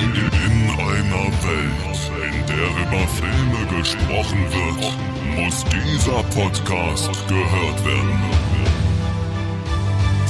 [0.00, 4.92] In einer Welt, in der über Filme gesprochen wird,
[5.36, 8.20] muss dieser Podcast gehört werden.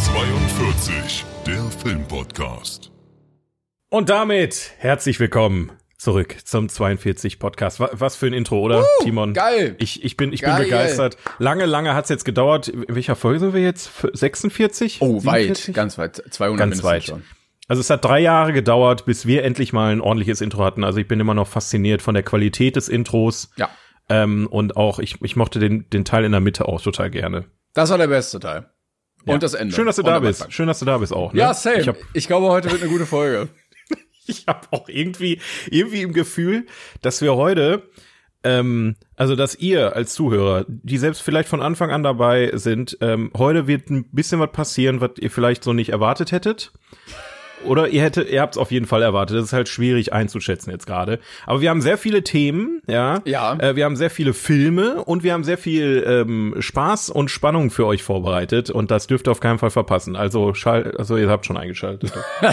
[0.06, 2.90] 42, der Filmpodcast.
[3.90, 7.78] Und damit herzlich willkommen zurück zum 42 Podcast.
[7.78, 9.34] Wa- Was für ein Intro, oder, Uh, Timon?
[9.34, 9.76] geil.
[9.80, 10.54] Ich, ich bin, ich Geil.
[10.60, 11.18] bin begeistert.
[11.38, 12.68] Lange, lange hat's jetzt gedauert.
[12.68, 13.88] In welcher Folge sind wir jetzt?
[14.02, 15.02] F- 46?
[15.02, 15.74] Oh, weit, 47?
[15.74, 16.16] ganz weit.
[16.30, 17.04] 200 Ganz mindestens weit.
[17.04, 17.22] schon.
[17.68, 20.84] Also es hat drei Jahre gedauert, bis wir endlich mal ein ordentliches Intro hatten.
[20.84, 23.50] Also ich bin immer noch fasziniert von der Qualität des Intros.
[23.56, 23.68] Ja,
[24.08, 27.44] Ähm, und auch, ich, ich mochte den, den Teil in der Mitte auch total gerne.
[27.74, 28.70] das war der beste Teil.
[29.26, 29.34] Ja.
[29.34, 29.74] Und das Ende.
[29.74, 30.50] Schön, dass du Und da bist.
[30.50, 31.34] Schön, dass du da bist auch.
[31.34, 31.40] Ne?
[31.40, 31.76] Ja, same.
[31.76, 33.48] Ich Ich, hab, glaube, heute wird eine gute Folge.
[34.26, 35.40] ich hab auch irgendwie,
[35.70, 36.64] irgendwie im Gefühl,
[37.02, 37.82] dass wir heute,
[38.44, 43.30] ähm, also dass ihr als Zuhörer, die selbst vielleicht von Anfang an dabei sind, ähm,
[43.36, 46.72] heute wird ein bisschen was passieren, was ihr vielleicht so nicht erwartet hättet.
[47.64, 49.36] Oder ihr hättet, ihr habt es auf jeden Fall erwartet.
[49.36, 51.18] Das ist halt schwierig einzuschätzen jetzt gerade.
[51.46, 53.20] Aber wir haben sehr viele Themen, ja.
[53.24, 53.54] Ja.
[53.58, 57.70] Äh, wir haben sehr viele Filme und wir haben sehr viel ähm, Spaß und Spannung
[57.70, 60.16] für euch vorbereitet und das dürft ihr auf keinen Fall verpassen.
[60.16, 62.12] Also schall, also ihr habt schon eingeschaltet.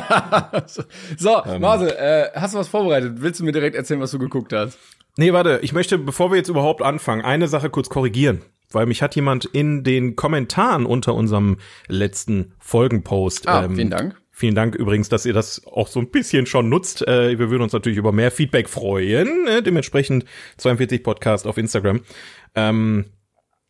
[1.18, 1.62] So, Ähm.
[1.62, 3.14] Marcel, äh, hast du was vorbereitet?
[3.18, 4.78] Willst du mir direkt erzählen, was du geguckt hast?
[5.18, 8.42] Nee, warte, ich möchte, bevor wir jetzt überhaupt anfangen, eine Sache kurz korrigieren.
[8.72, 13.48] Weil mich hat jemand in den Kommentaren unter unserem letzten Folgenpost.
[13.48, 14.16] Ah, vielen Dank.
[14.38, 17.08] Vielen Dank übrigens, dass ihr das auch so ein bisschen schon nutzt.
[17.08, 19.48] Äh, wir würden uns natürlich über mehr Feedback freuen.
[19.48, 20.26] Äh, dementsprechend
[20.58, 22.02] 42 Podcast auf Instagram.
[22.54, 23.06] Ähm,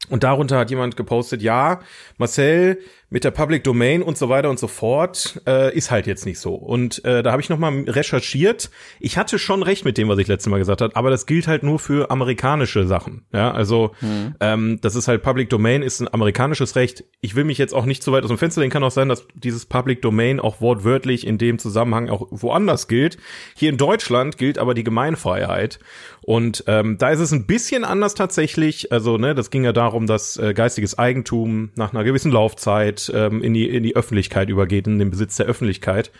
[0.09, 1.81] und darunter hat jemand gepostet, ja,
[2.17, 6.25] Marcel mit der Public Domain und so weiter und so fort äh, ist halt jetzt
[6.25, 6.55] nicht so.
[6.55, 8.69] Und äh, da habe ich nochmal recherchiert.
[8.99, 11.47] Ich hatte schon recht mit dem, was ich letztes Mal gesagt habe, aber das gilt
[11.47, 13.25] halt nur für amerikanische Sachen.
[13.31, 13.91] Ja, also
[14.39, 17.03] ähm, das ist halt Public Domain ist ein amerikanisches Recht.
[17.21, 18.71] Ich will mich jetzt auch nicht zu weit aus dem Fenster lehnen.
[18.71, 23.17] Kann auch sein, dass dieses Public Domain auch wortwörtlich in dem Zusammenhang auch woanders gilt.
[23.55, 25.79] Hier in Deutschland gilt aber die Gemeinfreiheit.
[26.21, 28.91] Und ähm, da ist es ein bisschen anders tatsächlich.
[28.91, 33.41] Also, ne, das ging ja darum, dass äh, geistiges Eigentum nach einer gewissen Laufzeit ähm,
[33.43, 36.11] in, die, in die Öffentlichkeit übergeht, in den Besitz der Öffentlichkeit.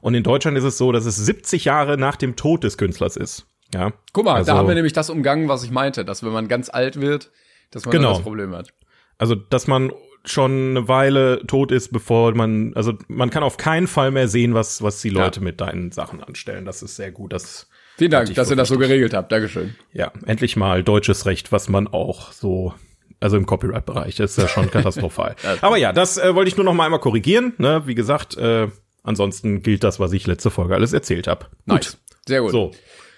[0.00, 3.16] Und in Deutschland ist es so, dass es 70 Jahre nach dem Tod des Künstlers
[3.16, 3.46] ist.
[3.74, 3.92] Ja.
[4.12, 6.48] Guck mal, Also- da haben wir nämlich das umgangen, was ich meinte, dass wenn man
[6.48, 7.30] ganz alt wird,
[7.70, 8.10] dass man Genau.
[8.14, 8.72] das Problem hat.
[9.18, 9.92] Also, dass man
[10.24, 14.54] schon eine Weile tot ist, bevor man, also man kann auf keinen Fall mehr sehen,
[14.54, 16.64] was, was die Leute mit deinen Sachen anstellen.
[16.64, 17.32] Das ist sehr gut.
[17.32, 19.32] Das, Vielen Dank, dass ihr das so geregelt habt.
[19.32, 19.74] Dankeschön.
[19.92, 22.74] ja, endlich mal deutsches Recht, was man auch so,
[23.20, 25.36] also im Copyright-Bereich, das ist ja schon katastrophal.
[25.60, 27.54] Aber ja, das äh, wollte ich nur noch mal einmal korrigieren.
[27.58, 27.82] Ne?
[27.86, 28.68] Wie gesagt, äh,
[29.02, 31.46] ansonsten gilt das, was ich letzte Folge alles erzählt habe.
[31.66, 31.98] Nice.
[32.26, 32.50] Sehr gut.
[32.50, 32.72] So.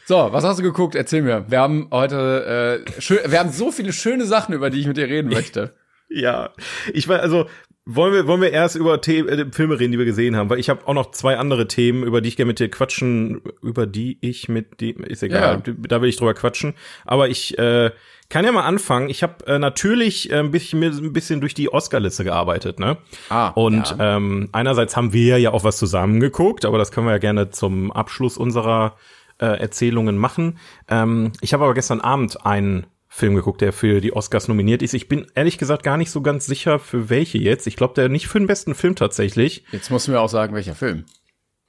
[0.07, 0.97] So, was hast du geguckt?
[0.97, 1.45] Erzähl mir.
[1.49, 4.97] Wir haben heute, äh, schön, wir haben so viele schöne Sachen, über die ich mit
[4.97, 5.75] dir reden möchte.
[6.09, 6.51] Ja,
[6.93, 7.47] ich war also
[7.87, 10.59] wollen wir wollen wir erst über The äh, Filme reden, die wir gesehen haben, weil
[10.61, 13.87] ich habe auch noch zwei andere Themen, über die ich gerne mit dir quatschen, über
[13.87, 15.75] die ich mit die ist egal, Ja.
[15.89, 16.75] da will ich drüber quatschen,
[17.05, 17.91] aber ich äh,
[18.29, 19.11] kann ja mal anfangen.
[19.11, 22.97] Ich habe äh, natürlich äh, ein bisschen ein bisschen durch die Oscar-Liste gearbeitet, ne?
[23.29, 27.19] Ah, Und ähm, einerseits haben wir ja auch was zusammengeguckt, aber das können wir ja
[27.19, 28.95] gerne zum Abschluss unserer
[29.41, 30.59] äh, Erzählungen machen.
[30.89, 34.95] Ähm, ich habe aber gestern Abend einen Film geguckt, der für die Oscars nominiert ist.
[34.95, 37.67] Ich bin ehrlich gesagt gar nicht so ganz sicher, für welche jetzt.
[37.67, 39.65] Ich glaube, der nicht für den besten Film tatsächlich.
[39.73, 41.05] Jetzt musst du mir auch sagen, welcher Film.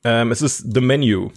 [0.03, 1.31] Ähm, es ist The Menu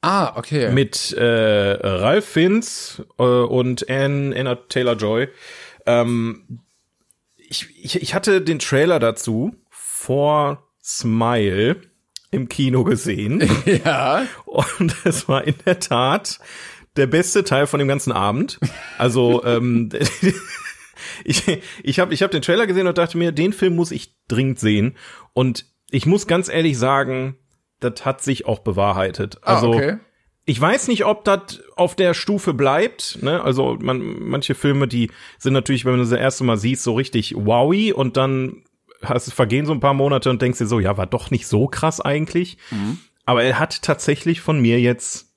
[0.00, 0.72] Ah, okay.
[0.72, 5.28] mit äh, Ralph Fiennes äh, und Anne, Anna Taylor-Joy.
[5.84, 6.60] Ähm,
[7.36, 11.76] ich, ich, ich hatte den Trailer dazu vor Smile
[12.30, 13.46] im Kino gesehen
[13.84, 14.26] ja.
[14.46, 16.40] und es war in der Tat
[16.96, 18.58] der beste Teil von dem ganzen Abend.
[18.98, 19.88] Also ähm,
[21.24, 21.42] ich,
[21.82, 24.58] ich habe ich hab den Trailer gesehen und dachte mir, den Film muss ich dringend
[24.58, 24.96] sehen.
[25.32, 27.36] Und ich muss ganz ehrlich sagen,
[27.80, 29.38] das hat sich auch bewahrheitet.
[29.42, 29.96] Ah, Also okay.
[30.44, 33.18] ich weiß nicht, ob das auf der Stufe bleibt.
[33.22, 33.42] Ne?
[33.42, 37.34] Also man, manche Filme, die sind natürlich, wenn du das erste Mal siehst, so richtig
[37.36, 38.62] wowy und dann
[39.02, 41.66] hast, vergehen so ein paar Monate und denkst dir so, ja, war doch nicht so
[41.66, 42.56] krass eigentlich.
[43.24, 45.31] Aber er hat tatsächlich von mir jetzt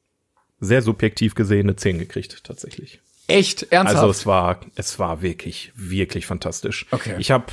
[0.65, 2.99] sehr subjektiv gesehen eine 10 gekriegt, tatsächlich.
[3.27, 3.71] Echt?
[3.71, 3.97] Ernsthaft?
[3.97, 6.85] Also es war, es war wirklich, wirklich fantastisch.
[6.91, 7.15] Okay.
[7.17, 7.45] Ich habe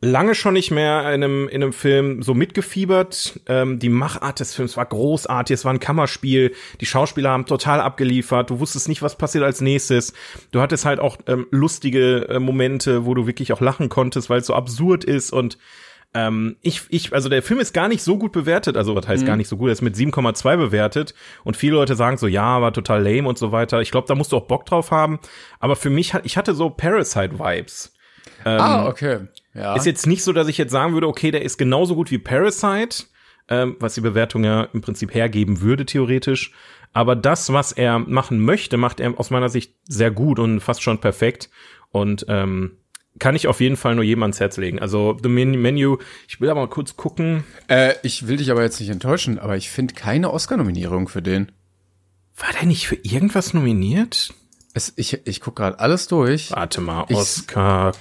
[0.00, 3.40] lange schon nicht mehr in einem, in einem Film so mitgefiebert.
[3.46, 7.80] Ähm, die Machart des Films war großartig, es war ein Kammerspiel, die Schauspieler haben total
[7.80, 10.14] abgeliefert, du wusstest nicht, was passiert als nächstes.
[10.52, 14.40] Du hattest halt auch ähm, lustige äh, Momente, wo du wirklich auch lachen konntest, weil
[14.40, 15.58] es so absurd ist und
[16.14, 19.24] ähm, ich, ich, also der Film ist gar nicht so gut bewertet, also was heißt
[19.26, 21.14] gar nicht so gut, er ist mit 7,2 bewertet
[21.44, 23.80] und viele Leute sagen so, ja, war total lame und so weiter.
[23.80, 25.20] Ich glaube, da musst du auch Bock drauf haben,
[25.60, 27.92] aber für mich, hat- ich hatte so Parasite-Vibes.
[28.44, 29.20] ah, okay.
[29.54, 29.74] Ja.
[29.76, 32.18] Ist jetzt nicht so, dass ich jetzt sagen würde, okay, der ist genauso gut wie
[32.18, 33.04] Parasite.
[33.52, 36.52] ähm, was die Bewertung ja im Prinzip hergeben würde, theoretisch.
[36.92, 40.82] Aber das, was er machen möchte, macht er aus meiner Sicht sehr gut und fast
[40.84, 41.50] schon perfekt.
[41.90, 42.76] Und ähm,
[43.20, 44.80] kann ich auf jeden Fall nur jedem ans Herz legen.
[44.80, 47.44] Also The Menu, ich will aber mal kurz gucken.
[47.68, 51.52] Äh, ich will dich aber jetzt nicht enttäuschen, aber ich finde keine Oscar-Nominierung für den.
[52.36, 54.34] War der nicht für irgendwas nominiert?
[54.72, 56.50] Es, ich ich guck gerade alles durch.
[56.52, 57.92] Warte mal, Oscar.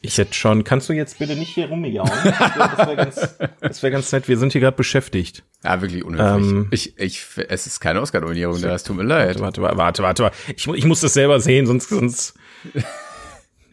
[0.00, 0.64] Ich, hätte schon.
[0.64, 2.08] Kannst du jetzt bitte nicht hier rumjauen?
[2.08, 4.28] Das wäre ganz, das wär ganz nett.
[4.28, 5.42] Wir sind hier gerade beschäftigt.
[5.64, 6.50] Ja, wirklich unhöflich.
[6.50, 9.40] Ähm, ich, ich, es ist keine Oscar-Nominierung, das tut mir leid.
[9.40, 10.36] Warte, warte, warte, warte, warte.
[10.56, 12.34] Ich, ich muss das selber sehen, sonst, sonst.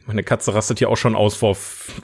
[0.06, 1.56] Meine Katze rastet hier auch schon aus vor.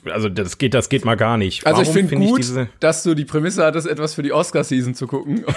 [0.06, 1.66] Also das geht, das geht mal gar nicht.
[1.66, 4.32] Also Warum ich finde find gut, ich dass du die Prämisse hattest, etwas für die
[4.32, 5.46] Oscar-Season zu gucken.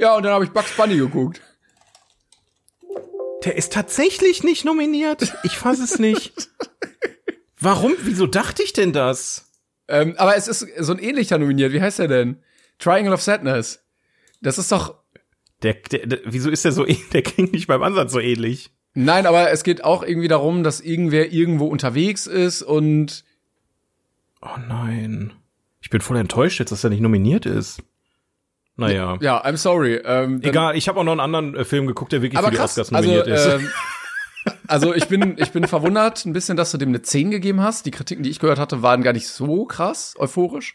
[0.00, 1.40] ja, und dann habe ich Bugs Bunny geguckt.
[3.44, 5.34] Der ist tatsächlich nicht nominiert.
[5.44, 6.32] Ich fasse es nicht.
[7.60, 7.92] Warum?
[8.02, 9.48] Wieso dachte ich denn das?
[9.88, 11.72] Ähm, aber es ist so ein ähnlicher nominiert.
[11.72, 12.42] Wie heißt der denn?
[12.78, 13.84] Triangle of Sadness.
[14.40, 15.02] Das ist doch.
[15.62, 16.84] Der, der, der wieso ist der so?
[17.12, 18.72] Der klingt nicht beim Ansatz so ähnlich.
[18.94, 23.24] Nein, aber es geht auch irgendwie darum, dass irgendwer irgendwo unterwegs ist und.
[24.42, 25.32] Oh nein.
[25.80, 27.82] Ich bin voll enttäuscht jetzt, dass er nicht nominiert ist.
[28.76, 29.18] Naja.
[29.20, 30.00] Ja, I'm sorry.
[30.04, 32.56] Ähm, Egal, ich habe auch noch einen anderen äh, Film geguckt, der wirklich für die
[32.56, 33.62] krass, Oscars nominiert also, ist.
[33.62, 33.70] Ähm,
[34.66, 37.86] also ich bin, ich bin verwundert ein bisschen, dass du dem eine 10 gegeben hast.
[37.86, 40.74] Die Kritiken, die ich gehört hatte, waren gar nicht so krass euphorisch.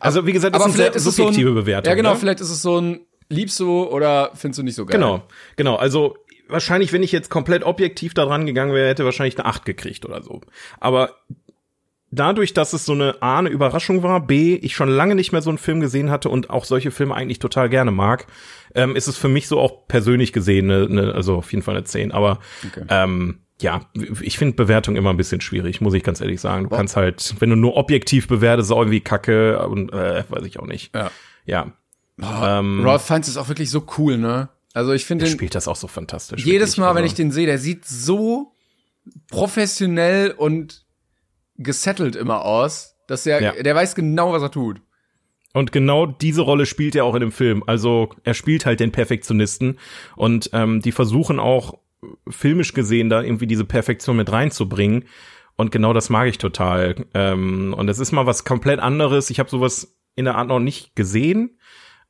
[0.00, 1.90] Also wie gesagt, das aber ist eine subjektive so ein, Bewertung.
[1.90, 2.16] Ja genau, ne?
[2.16, 4.98] vielleicht ist es so ein liebst du oder findest du nicht so geil.
[4.98, 5.22] Genau,
[5.56, 5.76] genau.
[5.76, 6.16] Also
[6.48, 10.04] wahrscheinlich, wenn ich jetzt komplett objektiv da dran gegangen wäre, hätte wahrscheinlich eine 8 gekriegt
[10.04, 10.40] oder so.
[10.80, 11.16] Aber
[12.10, 15.42] dadurch, dass es so eine A, eine Überraschung war, B, ich schon lange nicht mehr
[15.42, 18.26] so einen Film gesehen hatte und auch solche Filme eigentlich total gerne mag,
[18.74, 21.76] ähm, ist es für mich so auch persönlich gesehen, eine, eine, also auf jeden Fall
[21.76, 22.12] eine 10.
[22.12, 22.84] Aber okay.
[22.88, 23.80] ähm, ja,
[24.20, 26.64] ich finde Bewertung immer ein bisschen schwierig, muss ich ganz ehrlich sagen.
[26.64, 26.78] Du wow.
[26.78, 30.66] kannst halt, wenn du nur objektiv bewertest, auch irgendwie Kacke und äh, weiß ich auch
[30.66, 30.94] nicht.
[30.94, 31.10] Ja.
[31.44, 31.72] Ja.
[32.20, 34.48] Oh, ähm, Ralph Fiennes ist auch wirklich so cool, ne?
[34.78, 36.46] Also ich finde, er spielt das auch so fantastisch.
[36.46, 38.52] Jedes Mal, wenn also ich den sehe, der sieht so
[39.28, 40.84] professionell und
[41.56, 43.60] gesettelt immer aus, dass er, ja.
[43.60, 44.80] der weiß genau, was er tut.
[45.52, 47.64] Und genau diese Rolle spielt er auch in dem Film.
[47.66, 49.80] Also er spielt halt den Perfektionisten
[50.14, 51.80] und ähm, die versuchen auch
[52.28, 55.06] filmisch gesehen da irgendwie diese Perfektion mit reinzubringen.
[55.56, 57.04] Und genau das mag ich total.
[57.14, 59.28] Ähm, und es ist mal was komplett anderes.
[59.30, 61.58] Ich habe sowas in der Art noch nicht gesehen.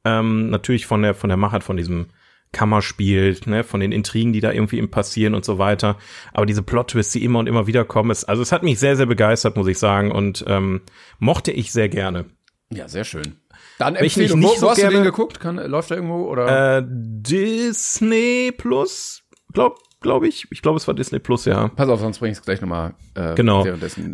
[0.04, 2.08] Ähm, natürlich von der von der Machart von diesem
[2.52, 5.96] Kammer spielt, ne, von den Intrigen, die da irgendwie im passieren und so weiter.
[6.32, 8.96] Aber diese Plot-Twists, die immer und immer wieder kommen, ist, also es hat mich sehr,
[8.96, 10.80] sehr begeistert, muss ich sagen, und ähm,
[11.18, 12.26] mochte ich sehr gerne.
[12.70, 13.36] Ja, sehr schön.
[13.78, 14.40] Dann Empfehlung.
[14.40, 15.40] Nicht wo, so hast gerne, du den geguckt?
[15.40, 16.78] Kann, läuft der irgendwo oder?
[16.78, 19.22] Äh, Disney Plus,
[19.52, 20.46] glaub, glaube ich.
[20.50, 21.68] Ich glaube, es war Disney Plus, ja.
[21.68, 23.64] Pass auf, sonst bring ich es gleich nochmal äh, genau.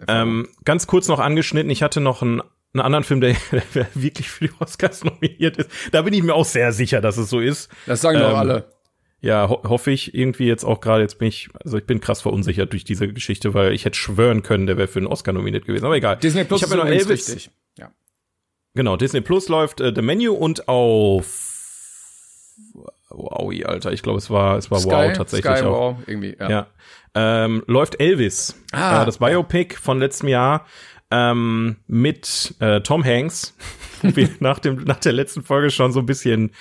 [0.09, 2.43] Ähm, ganz kurz noch angeschnitten, ich hatte noch einen
[2.75, 3.37] einen anderen Film, der,
[3.75, 5.71] der wirklich für die Oscars nominiert ist.
[5.93, 7.71] Da bin ich mir auch sehr sicher, dass es so ist.
[7.87, 8.75] Das sagen doch ähm, alle.
[9.21, 12.21] Ja, ho hoffe ich irgendwie jetzt auch gerade, jetzt bin ich, also ich bin krass
[12.21, 15.65] verunsichert durch diese Geschichte, weil ich hätte schwören können, der wäre für einen Oscar nominiert
[15.65, 15.87] gewesen.
[15.87, 16.19] Aber egal.
[16.19, 17.09] Disney Plus ich ist ja noch Elvis.
[17.09, 17.51] richtig.
[17.79, 17.91] Ja.
[18.75, 21.53] Genau, Disney Plus läuft äh, The Menu und auf
[23.17, 25.97] Wow, Alter, ich glaube, es war es war Sky, Wow tatsächlich Sky, auch.
[25.97, 26.51] Wow, irgendwie, ja.
[26.51, 26.67] ja.
[27.15, 30.67] Ähm, läuft Elvis, ah, äh, das Biopic von letztem Jahr
[31.11, 33.57] ähm, mit äh, Tom Hanks,
[34.03, 36.53] wie nach dem nach der letzten Folge schon so ein bisschen,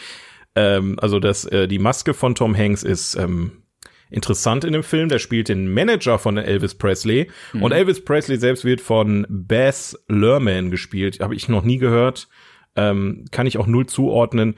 [0.55, 3.63] ähm, also das äh, die Maske von Tom Hanks ist ähm,
[4.09, 5.09] interessant in dem Film.
[5.09, 7.63] Der spielt den Manager von Elvis Presley mhm.
[7.63, 11.19] und Elvis Presley selbst wird von Bess Lerman gespielt.
[11.19, 12.27] Habe ich noch nie gehört,
[12.75, 14.55] ähm, kann ich auch null zuordnen.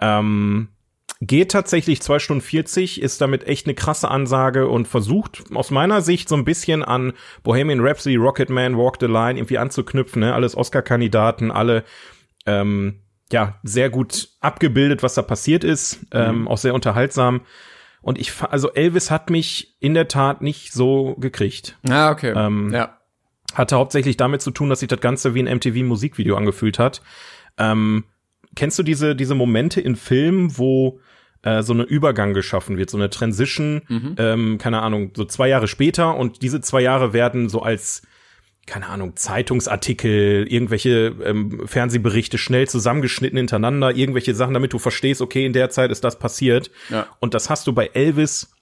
[0.00, 0.68] Ähm,
[1.20, 6.00] Geht tatsächlich zwei Stunden 40, ist damit echt eine krasse Ansage und versucht aus meiner
[6.00, 10.32] Sicht so ein bisschen an Bohemian Rhapsody, Rocketman, Walk the Line irgendwie anzuknüpfen, ne?
[10.32, 11.82] Alles Oscar-Kandidaten, alle
[12.46, 13.00] ähm,
[13.32, 16.48] ja, sehr gut abgebildet, was da passiert ist, ähm, mhm.
[16.48, 17.42] auch sehr unterhaltsam.
[18.00, 21.76] Und ich, also Elvis hat mich in der Tat nicht so gekriegt.
[21.88, 22.32] Ah, okay.
[22.34, 22.96] Ähm, ja.
[23.54, 27.02] Hatte hauptsächlich damit zu tun, dass sich das Ganze wie ein MTV-Musikvideo angefühlt hat.
[27.58, 28.04] Ähm,
[28.54, 31.00] kennst du diese, diese Momente in Filmen, wo
[31.42, 34.14] äh, so eine Übergang geschaffen wird, so eine Transition, mhm.
[34.18, 38.02] ähm, keine Ahnung, so zwei Jahre später und diese zwei Jahre werden so als
[38.68, 45.46] keine Ahnung, Zeitungsartikel, irgendwelche ähm, Fernsehberichte schnell zusammengeschnitten hintereinander, irgendwelche Sachen, damit du verstehst, okay,
[45.46, 46.70] in der Zeit ist das passiert.
[46.90, 47.06] Ja.
[47.18, 48.52] Und das hast du bei Elvis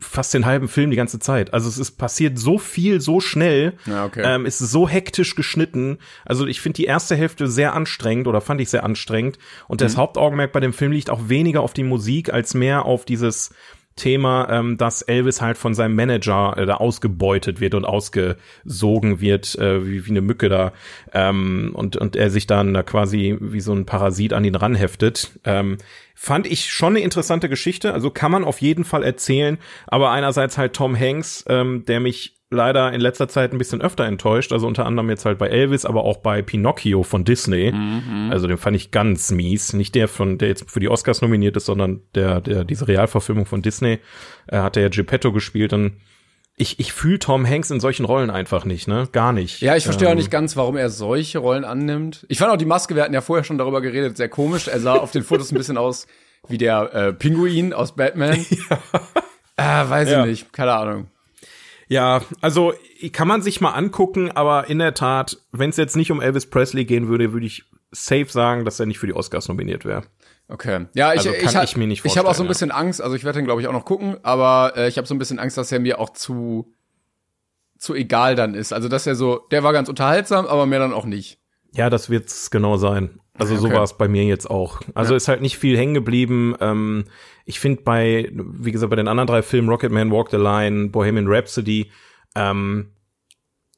[0.00, 1.52] fast den halben Film die ganze Zeit.
[1.54, 3.74] Also es ist passiert so viel, so schnell.
[3.86, 4.22] Ja, okay.
[4.24, 5.98] ähm, es ist so hektisch geschnitten.
[6.24, 9.38] Also ich finde die erste Hälfte sehr anstrengend oder fand ich sehr anstrengend.
[9.66, 9.84] Und mhm.
[9.84, 13.50] das Hauptaugenmerk bei dem Film liegt auch weniger auf die Musik als mehr auf dieses
[13.98, 19.54] Thema, ähm, dass Elvis halt von seinem Manager äh, da ausgebeutet wird und ausgesogen wird,
[19.56, 20.72] äh, wie, wie eine Mücke da,
[21.12, 25.32] ähm, und, und er sich dann da quasi wie so ein Parasit an ihn ranheftet.
[25.44, 25.76] Ähm,
[26.14, 30.56] fand ich schon eine interessante Geschichte, also kann man auf jeden Fall erzählen, aber einerseits
[30.56, 34.52] halt Tom Hanks, ähm, der mich leider in letzter Zeit ein bisschen öfter enttäuscht.
[34.52, 37.72] Also unter anderem jetzt halt bei Elvis, aber auch bei Pinocchio von Disney.
[37.72, 38.30] Mhm.
[38.30, 39.72] Also den fand ich ganz mies.
[39.72, 43.46] Nicht der von, der jetzt für die Oscars nominiert ist, sondern der, der, diese Realverfilmung
[43.46, 43.98] von Disney.
[44.46, 46.00] Er hat ja Geppetto gespielt und
[46.60, 49.08] ich, ich fühle Tom Hanks in solchen Rollen einfach nicht, ne?
[49.12, 49.60] Gar nicht.
[49.60, 52.26] Ja, ich verstehe ähm, auch nicht ganz, warum er solche Rollen annimmt.
[52.28, 54.66] Ich fand auch die Maske, wir hatten ja vorher schon darüber geredet, sehr komisch.
[54.66, 56.08] Er sah auf den Fotos ein bisschen aus
[56.48, 58.44] wie der äh, Pinguin aus Batman.
[58.50, 59.82] ja.
[59.84, 60.20] Äh, weiß ja.
[60.24, 61.08] ich nicht, keine Ahnung.
[61.88, 62.74] Ja, also
[63.12, 66.48] kann man sich mal angucken, aber in der Tat, wenn es jetzt nicht um Elvis
[66.48, 70.02] Presley gehen würde, würde ich safe sagen, dass er nicht für die Oscars nominiert wäre.
[70.48, 70.86] Okay.
[70.94, 72.76] Ja, ich, also ich, ich, ich, ich habe auch so ein bisschen ja.
[72.76, 75.14] Angst, also ich werde den glaube ich auch noch gucken, aber äh, ich habe so
[75.14, 76.74] ein bisschen Angst, dass er mir auch zu
[77.78, 78.72] zu egal dann ist.
[78.72, 81.38] Also dass er so, der war ganz unterhaltsam, aber mehr dann auch nicht.
[81.72, 83.20] Ja, das wird's genau sein.
[83.38, 83.62] Also okay.
[83.62, 84.80] so war es bei mir jetzt auch.
[84.94, 85.16] Also ja.
[85.16, 86.54] ist halt nicht viel hängen geblieben.
[86.60, 87.04] Ähm,
[87.44, 91.26] ich finde bei, wie gesagt, bei den anderen drei Filmen, Rocketman, Walk the Line, Bohemian
[91.28, 91.90] Rhapsody,
[92.34, 92.90] ähm,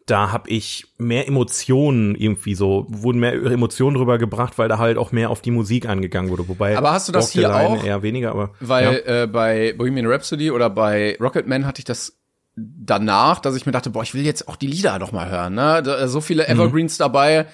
[0.07, 4.99] da habe ich mehr Emotionen irgendwie so, wurden mehr Emotionen drüber gebracht, weil da halt
[4.99, 6.49] auch mehr auf die Musik angegangen wurde.
[6.49, 7.85] Wobei aber hast du das Walk hier auch?
[7.85, 9.23] Eher weniger, aber weil ja.
[9.23, 12.19] äh, bei Bohemian Rhapsody oder bei Rocketman hatte ich das
[12.57, 15.55] danach, dass ich mir dachte, boah, ich will jetzt auch die Lieder noch mal hören.
[15.55, 16.09] Ne?
[16.09, 16.55] So viele mhm.
[16.55, 17.03] Evergreens mhm.
[17.03, 17.47] dabei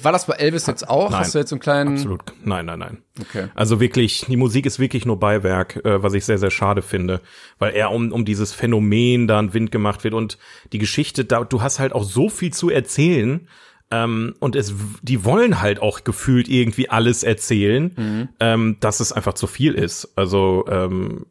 [0.00, 1.10] war das bei Elvis jetzt auch?
[1.10, 1.94] Nein, Hast du jetzt einen kleinen?
[1.94, 2.22] Absolut.
[2.44, 2.98] Nein, nein, nein.
[3.20, 3.48] Okay.
[3.54, 7.20] Also wirklich, die Musik ist wirklich nur Beiwerk, äh, was ich sehr, sehr schade finde,
[7.58, 10.38] weil er um, um dieses Phänomen da ein Wind gemacht wird und
[10.72, 13.46] die Geschichte, da, du hast halt auch so viel zu erzählen,
[13.90, 18.28] ähm, und es, die wollen halt auch gefühlt irgendwie alles erzählen, mhm.
[18.40, 20.14] ähm, dass es einfach zu viel ist.
[20.16, 21.26] Also, ähm,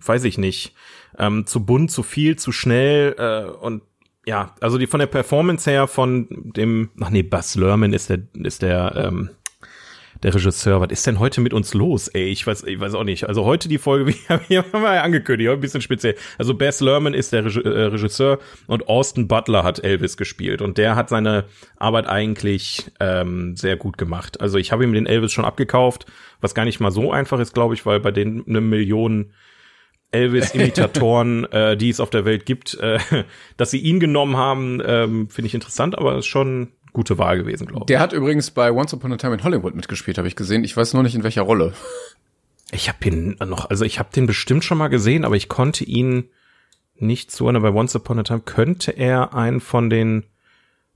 [0.00, 0.74] weiß ich nicht.
[1.18, 3.82] Ähm, zu bunt, zu viel, zu schnell äh, und
[4.26, 8.20] ja, also die von der Performance her von dem, ach nee, Buzz Lerman ist der,
[8.34, 9.30] ist der, ähm,
[10.22, 10.80] der Regisseur.
[10.80, 12.24] Was ist denn heute mit uns los, ey?
[12.24, 13.28] Ich weiß, ich weiß auch nicht.
[13.28, 14.06] Also heute die Folge,
[14.48, 16.16] wie haben wir ja angekündigt, ein bisschen speziell.
[16.38, 20.96] Also Bess Lerman ist der äh, Regisseur und Austin Butler hat Elvis gespielt und der
[20.96, 21.44] hat seine
[21.76, 24.40] Arbeit eigentlich ähm, sehr gut gemacht.
[24.40, 26.06] Also ich habe ihm den Elvis schon abgekauft,
[26.40, 29.32] was gar nicht mal so einfach ist, glaube ich, weil bei den eine Million
[30.14, 32.98] Elvis-Imitatoren, äh, die es auf der Welt gibt, äh,
[33.56, 37.66] dass sie ihn genommen haben, ähm, finde ich interessant, aber ist schon gute Wahl gewesen,
[37.66, 37.86] glaube ich.
[37.86, 40.64] Der hat übrigens bei Once Upon a Time in Hollywood mitgespielt, habe ich gesehen.
[40.64, 41.74] Ich weiß nur nicht in welcher Rolle.
[42.70, 45.84] Ich habe ihn noch, also ich habe den bestimmt schon mal gesehen, aber ich konnte
[45.84, 46.30] ihn
[46.96, 47.62] nicht zuordnen.
[47.62, 50.24] Bei Once Upon a Time könnte er einen von den,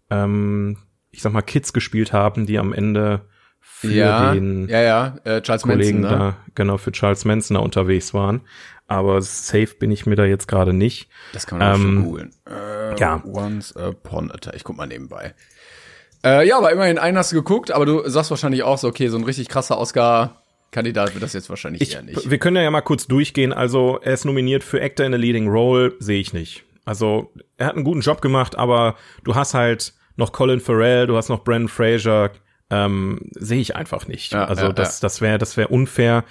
[0.09, 0.79] ähm,
[1.11, 3.23] ich sag mal, Kids gespielt haben, die am Ende
[3.61, 6.25] für ja, den ja, ja, äh, Charles Kollegen Manson, ne?
[6.25, 8.41] da, genau, für Charles Manson da unterwegs waren
[8.89, 11.09] aber safe bin ich mir da jetzt gerade nicht.
[11.33, 12.35] Das kann man ähm, schon googeln.
[12.49, 13.23] Äh, ja.
[13.25, 14.57] Once upon a time.
[14.57, 15.35] Ich guck mal nebenbei.
[16.25, 19.09] Äh, ja, aber immerhin einen hast du geguckt, aber du sagst wahrscheinlich auch so, okay,
[19.09, 22.29] so ein richtig krasser Oscar-Kandidat wird das jetzt wahrscheinlich ich, eher nicht.
[22.29, 23.53] Wir können ja mal kurz durchgehen.
[23.53, 26.65] Also, er ist nominiert für Actor in a Leading Role, sehe ich nicht.
[26.85, 31.17] Also, er hat einen guten Job gemacht, aber du hast halt noch Colin Farrell, du
[31.17, 32.33] hast noch Brandon Fraser,
[32.71, 34.33] ähm, sehe ich einfach nicht.
[34.33, 35.07] Ja, also ja, das, ja.
[35.07, 36.25] das wäre, das wäre unfair.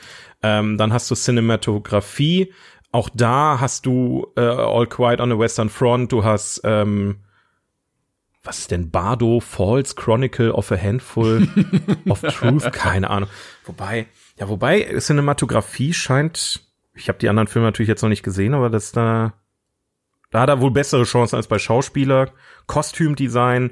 [0.44, 2.54] Ähm, dann hast du Cinematografie.
[2.92, 6.12] Auch da hast du äh, All Quiet on the Western Front.
[6.12, 7.18] Du hast ähm,
[8.44, 11.48] was ist denn Bardo Falls Chronicle of a Handful
[12.08, 12.72] of Truth?
[12.72, 13.30] Keine Ahnung.
[13.66, 16.64] Wobei, ja, wobei Cinematografie scheint.
[16.94, 19.34] Ich habe die anderen Filme natürlich jetzt noch nicht gesehen, aber das da
[20.30, 22.32] da hat er wohl bessere Chancen als bei Schauspieler.
[22.68, 23.72] Kostümdesign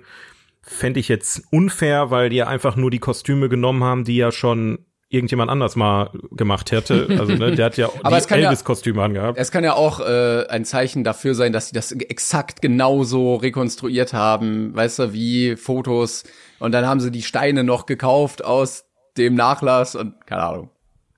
[0.61, 4.31] fände ich jetzt unfair, weil die ja einfach nur die Kostüme genommen haben, die ja
[4.31, 7.07] schon irgendjemand anders mal gemacht hätte.
[7.19, 9.37] Also ne, der hat ja Elvis-Kostüme ja, angehabt.
[9.39, 14.13] Es kann ja auch äh, ein Zeichen dafür sein, dass sie das exakt genauso rekonstruiert
[14.13, 16.23] haben, weißt du, wie Fotos.
[16.59, 18.85] Und dann haben sie die Steine noch gekauft aus
[19.17, 20.69] dem Nachlass und keine Ahnung.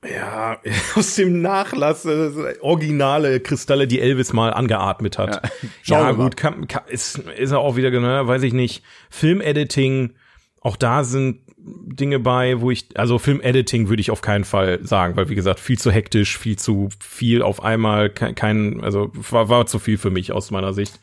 [0.06, 0.58] Ja,
[0.96, 5.50] aus dem Nachlass äh, originale Kristalle, die Elvis mal angeatmet hat.
[5.84, 8.84] Ja, ja gut, kann, kann, ist, ist er auch wieder, ne, weiß ich nicht.
[9.10, 10.14] Filmediting,
[10.62, 15.16] auch da sind Dinge bei, wo ich, also Filmediting würde ich auf keinen Fall sagen,
[15.16, 19.50] weil wie gesagt, viel zu hektisch, viel zu viel auf einmal, kein, kein also war,
[19.50, 21.00] war zu viel für mich aus meiner Sicht.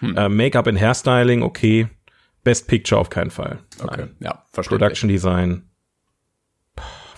[0.00, 0.16] Hm.
[0.16, 1.88] Äh, Make-up and Hairstyling, okay.
[2.42, 3.58] Best Picture auf keinen Fall.
[3.82, 4.16] Okay, Nein.
[4.20, 4.78] ja, verstehe.
[4.78, 5.68] Production Design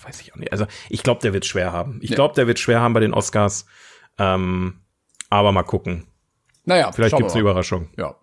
[0.07, 0.53] weiß ich auch nicht.
[0.53, 1.99] Also ich glaube, der wird schwer haben.
[2.01, 2.17] Ich ja.
[2.17, 3.67] glaube, der wird schwer haben bei den Oscars.
[4.19, 4.81] Ähm,
[5.29, 6.07] aber mal gucken.
[6.65, 7.91] Naja, vielleicht gibt's eine Überraschung.
[7.97, 8.15] Ja.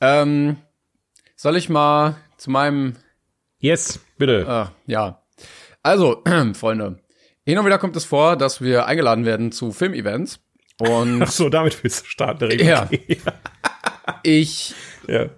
[0.00, 0.56] Ähm,
[1.36, 2.96] soll ich mal zu meinem
[3.64, 4.70] Yes, bitte.
[4.86, 5.22] Äh, ja.
[5.82, 6.22] Also,
[6.54, 6.98] Freunde,
[7.46, 10.40] Hin und wieder kommt es vor, dass wir eingeladen werden zu Filmevents.
[10.78, 12.40] Und Ach so, damit willst du starten.
[12.40, 12.62] direkt.
[12.62, 12.88] Ja.
[14.06, 14.18] Okay.
[14.22, 14.74] ich,
[15.08, 15.30] ja.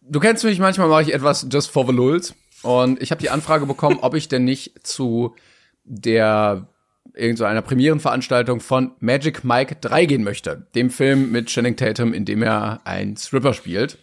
[0.00, 2.34] du kennst mich, manchmal mache ich etwas just for the lulz.
[2.62, 5.36] Und ich habe die Anfrage bekommen, ob ich denn nicht zu
[5.84, 6.66] der
[7.14, 10.66] irgend so einer Premierenveranstaltung von Magic Mike 3 gehen möchte.
[10.74, 13.98] Dem Film mit Channing Tatum, in dem er ein Stripper spielt.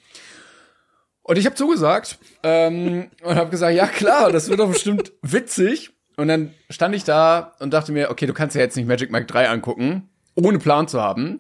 [1.29, 5.91] Und ich habe zugesagt ähm, und habe gesagt, ja klar, das wird doch bestimmt witzig.
[6.17, 9.11] Und dann stand ich da und dachte mir, okay, du kannst ja jetzt nicht Magic
[9.11, 11.39] Mike 3 angucken, ohne Plan zu haben.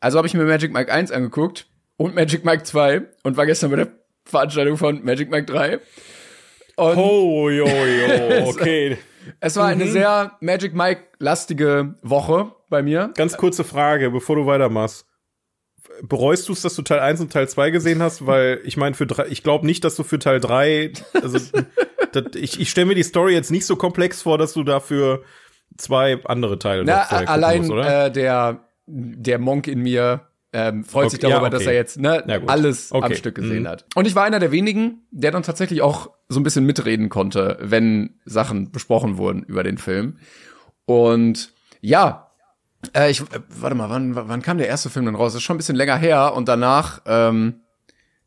[0.00, 1.66] Also habe ich mir Magic Mike 1 angeguckt
[1.98, 3.88] und Magic Mike 2 und war gestern bei der
[4.24, 5.78] Veranstaltung von Magic Mike 3.
[6.76, 8.96] Und Oh, jo, jo, okay.
[9.40, 9.82] es war Mhm.
[9.82, 13.10] eine sehr Magic Mike-lastige Woche bei mir.
[13.14, 15.04] Ganz kurze Frage, bevor du weitermachst.
[16.04, 18.26] Bereust du es, dass du Teil 1 und Teil 2 gesehen hast?
[18.26, 21.38] Weil ich meine, für drei, ich glaube nicht, dass du für Teil 3, also
[22.12, 25.22] das, ich, ich stelle mir die Story jetzt nicht so komplex vor, dass du dafür
[25.76, 28.06] zwei andere Teile Na, noch allein musst, oder?
[28.06, 31.70] äh, der, der Monk in mir ähm, freut sich Okay, ja, darüber, dass okay.
[31.70, 33.14] er jetzt ne, Ja, alles am Okay.
[33.16, 33.68] Stück gesehen Mhm.
[33.68, 33.86] hat.
[33.94, 37.56] Und ich war einer der wenigen, der dann tatsächlich auch so ein bisschen mitreden konnte,
[37.60, 40.18] wenn Sachen besprochen wurden über den Film.
[40.84, 42.31] Und ja,
[42.94, 45.32] äh, ich, äh, warte mal, wann, wann kam der erste Film denn raus?
[45.32, 47.60] Das ist schon ein bisschen länger her und danach ähm,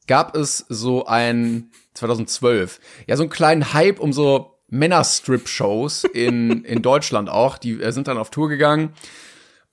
[0.08, 6.82] gab es so ein 2012, ja, so einen kleinen Hype um so Männer-Strip-Shows in, in
[6.82, 7.58] Deutschland auch.
[7.58, 8.94] Die äh, sind dann auf Tour gegangen.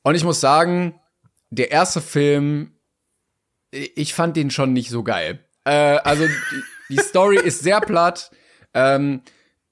[0.02, 0.98] Und ich muss sagen,
[1.50, 2.72] der erste Film,
[3.70, 5.44] ich fand den schon nicht so geil.
[5.64, 6.62] Äh, also die,
[6.94, 8.30] die Story ist sehr platt.
[8.74, 9.22] Ähm,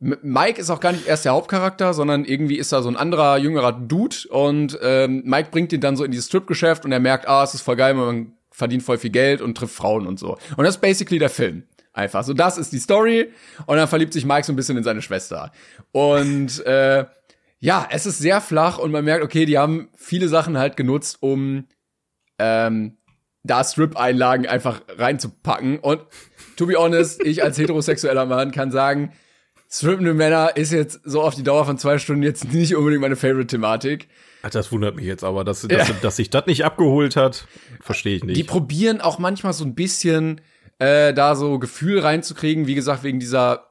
[0.01, 3.37] Mike ist auch gar nicht erst der Hauptcharakter, sondern irgendwie ist da so ein anderer,
[3.37, 7.29] jüngerer Dude und ähm, Mike bringt ihn dann so in dieses Strip-Geschäft und er merkt,
[7.29, 10.39] ah, es ist voll geil, man verdient voll viel Geld und trifft Frauen und so.
[10.57, 11.65] Und das ist basically der Film.
[11.93, 12.23] Einfach.
[12.23, 13.33] So, das ist die Story.
[13.67, 15.51] Und dann verliebt sich Mike so ein bisschen in seine Schwester.
[15.93, 17.05] Und äh,
[17.59, 21.19] ja, es ist sehr flach und man merkt, okay, die haben viele Sachen halt genutzt,
[21.21, 21.67] um
[22.39, 22.97] ähm,
[23.43, 25.79] da Strip-Einlagen einfach reinzupacken.
[25.79, 26.03] Und
[26.57, 29.13] to be honest, ich als heterosexueller Mann kann sagen,
[29.71, 33.17] strippende Männer ist jetzt so auf die Dauer von zwei Stunden jetzt nicht unbedingt meine
[33.17, 34.09] Favorite-Thematik.
[34.43, 37.47] Ach, das wundert mich jetzt aber, dass, dass, dass sich das nicht abgeholt hat,
[37.81, 38.37] verstehe ich nicht.
[38.37, 40.41] Die probieren auch manchmal so ein bisschen
[40.79, 43.67] äh, da so Gefühl reinzukriegen, wie gesagt, wegen dieser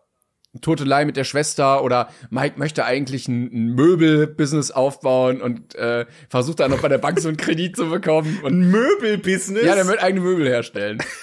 [0.61, 6.59] Totelei mit der Schwester oder Mike möchte eigentlich ein, ein Möbelbusiness aufbauen und äh, versucht
[6.59, 8.39] dann noch bei der Bank so einen Kredit zu bekommen.
[8.43, 9.63] Und Möbelbusiness?
[9.63, 11.03] ja, der wird eigene Möbel herstellen.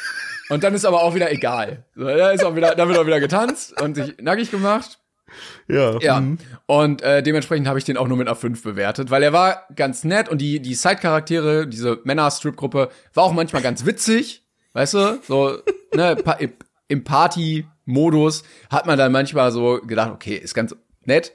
[0.49, 1.85] Und dann ist aber auch wieder egal.
[1.95, 4.99] So, da, ist auch wieder, da wird auch wieder getanzt und sich nackig gemacht.
[5.69, 5.99] ja.
[6.01, 6.21] Ja.
[6.21, 6.39] mhm.
[6.67, 9.67] Und äh, dementsprechend habe ich den auch nur mit einer 5 bewertet, weil er war
[9.75, 14.45] ganz nett und die, die Side-Charaktere, diese Männer-Strip-Gruppe, war auch manchmal ganz witzig.
[14.73, 15.21] Weißt du?
[15.27, 15.59] So,
[15.95, 16.17] ne,
[16.89, 21.33] im- Party-Modus hat man dann manchmal so gedacht, okay, ist ganz nett.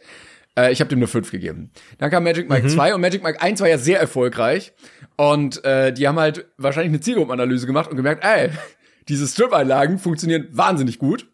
[0.58, 1.72] Äh, ich habe dem eine 5 gegeben.
[1.98, 4.74] Dann kam Magic Mike 2 und Magic Mike 1 war ja sehr erfolgreich.
[5.18, 8.50] Und äh, die haben halt wahrscheinlich eine Zielgruppenanalyse gemacht und gemerkt, ey,
[9.08, 11.28] diese Strip-Einlagen funktionieren wahnsinnig gut.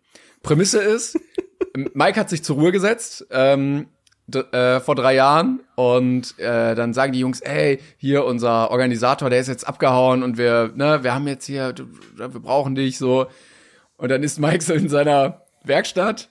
[0.44, 1.20] Prämisse ist,
[1.94, 3.88] Mike hat sich zur Ruhe gesetzt ähm,
[4.34, 9.40] äh, vor drei Jahren und äh, dann sagen die Jungs, ey, hier unser Organisator, der
[9.40, 11.74] ist jetzt abgehauen und wir, ne, wir haben jetzt hier,
[12.16, 13.28] wir brauchen dich so.
[13.98, 16.30] Und dann ist Mike so in seiner Werkstatt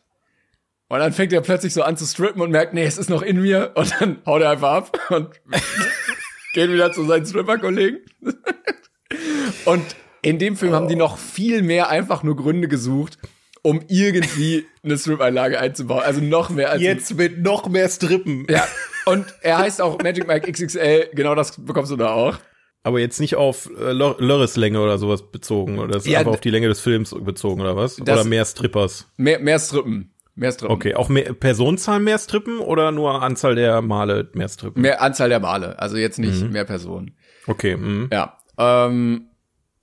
[0.88, 3.22] und dann fängt er plötzlich so an zu strippen und merkt, nee, es ist noch
[3.22, 5.30] in mir und dann haut er einfach ab und
[6.52, 7.98] geht wieder zu seinen Stripper-Kollegen.
[9.64, 9.96] und
[10.26, 13.18] in dem Film haben die noch viel mehr einfach nur Gründe gesucht,
[13.62, 16.02] um irgendwie eine Strip-Einlage einzubauen.
[16.02, 18.46] Also noch mehr als Jetzt mit noch mehr Strippen.
[18.50, 18.66] ja.
[19.06, 22.38] Und er heißt auch Magic Mike XXL, genau das bekommst du da auch.
[22.82, 25.78] Aber jetzt nicht auf äh, Lörres-Länge oder sowas bezogen.
[25.78, 28.00] Oder ist Ja, einfach auf die Länge des Films bezogen oder was?
[28.00, 29.08] Oder mehr Strippers?
[29.16, 30.12] Mehr, mehr Strippen.
[30.34, 30.72] Mehr Strippen.
[30.74, 34.82] Okay, auch mehr Personenzahl mehr Strippen oder nur Anzahl der Male mehr Strippen?
[34.82, 36.50] Mehr Anzahl der Male, also jetzt nicht Mhm.
[36.50, 37.16] mehr Personen.
[37.46, 38.08] Okay, mhm.
[38.12, 38.38] Ja.
[38.58, 39.28] Ähm,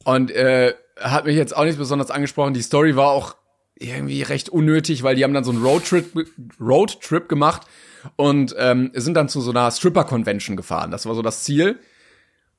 [0.04, 2.54] und äh, hat mich jetzt auch nicht besonders angesprochen.
[2.54, 3.36] Die Story war auch
[3.76, 6.28] irgendwie recht unnötig, weil die haben dann so einen Roadtrip
[6.60, 7.68] Roadtrip gemacht
[8.16, 10.92] und ähm, sind dann zu so einer Stripper-Convention gefahren.
[10.92, 11.80] Das war so das Ziel.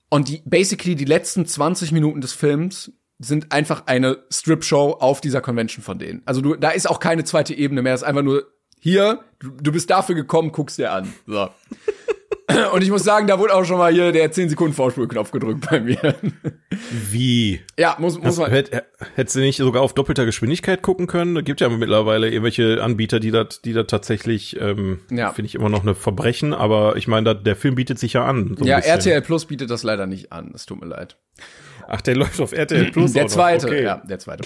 [0.09, 5.41] Und die basically die letzten 20 Minuten des Films sind einfach eine Strip-Show auf dieser
[5.41, 6.23] Convention von denen.
[6.25, 7.93] Also du, da ist auch keine zweite Ebene mehr.
[7.93, 8.45] Das ist einfach nur
[8.81, 11.13] hier, du, du bist dafür gekommen, guckst dir an.
[11.27, 11.49] So.
[12.73, 15.67] Und ich muss sagen, da wurde auch schon mal hier der 10 Sekunden Vorspulknopf gedrückt
[15.71, 16.15] bei mir.
[16.91, 17.61] Wie?
[17.79, 18.51] Ja, muss, muss man.
[18.51, 18.71] Hätt,
[19.15, 21.35] hättest du nicht sogar auf doppelter Geschwindigkeit gucken können?
[21.35, 25.33] Da gibt ja mittlerweile irgendwelche Anbieter, die das, die das tatsächlich, ähm, Ja.
[25.33, 28.57] finde ich immer noch eine Verbrechen, aber ich meine, der Film bietet sich ja an.
[28.59, 28.93] So Ja, bisschen.
[28.93, 30.53] RTL Plus bietet das leider nicht an.
[30.55, 31.17] Es tut mir leid.
[31.89, 33.13] Ach, der läuft auf RTL Plus.
[33.13, 33.83] Der zweite, Okay.
[33.85, 34.45] ja, der zweite.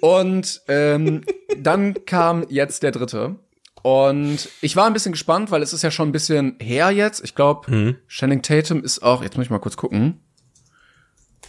[0.00, 1.22] Und ähm,
[1.58, 3.36] dann kam jetzt der dritte.
[3.82, 7.24] Und ich war ein bisschen gespannt, weil es ist ja schon ein bisschen her jetzt.
[7.24, 7.96] Ich glaube, Mhm.
[8.08, 10.20] Channing Tatum ist auch, jetzt muss ich mal kurz gucken.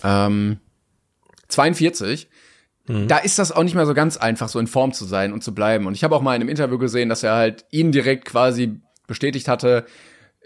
[0.03, 0.59] Ähm,
[1.49, 2.29] 42.
[2.87, 3.07] Mhm.
[3.07, 5.43] Da ist das auch nicht mehr so ganz einfach, so in Form zu sein und
[5.43, 5.85] zu bleiben.
[5.85, 8.79] Und ich habe auch mal in einem Interview gesehen, dass er halt ihn direkt quasi
[9.07, 9.85] bestätigt hatte,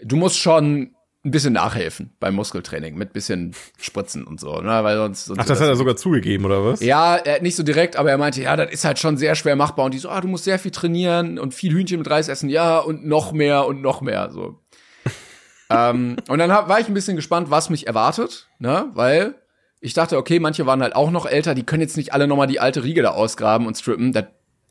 [0.02, 0.95] du musst schon
[1.26, 4.84] ein bisschen nachhelfen beim Muskeltraining mit bisschen Spritzen und so, ne?
[4.84, 6.80] Weil sonst, sonst Ach, das hat er sogar zugegeben, oder was?
[6.80, 9.56] ja, er, nicht so direkt, aber er meinte, ja, das ist halt schon sehr schwer
[9.56, 9.84] machbar.
[9.84, 12.48] Und die so, ah, du musst sehr viel trainieren und viel Hühnchen mit Reis essen,
[12.48, 14.60] ja, und noch mehr und noch mehr, so.
[15.70, 19.34] ähm, und dann hab, war ich ein bisschen gespannt, was mich erwartet, ne, weil
[19.80, 22.46] ich dachte, okay, manche waren halt auch noch älter, die können jetzt nicht alle nochmal
[22.46, 24.26] die alte Riege da ausgraben und strippen, das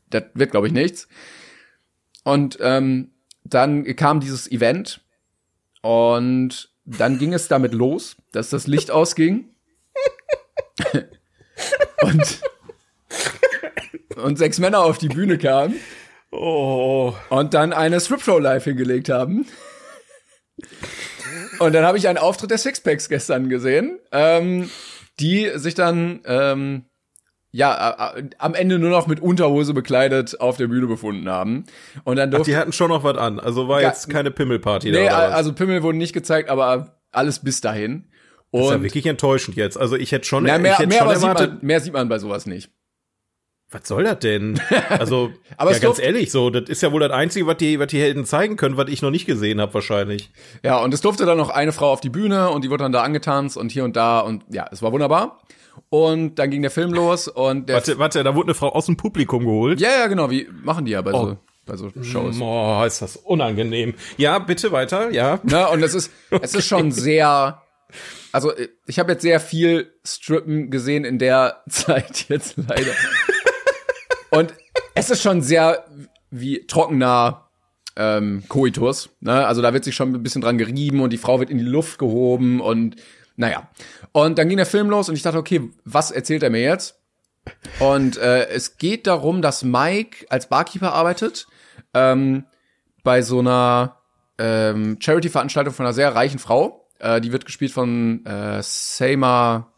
[0.08, 1.08] das wird, glaube ich, nichts.
[2.24, 3.10] Und ähm,
[3.44, 5.00] dann kam dieses Event
[5.86, 9.50] und dann ging es damit los, dass das Licht ausging.
[12.02, 12.40] und,
[14.16, 15.76] und sechs Männer auf die Bühne kamen
[16.32, 17.14] Oh.
[17.30, 19.46] und dann eine Strip-Show live hingelegt haben.
[21.60, 24.68] Und dann habe ich einen Auftritt der Sixpacks gestern gesehen, ähm,
[25.20, 26.84] die sich dann ähm,
[27.56, 31.64] ja am Ende nur noch mit Unterhose bekleidet auf der Bühne befunden haben.
[32.04, 33.40] Und dann durfte Die hatten schon noch was an.
[33.40, 35.28] Also war jetzt keine Pimmelparty nee, da.
[35.28, 35.32] was?
[35.32, 38.04] also Pimmel wurden nicht gezeigt, aber alles bis dahin.
[38.52, 39.78] das ist ja Und wirklich enttäuschend jetzt.
[39.78, 41.80] Also ich hätte schon, na, ich mehr, hätte mehr, schon aber sieht erwartet, man, mehr
[41.80, 42.70] sieht man bei sowas nicht.
[43.70, 44.60] was soll das denn?
[44.90, 47.86] Also, Aber ja, ganz ehrlich, so, das ist ja wohl das Einzige, was die, was
[47.88, 50.30] die Helden zeigen können, was ich noch nicht gesehen habe, wahrscheinlich.
[50.62, 52.92] Ja, und es durfte dann noch eine Frau auf die Bühne und die wurde dann
[52.92, 55.40] da angetanzt und hier und da und ja, es war wunderbar.
[55.88, 58.86] Und dann ging der Film los und der Warte, warte, da wurde eine Frau aus
[58.86, 59.80] dem Publikum geholt.
[59.80, 61.26] Ja, ja, genau, wie machen die ja bei Oh.
[61.26, 62.40] so bei so Shows.
[62.40, 63.94] Oh, ist das unangenehm.
[64.16, 65.40] Ja, bitte weiter, ja.
[65.42, 65.68] Ne?
[65.68, 66.12] Und es ist
[66.42, 67.60] es ist schon sehr
[68.32, 68.52] also
[68.86, 72.92] ich habe jetzt sehr viel Strippen gesehen in der Zeit jetzt leider.
[74.30, 74.54] Und
[74.94, 75.86] es ist schon sehr
[76.30, 77.48] wie trockener
[77.96, 79.08] ähm, Koitus.
[79.20, 79.46] Ne?
[79.46, 81.64] Also da wird sich schon ein bisschen dran gerieben und die Frau wird in die
[81.64, 82.96] Luft gehoben und
[83.36, 83.68] naja.
[84.12, 86.98] Und dann ging der Film los und ich dachte, okay, was erzählt er mir jetzt?
[87.78, 91.46] Und äh, es geht darum, dass Mike als Barkeeper arbeitet
[91.94, 92.44] ähm,
[93.04, 93.96] bei so einer
[94.38, 96.88] ähm, Charity-Veranstaltung von einer sehr reichen Frau.
[96.98, 99.72] Äh, die wird gespielt von äh, Selma,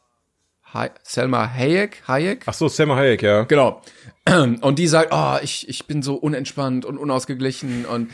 [0.73, 2.03] Hay Selma Hayek.
[2.07, 2.44] Hayek?
[2.47, 3.42] Ach so, Sam Hayek, ja.
[3.42, 3.83] Genau.
[4.61, 8.11] Und die sagt, oh, ich, ich bin so unentspannt und unausgeglichen und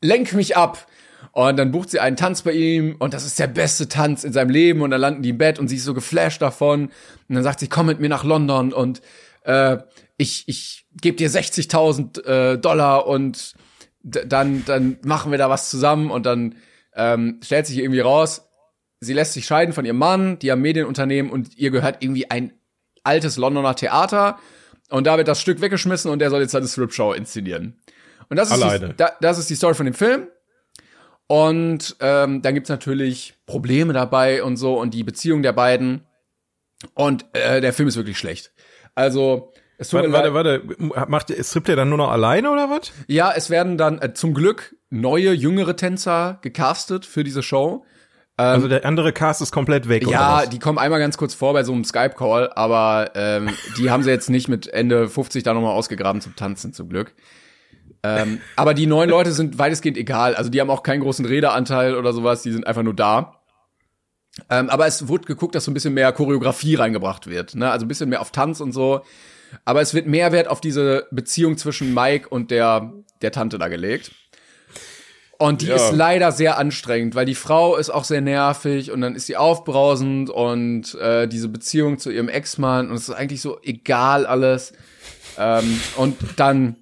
[0.00, 0.86] lenk mich ab.
[1.32, 4.34] Und dann bucht sie einen Tanz bei ihm und das ist der beste Tanz in
[4.34, 6.84] seinem Leben und dann landen die im Bett und sie ist so geflasht davon.
[7.28, 9.00] Und dann sagt sie, komm mit mir nach London und
[9.44, 9.78] äh,
[10.18, 13.54] ich, ich gebe dir 60.000 äh, Dollar und
[14.02, 16.56] dann, dann machen wir da was zusammen und dann
[16.94, 18.48] ähm, stellt sich irgendwie raus,
[19.00, 22.52] sie lässt sich scheiden von ihrem Mann, die haben Medienunternehmen und ihr gehört irgendwie ein
[23.04, 24.38] altes Londoner Theater
[24.90, 27.80] und da wird das Stück weggeschmissen und der soll jetzt eine Strip-Show inszenieren.
[28.28, 28.94] Und das ist, die, Alleine.
[28.94, 30.28] da, das ist die Story von dem Film.
[31.32, 36.02] Und ähm, dann gibt's natürlich Probleme dabei und so und die Beziehung der beiden.
[36.92, 38.52] Und äh, der Film ist wirklich schlecht.
[38.94, 41.10] Also, es tut Warte, warte, warte.
[41.10, 42.92] Macht, strippt er dann nur noch alleine oder was?
[43.06, 47.86] Ja, es werden dann äh, zum Glück neue, jüngere Tänzer gecastet für diese Show.
[48.36, 51.54] Also der andere Cast ist komplett weg, oder Ja, die kommen einmal ganz kurz vor
[51.54, 55.54] bei so einem Skype-Call, aber ähm, die haben sie jetzt nicht mit Ende 50 da
[55.54, 57.14] nochmal ausgegraben zum Tanzen, zum Glück.
[58.04, 60.34] Ähm, aber die neuen Leute sind weitestgehend egal.
[60.34, 63.40] Also die haben auch keinen großen Redeanteil oder sowas, die sind einfach nur da.
[64.50, 67.54] Ähm, aber es wurde geguckt, dass so ein bisschen mehr Choreografie reingebracht wird.
[67.54, 67.70] Ne?
[67.70, 69.02] Also ein bisschen mehr auf Tanz und so.
[69.64, 73.68] Aber es wird mehr Wert auf diese Beziehung zwischen Mike und der, der Tante da
[73.68, 74.10] gelegt.
[75.38, 75.76] Und die Ja.
[75.76, 79.36] ist leider sehr anstrengend, weil die Frau ist auch sehr nervig und dann ist sie
[79.36, 84.72] aufbrausend und äh, diese Beziehung zu ihrem Ex-Mann und es ist eigentlich so egal alles.
[85.38, 86.76] Ähm, und dann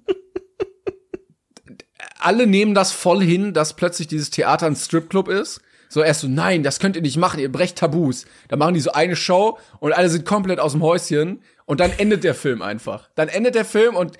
[2.21, 5.61] alle nehmen das voll hin, dass plötzlich dieses Theater ein Stripclub ist.
[5.89, 8.25] So erst so, nein, das könnt ihr nicht machen, ihr brecht Tabus.
[8.47, 11.91] Dann machen die so eine Show und alle sind komplett aus dem Häuschen und dann
[11.97, 13.09] endet der Film einfach.
[13.15, 14.17] Dann endet der Film und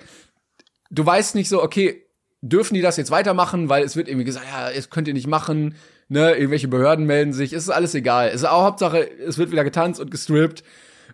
[0.90, 2.04] du weißt nicht so, okay,
[2.42, 5.28] dürfen die das jetzt weitermachen, weil es wird irgendwie gesagt, ja, das könnt ihr nicht
[5.28, 5.76] machen,
[6.08, 8.28] ne, irgendwelche Behörden melden sich, es ist alles egal.
[8.28, 10.62] Es ist auch Hauptsache, es wird wieder getanzt und gestrippt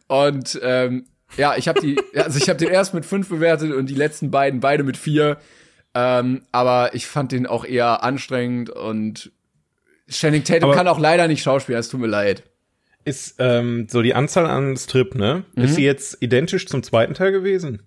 [0.09, 3.87] und ähm, ja, ich habe die, also ich habe den erst mit fünf bewertet und
[3.87, 5.39] die letzten beiden beide mit vier.
[5.95, 9.33] Ähm, aber ich fand den auch eher anstrengend und
[10.09, 12.43] Channing Tatum Aber- kann auch leider nicht schauspielen, es tut mir leid.
[13.05, 15.45] Ist ähm, so die Anzahl an Strip, ne?
[15.55, 15.65] Mhm.
[15.65, 17.83] Ist sie jetzt identisch zum zweiten Teil gewesen?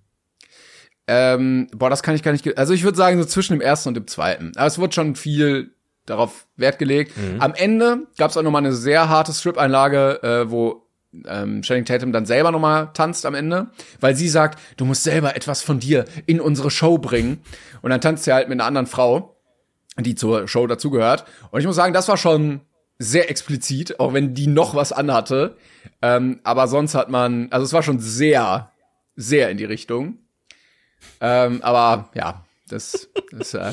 [1.07, 2.57] Ähm, boah, das kann ich gar nicht.
[2.57, 4.51] Also ich würde sagen, so zwischen dem ersten und dem zweiten.
[4.55, 5.73] Aber es wurde schon viel
[6.05, 7.13] darauf Wert gelegt.
[7.39, 10.87] Am Ende gab es auch noch mal eine sehr harte Strip-Einlage, äh, wo
[11.25, 13.67] ähm, Channing Tatum dann selber nochmal tanzt am Ende,
[13.99, 17.41] weil sie sagt, du musst selber etwas von dir in unsere Show bringen.
[17.81, 19.37] Und dann tanzt sie halt mit einer anderen Frau,
[19.97, 21.25] die zur Show dazugehört.
[21.51, 22.61] Und ich muss sagen, das war schon
[22.97, 25.57] sehr explizit, auch wenn die noch was anhatte.
[26.01, 28.71] Ähm, aber sonst hat man, also es war schon sehr,
[29.15, 30.19] sehr in die Richtung.
[31.19, 33.71] Ähm, aber ja, das, das äh,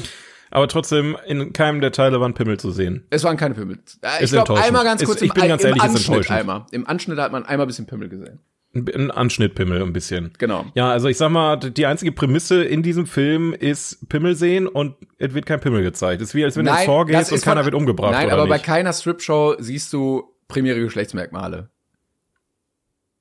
[0.51, 3.05] Aber trotzdem, in keinem der Teile waren Pimmel zu sehen.
[3.11, 3.79] es waren keine Pimmel.
[3.85, 6.09] Ist ich glaube, einmal ganz kurz Ist- ich bin im, ganz im ehrlich, ist Anschnitt
[6.09, 6.39] enttäuschend.
[6.39, 6.67] einmal.
[6.71, 8.39] Im Anschnitt hat man einmal ein bisschen Pimmel gesehen.
[8.75, 10.33] Ein- Anschnittpimmel ein bisschen.
[10.39, 10.67] Genau.
[10.75, 14.95] Ja, also ich sag mal, die einzige Prämisse in diesem Film ist Pimmel sehen und
[15.17, 16.21] es wird kein Pimmel gezeigt.
[16.21, 17.75] Es ist wie, als wenn du ins Tor das gehst und ist von- keiner wird
[17.75, 18.67] umgebracht Nein, aber bei nicht.
[18.67, 21.71] keiner Strip-Show siehst du primäre Geschlechtsmerkmale.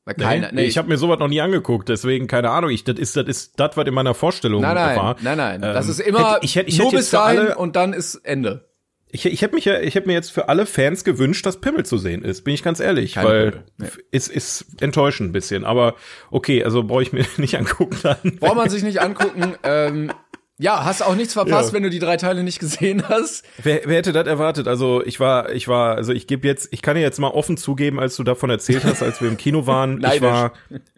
[0.08, 0.52] Bei keiner.
[0.54, 2.70] Nee, ich habe mir sowas noch nie angeguckt, deswegen keine Ahnung.
[2.72, 5.16] Ich, das ist das ist das, was in meiner Vorstellung nein, nein, war.
[5.22, 5.62] nein, nein.
[5.62, 7.92] das Ähm, ist immer hätte- ich hätte- ich nur hätte bis dahin alle- und dann
[7.94, 8.70] ist Ende.
[9.10, 11.86] Ich, ich hätte mich ja, ich hätte mir jetzt für alle Fans gewünscht, dass Pimmel
[11.86, 13.88] zu sehen ist, bin ich ganz ehrlich, Kein weil Pimmel, nee.
[14.12, 15.64] es ist enttäuschend ein bisschen.
[15.66, 15.96] Aber
[16.30, 18.38] okay, also brauche ich mir nicht angucken dann.
[18.40, 19.56] Braucht man sich nicht angucken.
[19.64, 20.12] ähm,
[20.60, 21.74] ja, hast auch nichts verpasst, Ja.
[21.74, 23.46] wenn du die drei Teile nicht gesehen hast.
[23.62, 24.68] Wer, wer hätte das erwartet?
[24.68, 27.58] Also ich war, ich war, also ich gebe jetzt, ich kann dir jetzt mal offen
[27.58, 30.54] zugeben, als du davon erzählt hast, als wir im Kino waren, ich war,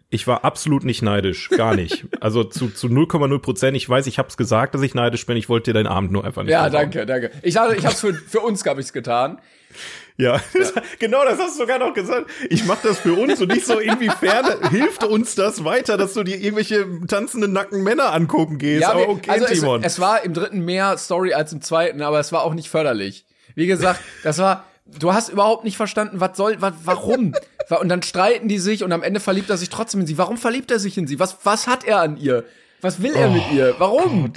[0.08, 2.06] ich war absolut nicht neidisch, gar nicht.
[2.20, 3.76] Also zu zu 0,0 Prozent.
[3.76, 5.36] Ich weiß, ich habe es gesagt, dass ich neidisch bin.
[5.36, 6.50] Ich wollte dir deinen Abend nur einfach nicht.
[6.52, 6.90] Ja, versauen.
[6.90, 7.30] danke, danke.
[7.42, 9.38] Ich ich hab's für, für uns, hab ich's getan.
[10.20, 10.40] Ja,
[10.98, 12.30] genau, das hast du sogar noch gesagt.
[12.50, 16.22] Ich mache das für uns und nicht so inwiefern hilft uns das weiter, dass du
[16.22, 18.82] dir irgendwelche tanzenden nacken Männer angucken gehst.
[18.82, 19.80] Ja, aber okay, also Timon.
[19.82, 22.68] es, es war im dritten mehr Story als im zweiten, aber es war auch nicht
[22.68, 23.24] förderlich.
[23.54, 27.34] Wie gesagt, das war, du hast überhaupt nicht verstanden, was soll, was, warum?
[27.80, 30.18] Und dann streiten die sich und am Ende verliebt er sich trotzdem in sie.
[30.18, 31.18] Warum verliebt er sich in sie?
[31.18, 32.44] Was, was hat er an ihr?
[32.82, 33.74] Was will er mit Oh, ihr?
[33.78, 34.32] Warum?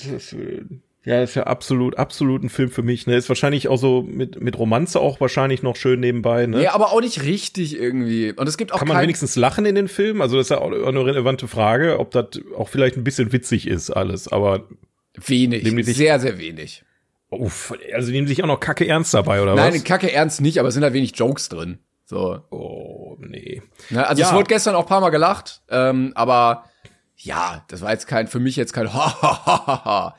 [1.05, 3.07] Ja, ist ja absolut, absolut ein Film für mich.
[3.07, 6.45] Ne, ist wahrscheinlich auch so mit mit Romanze auch wahrscheinlich noch schön nebenbei.
[6.45, 6.59] Ne?
[6.59, 8.31] Nee, aber auch nicht richtig irgendwie.
[8.31, 10.21] Und es gibt auch Kann man wenigstens lachen in den Filmen?
[10.21, 13.67] Also das ist ja auch eine relevante Frage, ob das auch vielleicht ein bisschen witzig
[13.67, 14.27] ist alles.
[14.29, 14.67] Aber
[15.15, 15.63] wenig.
[15.85, 16.83] Sich- Sehr, sehr wenig.
[17.29, 19.83] uff, also nehmen sich auch noch Kacke ernst dabei oder Nein, was?
[19.83, 21.79] Kacke ernst nicht, aber es sind halt wenig Jokes drin.
[22.05, 22.39] So.
[22.49, 23.61] Oh nee.
[23.89, 24.07] Ne?
[24.07, 24.29] Also Ja.
[24.29, 26.65] es wurde gestern auch ein paar Mal gelacht, ähm, aber
[27.17, 30.15] ja, das war jetzt kein, für mich jetzt kein ha ha ha ha ha.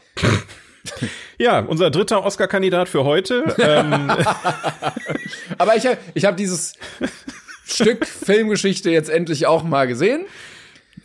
[1.38, 3.42] Ja, unser dritter Oscar-Kandidat für heute.
[3.58, 4.08] ähm,
[5.58, 6.74] Aber ich, ich habe dieses
[7.64, 10.26] Stück Filmgeschichte jetzt endlich auch mal gesehen.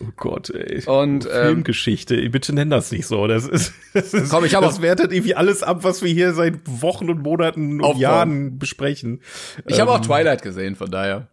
[0.02, 0.84] Oh Gott, ey.
[0.86, 3.28] Und, ähm, Filmgeschichte, bitte nenn das nicht so.
[3.28, 6.34] Das ist, das ist, Komm, ich hab das wertet irgendwie alles ab, was wir hier
[6.34, 7.98] seit Wochen und Monaten und.
[7.98, 9.22] Jahren besprechen.
[9.66, 11.30] Ich habe auch Twilight gesehen, von daher.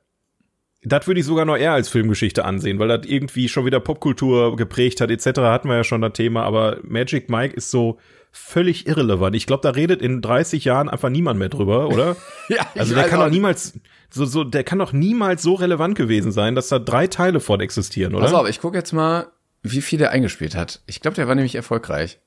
[0.83, 4.57] Das würde ich sogar noch eher als Filmgeschichte ansehen, weil das irgendwie schon wieder Popkultur
[4.57, 5.41] geprägt hat, etc.
[5.41, 7.99] hatten wir ja schon das Thema, aber Magic Mike ist so
[8.37, 9.35] völlig irrelevant.
[9.35, 12.17] Ich glaube, da redet in 30 Jahren einfach niemand mehr drüber, oder?
[12.49, 13.79] Ja, Also der kann doch niemals,
[14.11, 17.61] so, so, der kann doch niemals so relevant gewesen sein, dass da drei Teile von
[17.61, 18.25] existieren, oder?
[18.25, 19.27] Pass auf, ich gucke jetzt mal,
[19.63, 20.83] wie viel der eingespielt hat.
[20.87, 22.21] Ich glaube, der war nämlich erfolgreich.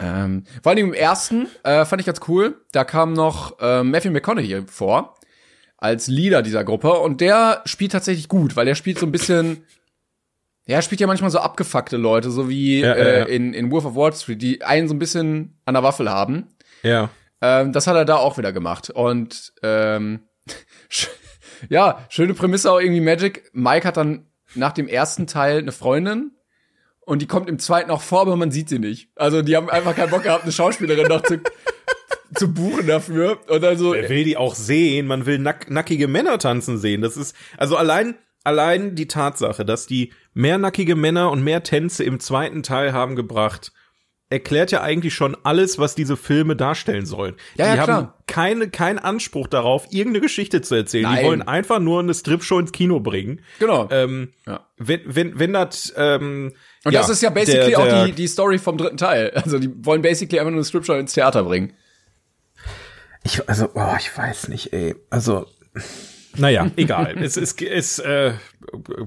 [0.00, 2.60] Ähm, vor allem im ersten äh, fand ich ganz cool.
[2.72, 5.16] Da kam noch äh, Matthew McConaughey vor
[5.76, 9.64] als Leader dieser Gruppe und der spielt tatsächlich gut, weil er spielt so ein bisschen.
[10.68, 13.24] Ja, er spielt ja manchmal so abgefuckte Leute, so wie Ja, äh, ja.
[13.24, 16.48] in, in Wolf of Wall Street, die einen so ein bisschen an der Waffel haben.
[16.82, 17.08] Ja.
[17.40, 18.90] Ähm, das hat er da auch wieder gemacht.
[18.90, 20.20] Und ähm,
[21.68, 23.50] ja, schöne Prämisse auch irgendwie Magic.
[23.52, 26.32] Mike hat dann nach dem ersten Teil eine Freundin
[27.00, 29.08] und die kommt im zweiten auch vor, aber man sieht sie nicht.
[29.16, 31.40] Also die haben einfach keinen Bock gehabt, eine Schauspielerin noch zu,
[32.34, 33.38] zu buchen dafür.
[33.48, 35.06] Und dann so, Wer will die auch sehen?
[35.06, 37.00] Man will nack nackige Männer tanzen sehen.
[37.00, 42.04] Das ist, also allein, allein die Tatsache, dass die mehr nackige Männer und mehr Tänze
[42.04, 43.72] im zweiten Teil haben gebracht,
[44.30, 47.34] erklärt ja eigentlich schon alles, was diese Filme darstellen sollen.
[47.56, 48.18] Ja, ja, die haben klar.
[48.28, 51.04] keine, keinen Anspruch darauf, irgendeine Geschichte zu erzählen.
[51.04, 51.18] Nein.
[51.18, 53.40] Die wollen einfach nur eine Stripshow ins Kino bringen.
[53.58, 53.88] genau.
[53.90, 54.64] Ähm, Ja.
[54.76, 56.52] Wenn, wenn, wenn das, ähm,
[56.84, 59.32] und das ist ja basically der, der, auch die, die Story vom dritten Teil.
[59.48, 61.72] Also die wollen basically einfach nur eine Stripshow ins Theater bringen.
[63.24, 64.94] Ich, also, oh, ich weiß nicht, ey.
[65.10, 65.46] Also,
[66.38, 67.16] naja, egal.
[67.20, 68.32] es ist, ist äh,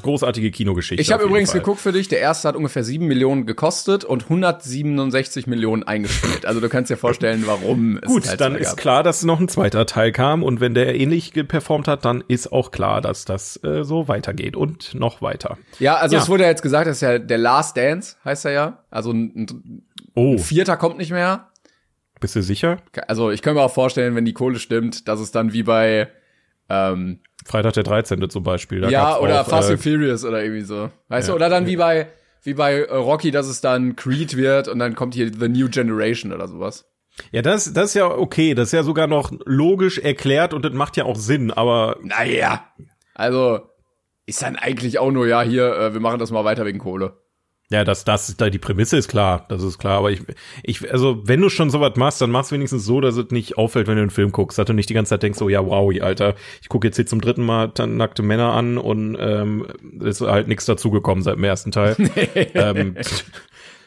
[0.02, 1.02] großartige Kinogeschichte.
[1.02, 1.60] Ich habe übrigens Fall.
[1.62, 6.46] geguckt für dich, der erste hat ungefähr 7 Millionen gekostet und 167 Millionen eingespielt.
[6.46, 9.48] Also du kannst dir vorstellen, warum es Gut, Teil dann ist klar, dass noch ein
[9.48, 13.60] zweiter Teil kam und wenn der ähnlich performt hat, dann ist auch klar, dass das
[13.63, 15.58] äh, so weitergeht und noch weiter.
[15.80, 16.22] Ja, also Ja.
[16.22, 18.84] es wurde ja jetzt gesagt, das ist ja der Last Dance, heißt er ja.
[18.89, 19.82] Also ein, ein
[20.13, 21.48] Oh, vierter kommt nicht mehr.
[22.20, 22.78] bist du sicher?
[23.08, 26.10] Also ich kann mir auch vorstellen, wenn die Kohle stimmt, dass es dann wie bei
[26.72, 28.30] ähm, Freitag der 13.
[28.30, 28.90] zum Beispiel.
[28.90, 30.90] Ja oder auch, Fast äh, and Furious oder irgendwie so.
[31.10, 31.36] Weißt ja, du?
[31.36, 32.08] Oder dann wie bei
[32.44, 35.70] wie bei äh, Rocky, dass es dann Creed wird und dann kommt hier The New
[35.70, 36.88] Generation oder sowas.
[37.32, 38.54] Ja, das, das ist ja okay.
[38.54, 41.52] Das ist ja sogar noch logisch erklärt und das macht ja auch Sinn.
[41.52, 42.66] Aber Naja.
[43.14, 43.62] Also
[44.26, 47.18] ist dann eigentlich auch nur, ja, hier, äh, wir machen das mal weiter wegen Kohle.
[47.72, 50.00] Ja, das, das, da die Prämisse ist klar, das ist klar.
[50.00, 50.22] Aber ich,
[50.62, 53.88] ich, also wenn du schon sowas machst, dann mach's wenigstens so, dass es nicht auffällt,
[53.88, 55.90] wenn du einen Film guckst, dass du nicht die ganze Zeit denkst, so ja, wow,
[56.02, 59.68] Alter, ich gucke jetzt hier zum dritten Mal nackte Männer an und ähm,
[60.02, 61.96] ist halt nichts dazugekommen seit dem ersten Teil.
[62.56, 62.98] ähm,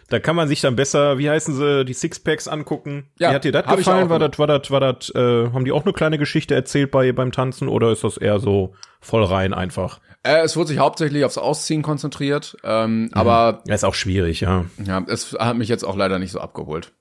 [0.08, 3.08] da kann man sich dann besser, wie heißen sie, die Sixpacks angucken.
[3.18, 4.08] Ja, wie hat dir das gefallen?
[4.10, 7.12] War das, war das, war das, äh, haben die auch eine kleine Geschichte erzählt bei
[7.12, 10.00] beim Tanzen oder ist das eher so voll rein einfach?
[10.22, 14.64] Äh, es wurde sich hauptsächlich aufs Ausziehen konzentriert, ähm, aber Ja, ist auch schwierig, ja.
[14.84, 16.92] ja, es hat mich jetzt auch leider nicht so abgeholt.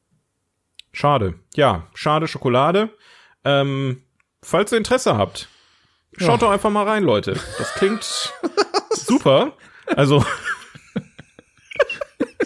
[0.92, 1.36] Schade.
[1.56, 2.90] Ja, schade Schokolade.
[3.46, 4.04] Ähm,
[4.42, 5.48] falls ihr Interesse habt,
[6.18, 7.34] schaut doch einfach mal rein, Leute.
[7.58, 8.04] Das klingt
[8.92, 9.54] super.
[9.96, 10.24] Also,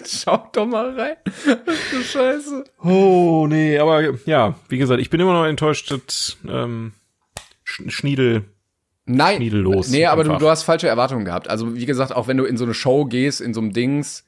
[0.08, 1.16] Schaut doch mal rein.
[1.44, 2.64] du Scheiße.
[2.82, 6.92] oh nee, aber ja, wie gesagt, ich bin immer noch enttäuscht, dass ähm,
[7.62, 8.44] Sch Schniedel
[9.04, 11.48] Nein, Schniedellos nee, aber du, du hast falsche Erwartungen gehabt.
[11.48, 14.24] Also wie gesagt, auch wenn du in so eine Show gehst, in so einem Dings,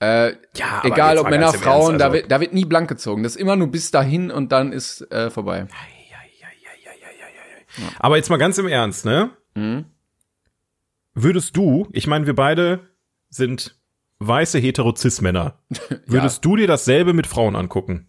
[0.00, 3.22] äh, Ja, egal ob Männer, Frauen, Ernst, da, also- wird, da wird nie blank gezogen.
[3.22, 5.66] Das ist immer nur bis dahin und dann ist äh, vorbei.
[7.98, 9.30] Aber jetzt mal ganz im Ernst, ne?
[9.54, 9.84] Mhm.
[11.14, 12.80] Würdest du, ich meine, wir beide
[13.30, 13.77] sind
[14.20, 15.58] weiße Heterozis-Männer,
[16.06, 18.08] würdest du dir dasselbe mit Frauen angucken?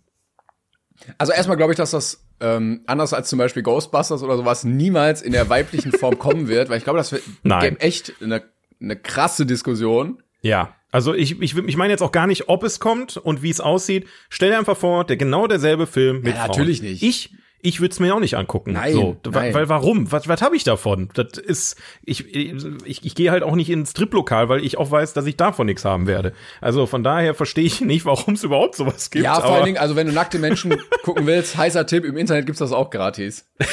[1.18, 5.22] Also erstmal glaube ich, dass das ähm, anders als zum Beispiel Ghostbusters oder sowas niemals
[5.22, 7.78] in der weiblichen Form kommen wird, weil ich glaube, das wird Nein.
[7.78, 8.44] echt eine,
[8.82, 10.22] eine krasse Diskussion.
[10.42, 13.50] Ja, also ich, ich, ich meine jetzt auch gar nicht, ob es kommt und wie
[13.50, 14.08] es aussieht.
[14.30, 16.48] Stell dir einfach vor, der genau derselbe Film mit Ja, Frauen.
[16.50, 17.04] natürlich nicht.
[17.04, 18.74] Ich, ich würde es mir auch nicht angucken.
[18.74, 19.54] Nein, so, nein.
[19.54, 20.12] weil warum?
[20.12, 21.10] Was, was habe ich davon?
[21.14, 25.14] Das ist, ich, ich, ich gehe halt auch nicht ins Striplokal, weil ich auch weiß,
[25.14, 26.34] dass ich davon nichts haben werde.
[26.62, 29.26] Also von daher verstehe ich nicht, warum es überhaupt sowas gibt.
[29.26, 32.46] Ja, vor allen Dingen, also wenn du nackte Menschen gucken willst, heißer Tipp, im Internet
[32.46, 33.50] gibt's das auch gratis.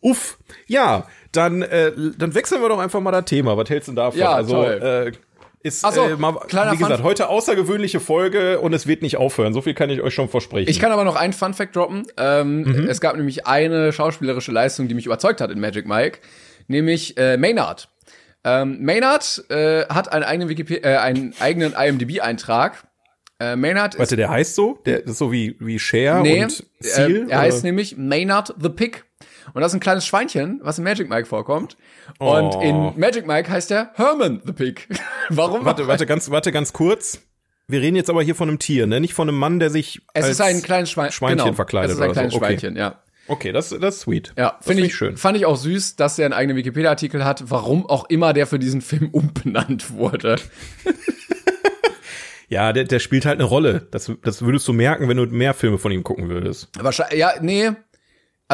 [0.00, 3.56] Uff, ja, dann, äh, dann wechseln wir doch einfach mal das Thema.
[3.56, 4.20] Was hältst du denn davon?
[4.20, 5.12] Ja, also, toll.
[5.12, 5.12] Äh,
[5.64, 9.02] ist, Ach so, äh, mal, kleiner wie gesagt, Fun- heute außergewöhnliche Folge und es wird
[9.02, 9.52] nicht aufhören.
[9.52, 10.70] So viel kann ich euch schon versprechen.
[10.70, 12.06] Ich kann aber noch einen Fun Fact droppen.
[12.16, 12.88] Ähm, Mhm.
[12.88, 16.18] Es gab nämlich eine schauspielerische Leistung, die mich überzeugt hat in Magic Mike,
[16.68, 17.88] nämlich äh, Maynard.
[18.44, 22.86] Ähm, Maynard äh, hat einen eigenen, Wikipedia, äh, einen eigenen IMDb-Eintrag.
[23.40, 24.78] Äh, Maynard ist Warte, der heißt so?
[24.86, 27.26] Der ist so wie, wie Cher Nee, und Seal?
[27.26, 29.04] äh, er heißt nämlich Maynard the Pig.
[29.52, 31.76] Und das ist ein kleines Schweinchen, was in Magic Mike vorkommt.
[32.18, 32.60] Und Oh.
[32.62, 34.88] in Magic Mike heißt er Herman the Pig.
[35.28, 35.64] Warum?
[35.64, 37.20] Warte, warte, ganz, warte, ganz kurz.
[37.66, 39.00] Wir reden jetzt aber hier von einem Tier, ne?
[39.00, 41.92] Nicht von einem Mann, der sich Es als ist ein kleines Schwein Schweinchen genau, verkleidet
[41.92, 42.20] Es ist ein oder so.
[42.20, 42.44] kleines Okay.
[42.46, 43.00] Schweinchen, ja.
[43.26, 44.34] Okay, das, das ist sweet.
[44.36, 45.16] Ja, finde find ich schön.
[45.16, 48.58] Fand ich auch süß, dass er einen eigenen Wikipedia-Artikel hat, warum auch immer der für
[48.58, 50.36] diesen Film umbenannt wurde.
[52.48, 53.88] Ja, der, der spielt halt eine Rolle.
[53.90, 56.68] Das, das würdest du merken, wenn du mehr Filme von ihm gucken würdest.
[56.78, 57.70] Wahrscheinlich, ja, nee.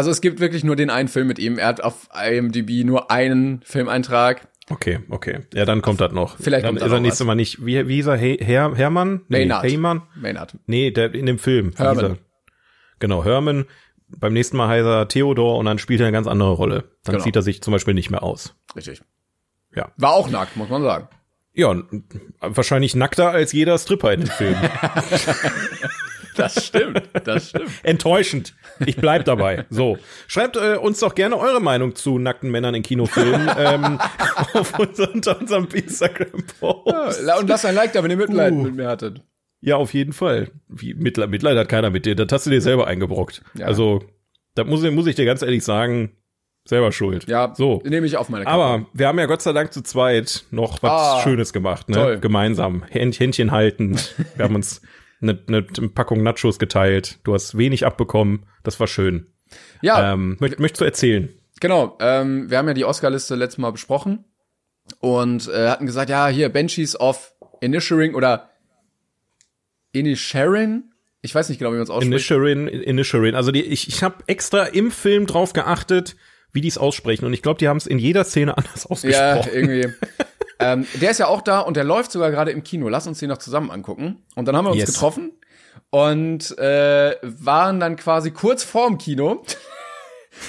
[0.01, 1.59] Also es gibt wirklich nur den einen Film mit ihm.
[1.59, 4.49] Er hat auf IMDb nur einen Filmeintrag.
[4.71, 5.41] Okay, okay.
[5.53, 6.39] Ja, dann kommt das noch.
[6.39, 7.27] Vielleicht dann kommt ist er nächstes.
[7.27, 7.67] Mal nicht.
[7.67, 8.17] Wie, wie hieß er?
[8.17, 9.27] Hey, Herr, Hermann?
[9.29, 9.63] Nee, Maynard.
[9.65, 10.03] Heymann?
[10.15, 10.57] Maynard.
[10.65, 11.75] Nee, der in dem Film.
[11.77, 12.05] Herman.
[12.13, 12.17] er?
[12.99, 13.67] Genau, Herman.
[14.09, 16.85] Beim nächsten Mal heißt er Theodor und dann spielt er eine ganz andere Rolle.
[17.05, 17.25] Dann Genau.
[17.25, 18.55] zieht er sich zum Beispiel nicht mehr aus.
[18.75, 19.03] Richtig.
[19.77, 19.93] Ja.
[19.99, 21.09] War auch nackt, muss man sagen.
[21.53, 21.77] Ja,
[22.41, 24.57] wahrscheinlich nackter als jeder Stripper in dem Film.
[26.41, 27.71] Das stimmt, das stimmt.
[27.83, 28.55] Enttäuschend.
[28.85, 29.65] Ich bleib dabei.
[29.71, 29.99] So.
[30.27, 33.99] Schreibt äh, uns doch gerne eure Meinung zu nackten Männern in Kinofilmen ähm,
[34.55, 37.23] auf unser, unter unserem Instagram-Post.
[37.27, 38.63] Ja, und lasst ein Like da, wenn ihr Mitleid Uh.
[38.63, 39.23] mit mir hattet.
[39.61, 40.51] Ja, auf jeden Fall.
[40.69, 42.15] Wie, Mitleid, Mitleid hat keiner mit dir.
[42.15, 43.43] Das hast du dir selber eingebrockt.
[43.55, 43.67] Ja.
[43.67, 44.03] Also,
[44.55, 46.13] da muss, ich- muss ich dir ganz ehrlich sagen,
[46.67, 47.27] selber schuld.
[47.29, 47.83] Ja, So.
[47.85, 48.55] nehme ich auf meine Kappe.
[48.55, 51.97] Aber wir haben ja Gott sei Dank zu zweit noch was Ah, Schönes gemacht, ne?
[51.97, 52.19] toll.
[52.21, 52.85] Gemeinsam.
[52.89, 54.15] Händ, Händchen haltend.
[54.37, 54.81] Wir haben uns
[55.21, 57.19] eine, eine Packung Nachos geteilt.
[57.25, 58.47] Du hast wenig abbekommen.
[58.63, 59.27] Das war schön.
[59.83, 61.29] ja, Ähm, möcht, möchtest du erzählen?
[61.61, 64.25] Genau, ähm, wir haben ja die Oscar-Liste letztes Mal besprochen
[64.99, 68.51] und äh, hatten gesagt, ja, hier Banshees of Inisherin oder
[69.93, 70.85] Inisherin?
[71.23, 72.13] Ich weiß nicht genau, wie man es ausspricht.
[72.13, 73.35] Inisherin, Inisherin.
[73.35, 76.17] Also die, ich, ich habe extra im Film drauf geachtet,
[76.53, 77.27] wie die es aussprechen.
[77.27, 78.91] Und ich glaube, die haben es in jeder Szene anders ja,
[79.35, 79.51] ausgesprochen.
[79.53, 79.95] irgendwie.
[80.61, 82.89] ähm, der ist ja auch da und der läuft sogar gerade im Kino.
[82.89, 84.23] Lass uns den noch zusammen angucken.
[84.37, 84.93] Und dann haben wir uns Yes.
[84.93, 85.33] getroffen
[85.91, 89.43] und äh, waren dann quasi kurz vorm Kino.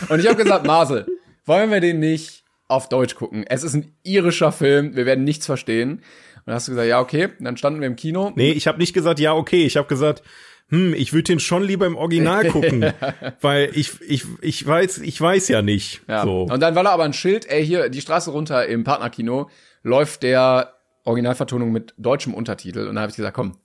[0.09, 1.07] und ich habe gesagt, Marcel,
[1.45, 3.45] wollen wir den nicht auf Deutsch gucken?
[3.47, 5.93] Es ist ein irischer Film, wir werden nichts verstehen.
[5.93, 7.29] Und dann hast du gesagt, ja, okay.
[7.39, 8.31] Und dann standen wir im Kino.
[8.35, 9.65] Nee, ich habe nicht gesagt, ja, okay.
[9.65, 10.23] Ich habe gesagt,
[10.69, 12.93] hm, ich würde den schon lieber im Original gucken,
[13.41, 16.01] weil ich, ich, ich weiß, ich weiß ja nicht.
[16.07, 16.23] Ja.
[16.23, 16.43] So.
[16.43, 19.49] Und dann war da aber ein Schild, ey, hier die Straße runter im Partnerkino
[19.83, 20.73] läuft der
[21.03, 22.81] Originalvertonung mit deutschem Untertitel.
[22.81, 23.57] Und dann habe ich gesagt, komm,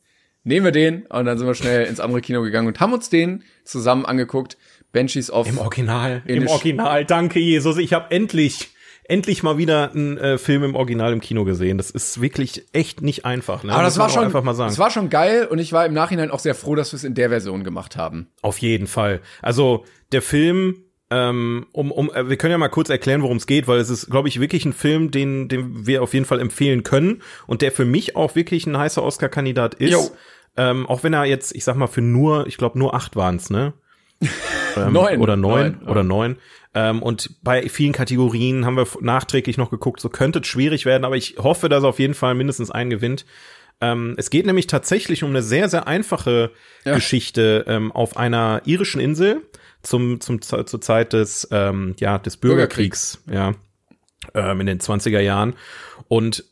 [0.44, 1.06] nehmen wir den.
[1.06, 4.56] Und dann sind wir schnell ins andere Kino gegangen und haben uns den zusammen angeguckt.
[4.92, 6.50] Banshees of Im Original, im Indisch.
[6.50, 7.04] Original.
[7.04, 7.76] Danke, Jesus.
[7.76, 8.70] Ich habe endlich,
[9.04, 11.76] endlich mal wieder einen äh, Film im Original im Kino gesehen.
[11.76, 13.62] Das ist wirklich echt nicht einfach.
[13.62, 13.72] Ne?
[13.72, 14.70] Aber das Muss war schon, einfach mal sagen.
[14.70, 17.04] das war schon geil und ich war im Nachhinein auch sehr froh, dass wir es
[17.04, 18.28] in der Version gemacht haben.
[18.40, 19.20] Auf jeden Fall.
[19.42, 23.46] Also der Film, ähm, um, um, äh, wir können ja mal kurz erklären, worum es
[23.46, 26.40] geht, weil es ist, glaube ich, wirklich ein Film, den, den wir auf jeden Fall
[26.40, 29.92] empfehlen können und der für mich auch wirklich ein heißer Oscar-Kandidat ist.
[29.92, 30.10] Jo.
[30.56, 33.50] Ähm, auch wenn er jetzt, ich sag mal, für nur, ich glaube, nur acht waren's,
[33.50, 33.74] ne?
[34.76, 35.20] ähm, Neun.
[35.20, 36.36] oder neun, Neun, oder neun.
[36.74, 41.04] Ähm, und bei vielen Kategorien haben wir nachträglich noch geguckt, so könnte es schwierig werden,
[41.04, 43.26] aber ich hoffe, dass er auf jeden Fall mindestens einen gewinnt.
[43.80, 46.50] Ähm, es geht nämlich tatsächlich um eine sehr, sehr einfache
[46.84, 46.94] Ja.
[46.94, 49.42] Geschichte ähm, auf einer irischen Insel
[49.86, 53.54] zum, zum, zur Zeit des, ähm, ja, des Bürgerkriegs, ja,
[54.34, 55.54] ähm, in den 20er Jahren.
[56.08, 56.44] Und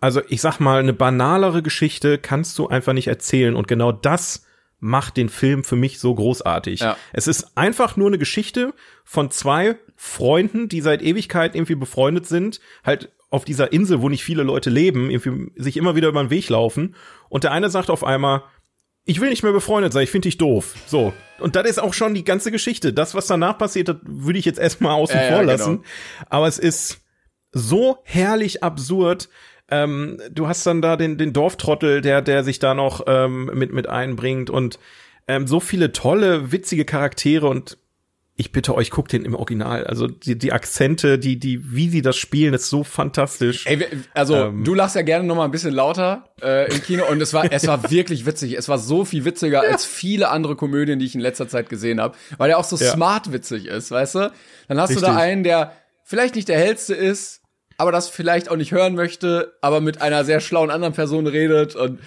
[0.00, 3.54] also ich sag mal, eine banalere Geschichte kannst du einfach nicht erzählen.
[3.56, 4.44] Und genau das
[4.78, 6.80] macht den Film für mich so großartig.
[6.80, 6.98] Ja.
[7.14, 12.60] Es ist einfach nur eine Geschichte von zwei Freunden, die seit Ewigkeit irgendwie befreundet sind,
[12.84, 16.30] halt auf dieser Insel, wo nicht viele Leute leben, irgendwie sich immer wieder über den
[16.30, 16.94] Weg laufen.
[17.30, 18.42] Und der eine sagt auf einmal,
[19.04, 20.74] ich will nicht mehr befreundet sein, ich finde dich doof.
[20.86, 21.12] So.
[21.38, 22.92] Und das ist auch schon die ganze Geschichte.
[22.92, 25.52] Das, was danach passiert, das würde ich jetzt erstmal außen Ja, ja, vor genau.
[25.52, 25.84] lassen.
[26.28, 27.00] Aber es ist
[27.52, 29.28] so herrlich absurd.
[29.70, 33.72] Ähm, du hast dann da den, den Dorftrottel, der, der sich da noch ähm, mit,
[33.72, 34.78] mit einbringt und
[35.26, 37.78] ähm, so viele tolle, witzige Charaktere und
[38.36, 39.84] ich bitte euch, guckt den im Original.
[39.86, 43.64] Also die, die Akzente, die, die, wie sie das spielen, ist so fantastisch.
[43.66, 44.64] Ey, also Ähm.
[44.64, 47.50] du lachst ja gerne noch mal ein bisschen lauter äh, im Kino und es war
[47.52, 48.54] es war wirklich witzig.
[48.58, 52.00] Es war so viel witziger als viele andere Komödien, die ich in letzter Zeit gesehen
[52.00, 52.90] habe, weil er auch so Ja.
[52.92, 54.32] smart witzig ist, weißt du?
[54.68, 55.14] Dann hast du Richtig.
[55.14, 55.72] da einen, der
[56.02, 57.40] vielleicht nicht der hellste ist,
[57.78, 61.76] aber das vielleicht auch nicht hören möchte, aber mit einer sehr schlauen anderen Person redet
[61.76, 62.00] und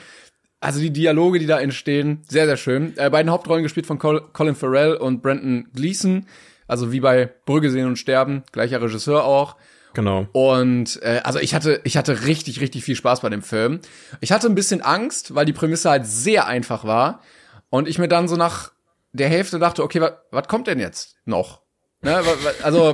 [0.60, 2.94] also die Dialoge, die da entstehen, sehr, sehr schön.
[2.98, 6.26] Äh, beiden Hauptrollen gespielt von Col Colin Farrell und Brandon Gleason.
[6.68, 9.56] Also wie bei Brügge sehen und sterben, gleicher Regisseur auch.
[9.94, 10.28] Genau.
[10.34, 13.80] Und äh, also ich hatte, ich hatte richtig, richtig viel Spaß bei dem Film.
[14.20, 17.22] Ich hatte ein bisschen Angst, weil die Prämisse halt sehr einfach war.
[17.70, 18.72] Und ich mir dann so nach
[19.14, 21.62] der Hälfte dachte, okay, was kommt denn jetzt noch?
[22.02, 22.22] Ne,
[22.64, 22.94] also,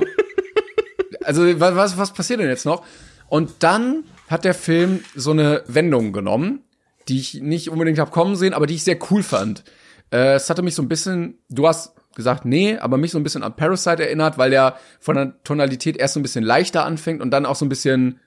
[1.24, 2.84] also wa- was, was passiert denn jetzt noch?
[3.28, 6.62] Und dann hat der Film so eine Wendung genommen,
[7.08, 9.64] die ich nicht unbedingt habe kommen sehen, aber die ich sehr cool fand.
[10.10, 13.24] Äh, es hatte mich so ein bisschen, du hast gesagt, nee, aber mich so ein
[13.24, 17.20] bisschen an Parasite erinnert, weil der von der Tonalität erst so ein bisschen leichter anfängt
[17.20, 18.20] und dann auch so ein bisschen,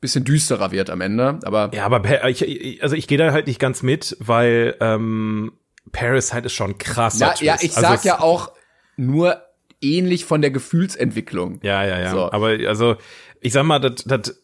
[0.00, 1.38] bisschen düsterer wird am Ende.
[1.44, 5.52] Aber Ja, aber ich, also ich gehe da halt nicht ganz mit, weil ähm,
[5.92, 7.18] Parasite ist schon krass.
[7.18, 8.52] ja, ja, ich sag ja auch
[8.96, 9.42] nur
[9.80, 11.58] ähnlich von der Gefühlsentwicklung.
[11.62, 12.10] Ja, ja, ja.
[12.10, 12.30] So.
[12.30, 12.96] Aber also,
[13.40, 14.42] ich sag mal, das, das,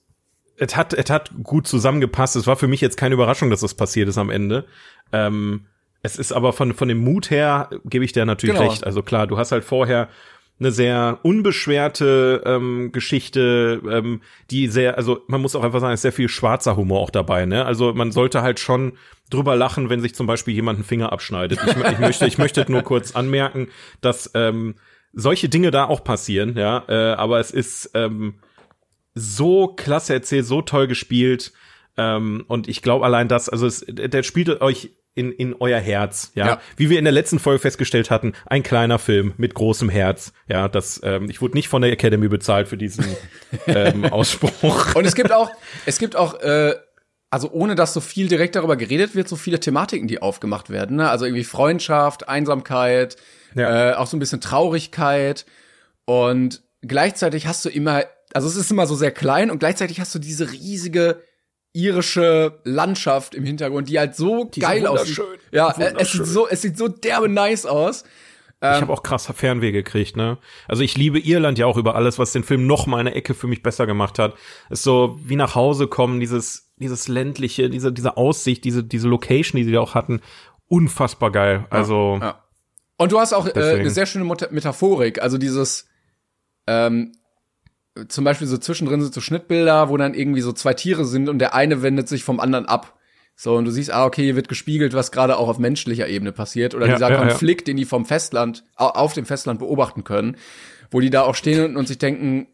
[0.59, 2.37] es hat, es hat gut zusammengepasst.
[2.37, 4.65] Es war für mich jetzt keine Überraschung, dass das passiert ist am Ende.
[5.13, 5.67] Ähm,
[6.03, 8.71] es ist aber von, von dem Mut her, gebe ich dir natürlich Genau.
[8.71, 8.85] recht.
[8.85, 10.09] Also klar, du hast halt vorher
[10.61, 15.99] eine sehr unbeschwerte ähm, Geschichte, ähm, die sehr, also man muss auch einfach sagen, es
[15.99, 17.65] ist sehr viel schwarzer Humor auch dabei, ne?
[17.65, 18.95] Also man sollte halt schon
[19.31, 21.61] drüber lachen, wenn sich zum Beispiel jemand einen Finger abschneidet.
[21.65, 23.69] Ich, ich möchte, ich möchte nur kurz anmerken,
[24.01, 24.75] dass ähm,
[25.13, 28.35] solche Dinge da auch passieren, ja, äh, aber es ist ähm,
[29.19, 31.53] so klasse erzählt, so toll gespielt.
[31.97, 36.31] Ähm, und ich glaube allein das, also es, der spielt euch in, in euer Herz,
[36.37, 36.47] ja?
[36.47, 36.61] Ja.
[36.77, 40.33] Wie wir in der letzten Folge festgestellt hatten, ein kleiner Film mit großem Herz.
[40.47, 43.05] Ja, das, ähm, ich wurde nicht von der Academy bezahlt für diesen
[43.66, 44.95] ähm, Ausspruch.
[44.95, 45.51] Und es gibt auch,
[45.87, 46.75] es gibt auch, äh,
[47.31, 50.97] also ohne dass so viel direkt darüber geredet wird, so viele Thematiken, die aufgemacht werden.
[50.99, 51.11] Ne?
[51.11, 53.16] Also irgendwie Freundschaft, Einsamkeit,
[53.57, 53.91] Ja.
[53.91, 55.47] äh, auch so ein bisschen Traurigkeit.
[56.05, 58.05] Und gleichzeitig hast du immer,
[58.35, 61.22] also es ist immer so sehr klein und gleichzeitig hast du diese riesige
[61.72, 65.20] irische Landschaft im Hintergrund, die halt so ist geil aussieht.
[65.53, 68.05] Ja, es sieht so, es sieht so derbe nice aus.
[68.61, 70.39] ich habe auch krass Fernweh gekriegt, ne?
[70.66, 73.35] Also ich liebe Irland ja auch über alles, was den Film noch mal eine Ecke
[73.35, 74.35] für mich besser gemacht hat.
[74.70, 79.59] Ist so wie nach Hause kommen, dieses dieses ländliche, diese diese Aussicht, diese diese Location,
[79.59, 80.20] die sie da auch hatten,
[80.68, 81.66] unfassbar geil.
[81.70, 82.43] Also Ja.
[82.97, 85.87] Und du hast auch äh, eine sehr schöne Meta- Metaphorik, also dieses
[86.66, 87.12] ähm,
[88.07, 91.39] zum Beispiel so zwischendrin sind so Schnittbilder, wo dann irgendwie so zwei Tiere sind und
[91.39, 92.95] der eine wendet sich vom anderen ab.
[93.35, 96.33] So, und du siehst, ah, okay, hier wird gespiegelt, was gerade auch auf menschlicher Ebene
[96.33, 96.75] passiert.
[96.75, 97.29] Oder Ja, dieser ja, ja.
[97.29, 100.37] Konflikt, den die vom Festland, au- auf dem Festland beobachten können,
[100.91, 102.49] wo die da auch stehen und, und sich denken,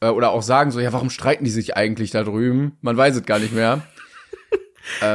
[0.00, 2.78] äh, oder auch sagen so, ja, warum streiten die sich eigentlich da drüben?
[2.80, 3.82] Man weiß es gar nicht mehr.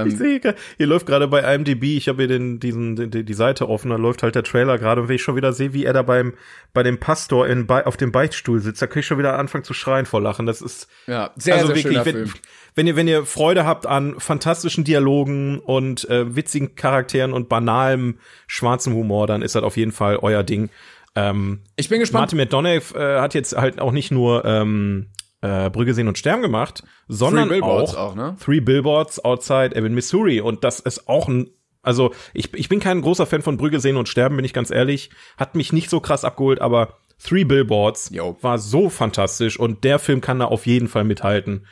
[0.05, 0.39] Ich sehe,
[0.77, 3.97] hier läuft gerade bei IMDb, ich habe hier den, diesen, die, die Seite offen, da
[3.97, 6.33] läuft halt der Trailer gerade und wenn ich schon wieder sehe, wie er da beim,
[6.73, 9.63] bei dem Pastor in, bei, auf dem Beichtstuhl sitzt, da kann ich schon wieder anfangen
[9.63, 10.45] zu schreien vor Lachen.
[10.45, 12.31] Das ist, Ja, sehr, also sehr wirklich, wenn,
[12.75, 18.19] wenn ihr, wenn ihr Freude habt an fantastischen Dialogen und äh, witzigen Charakteren und banalem
[18.45, 20.69] schwarzem Humor, dann ist das auf jeden Fall euer Ding.
[21.15, 22.33] Ähm, Ich bin gespannt.
[22.33, 25.07] Martin McDonough äh, hat jetzt halt auch nicht nur ähm,
[25.41, 28.35] äh, Brügge sehen und sterben gemacht, sondern Three Billboards auch, auch, ne?
[28.43, 30.41] Three Billboards Outside Ebbing, Missouri.
[30.41, 31.49] Und das ist auch ein,
[31.81, 34.71] also ich, ich bin kein großer Fan von Brügge sehen und sterben, bin ich ganz
[34.71, 35.09] ehrlich.
[35.37, 38.37] Hat mich nicht so krass abgeholt, aber Three Billboards Jo.
[38.41, 41.65] war so fantastisch und der Film kann da auf jeden Fall mithalten.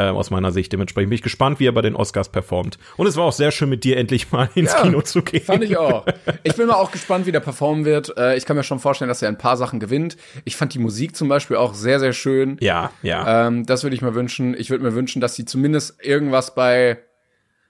[0.00, 0.72] Äh, aus meiner Sicht.
[0.72, 2.78] Dementsprechend bin ich gespannt, wie er bei den Oscars performt.
[2.96, 5.42] Und es war auch sehr schön, mit dir endlich mal ins Ja, Kino zu gehen.
[5.42, 6.06] Fand ich auch.
[6.42, 8.16] Ich bin mal auch gespannt, wie der performen wird.
[8.16, 10.16] Äh, Ich kann mir schon vorstellen, dass er ein paar Sachen gewinnt.
[10.44, 12.56] Ich fand die Musik zum Beispiel auch sehr, sehr schön.
[12.60, 13.46] Ja, ja.
[13.48, 14.54] Ähm, das würde ich mir wünschen.
[14.58, 16.98] Ich würde mir wünschen, dass sie zumindest irgendwas bei,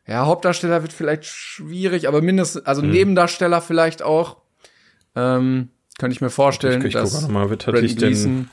[0.06, 2.90] ja, Hauptdarsteller wird vielleicht schwierig, aber mindestens, also Mhm.
[2.90, 4.36] Nebendarsteller vielleicht auch.
[5.16, 8.48] Ähm, könnte ich mir vorstellen, Ich- ich guck dass noch mal, wird Brendan tatsächlich denn-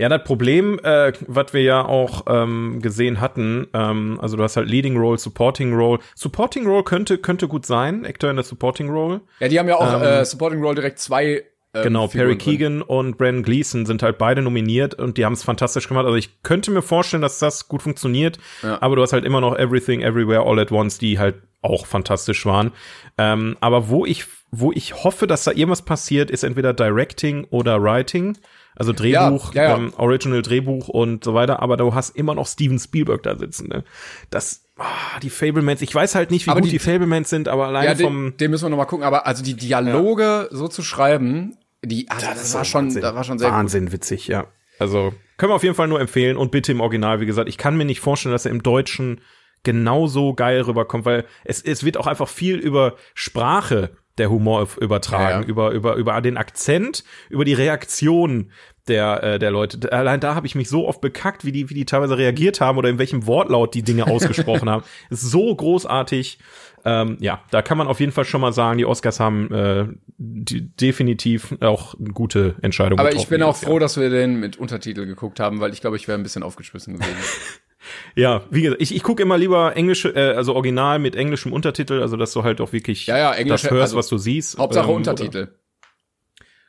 [0.00, 4.56] Ja, das Problem, äh, was wir ja auch ähm, gesehen hatten, ähm, also du hast
[4.56, 5.98] halt Leading Role, Supporting Role.
[6.14, 9.20] Supporting Role könnte könnte gut sein, Actor in der Supporting Role.
[9.40, 11.44] Ja, die haben ja auch Ähm, äh, Supporting Role direkt zwei.
[11.72, 12.38] Ähm, Genau, Perry Figuren drin.
[12.38, 16.04] Keegan und Brandon Gleason sind halt beide nominiert und die haben es fantastisch gemacht.
[16.06, 18.82] Also ich könnte mir vorstellen, dass das gut funktioniert, Ja.
[18.82, 22.44] aber du hast halt immer noch Everything, Everywhere, All at Once, die halt auch fantastisch
[22.46, 22.72] waren.
[23.18, 27.80] Ähm, aber wo ich, wo ich hoffe, dass da irgendwas passiert, ist entweder Directing oder
[27.82, 28.36] Writing.
[28.76, 29.76] Also Drehbuch, Ja, ja.
[29.76, 33.68] Ähm, Original Drehbuch und so weiter, aber du hast immer noch Steven Spielberg da sitzen.
[33.68, 33.84] Ne?
[34.30, 34.86] Das, ah,
[35.22, 37.84] die Fablemans, ich weiß halt nicht, wie Aber gut die- die, Fablemans sind, aber allein
[37.84, 39.04] Ja, vom den, müssen wir noch mal gucken.
[39.04, 43.02] Aber also die Dialoge so zu schreiben, die, also das, war schon, Wahnsinn.
[43.02, 43.58] das war schon sehr gut.
[43.58, 44.46] Wahnsinn witzig, ja.
[44.78, 47.58] Also können wir auf jeden Fall nur empfehlen und bitte im Original, wie gesagt, ich
[47.58, 49.20] kann mir nicht vorstellen, dass er im Deutschen
[49.62, 55.42] genauso geil rüberkommt, weil es, es wird auch einfach viel über Sprache der Humor übertragen,
[55.42, 58.50] Ja, über über über den Akzent, über die Reaktion
[58.88, 59.92] der äh, der Leute.
[59.92, 62.78] Allein da habe ich mich so oft bekackt, wie die wie die teilweise reagiert haben
[62.78, 64.84] oder in welchem Wortlaut die Dinge ausgesprochen haben.
[65.10, 66.38] Ist so großartig.
[66.84, 69.86] Ähm, ja, da kann man auf jeden Fall schon mal sagen, die Oscars haben äh,
[70.16, 73.70] die, definitiv auch eine gute Entscheidung Aber ich bin auch dieses Jahr.
[73.72, 76.42] froh, dass wir den mit Untertitel geguckt haben, weil ich glaube, ich wäre ein bisschen
[76.42, 77.12] aufgeschmissen gewesen.
[78.14, 82.00] Ja, wie gesagt, ich, ich gucke immer lieber englische, äh, also Original mit englischem Untertitel,
[82.02, 84.58] also dass du halt auch wirklich Ja, ja, Englisch- das hörst, also was du siehst.
[84.58, 85.42] Hauptsache ähm, Untertitel.
[85.42, 85.48] Oder,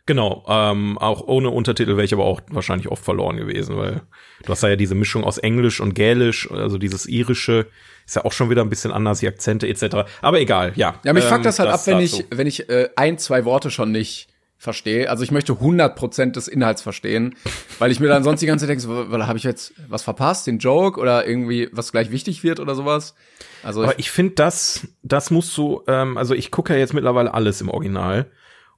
[0.06, 4.02] genau, ähm, auch ohne Untertitel wäre ich aber auch wahrscheinlich oft verloren gewesen, weil
[4.44, 7.68] du hast ja diese Mischung aus Englisch und Gälisch, also dieses Irische
[8.06, 10.10] ist ja auch schon wieder ein bisschen anders, die Akzente etc.
[10.22, 10.96] Aber egal, ja.
[11.04, 12.20] Ja, mich ähm, fuckt das halt ab, wenn dazu.
[12.30, 14.28] ich, wenn ich äh, ein, zwei Worte schon nicht
[14.62, 15.10] verstehe.
[15.10, 17.36] Also ich möchte 100% des Inhalts verstehen,
[17.80, 20.46] weil ich mir dann sonst die ganze Zeit denke, so, habe ich jetzt was verpasst,
[20.46, 23.16] den Joke oder irgendwie was gleich wichtig wird oder sowas.
[23.64, 26.94] Also Aber ich, ich finde, das, das musst du, ähm, also ich gucke ja jetzt
[26.94, 28.30] mittlerweile alles im Original.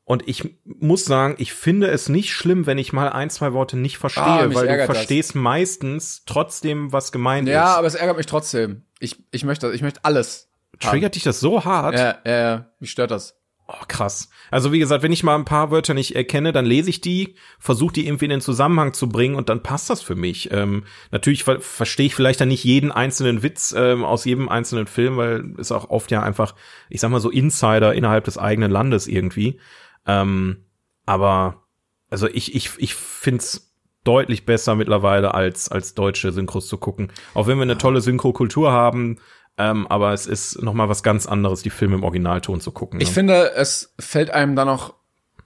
[0.06, 3.76] Und ich muss sagen, ich finde es nicht schlimm, wenn ich mal ein, zwei Worte
[3.78, 4.98] nicht verstehe, Ah, weil du ärgert das.
[4.98, 7.78] verstehst meistens trotzdem, was gemeint ja, ist.
[7.78, 8.84] aber es ärgert mich trotzdem.
[9.00, 10.50] Ich, ich möchte, ich möchte alles.
[10.82, 10.92] haben.
[10.92, 11.96] Triggert dich das so hart?
[11.96, 13.36] Ja, ja, ja, mich stört das.
[13.76, 14.30] Oh, krass.
[14.52, 17.34] Also wie gesagt, wenn ich mal ein paar Wörter nicht erkenne, dann lese ich die,
[17.58, 20.52] versuche die irgendwie in den Zusammenhang zu bringen und dann passt das für mich.
[20.52, 24.86] Ähm, natürlich ver verstehe ich vielleicht dann nicht jeden einzelnen Witz ähm, aus jedem einzelnen
[24.86, 26.54] Film, weil es auch oft ja einfach,
[26.90, 29.60] ich sag mal so Insider innerhalb des eigenen Landes irgendwie.
[30.06, 30.66] Ähm,
[31.08, 31.64] aber
[32.12, 37.12] also ich ich ich find's deutlich besser mittlerweile als als deutsche Synchros zu gucken.
[37.34, 39.18] Auch wenn wir eine tolle Synchrokultur haben,
[39.58, 43.00] ähm, aber es ist noch mal was ganz anderes, die Filme im Originalton zu gucken.
[43.00, 43.14] Ich ne?
[43.14, 44.94] finde, es fällt einem dann auch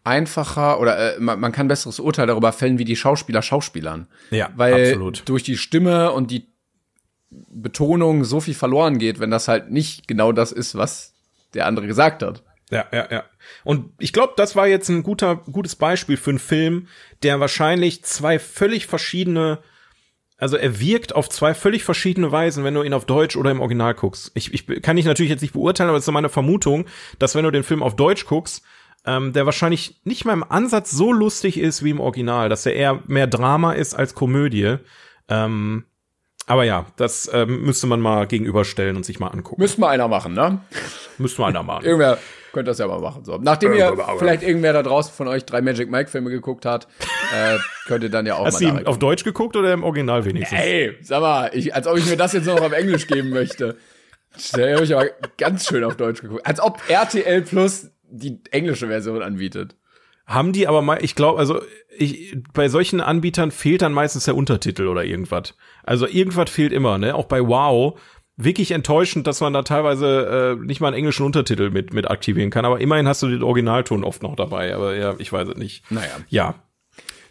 [0.04, 4.08] einfacher oder äh, man, man kann besseres Urteil darüber fällen, wie die Schauspieler Schauspielern.
[4.32, 5.28] Ja, Weil absolut.
[5.28, 6.48] durch die Stimme und die
[7.30, 11.14] Betonung so viel verloren geht, wenn das halt nicht genau das ist, was
[11.54, 12.44] der andere gesagt hat.
[12.70, 13.24] Ja, ja, ja.
[13.64, 16.88] Und ich glaube, das war jetzt ein guter, gutes Beispiel für einen Film,
[17.24, 19.60] der wahrscheinlich zwei völlig verschiedene,
[20.38, 23.60] also er wirkt auf zwei völlig verschiedene Weisen, wenn du ihn auf Deutsch oder im
[23.60, 24.32] Original guckst.
[24.36, 26.86] Ich, ich kann ich natürlich jetzt nicht beurteilen, aber es ist meine Vermutung,
[27.18, 28.64] dass wenn du den Film auf Deutsch guckst,
[29.06, 32.74] ähm, der wahrscheinlich nicht mal im Ansatz so lustig ist wie im Original, dass er
[32.74, 34.78] eher mehr Drama ist als Komödie.
[35.28, 35.86] Ähm,
[36.46, 39.62] aber ja, das ähm, müsste man mal gegenüberstellen und sich mal angucken.
[39.62, 40.62] Müsste mal einer machen, ne?
[41.18, 41.84] Müsste mal einer machen.
[41.86, 42.20] Irgendwer
[42.58, 43.24] könnte das ja mal machen.
[43.24, 43.38] So.
[43.38, 46.88] Nachdem ihr vielleicht irgendwer da draußen von euch drei Magic Mike Filme geguckt hat,
[47.32, 49.72] äh, könnt ihr dann ja auch Hast du mal ihn da auf Deutsch geguckt oder
[49.72, 50.60] im Original wenigstens?
[50.60, 53.78] Ey, sag mal, ich, als ob ich mir das jetzt noch auf Englisch geben möchte.
[54.54, 55.06] Da habe ich aber
[55.38, 56.48] ganz schön auf Deutsch geguckt.
[56.48, 59.76] Als ob RTL Plus die englische Version anbietet.
[60.26, 61.62] Haben die aber mal, ich glaube, also
[61.96, 65.54] ich, bei solchen Anbietern fehlt dann meistens der Untertitel oder irgendwas.
[65.84, 67.14] Also irgendwas fehlt immer, ne?
[67.14, 68.00] Auch bei Wow.
[68.38, 72.52] Wirklich enttäuschend, dass man da teilweise äh, nicht mal einen englischen Untertitel mit, mit aktivieren
[72.52, 72.66] kann.
[72.66, 74.76] Aber immerhin hast du den Originalton oft noch dabei.
[74.76, 75.90] Aber ja, ich weiß es nicht.
[75.92, 76.12] Naja.
[76.30, 76.56] Ja.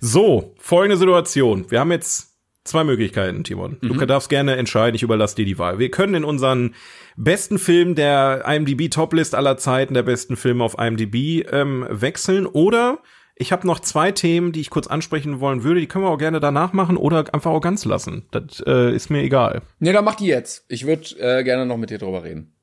[0.00, 1.70] So, folgende Situation.
[1.70, 3.78] Wir haben jetzt zwei Möglichkeiten, Timon.
[3.80, 3.98] Mhm.
[3.98, 5.78] Du darfst gerne entscheiden, ich überlasse dir die Wahl.
[5.78, 6.74] Wir können in unseren
[7.16, 12.98] besten Film der IMDb Toplist aller Zeiten, der besten Filme auf IMDb ähm, wechseln oder
[13.38, 15.80] ich habe noch zwei Themen, die ich kurz ansprechen wollen würde.
[15.80, 18.24] Die können wir auch gerne danach machen oder einfach auch ganz lassen.
[18.30, 19.60] Das äh, ist mir egal.
[19.78, 20.64] Nee, dann mach die jetzt.
[20.68, 22.54] Ich würde äh, gerne noch mit dir drüber reden.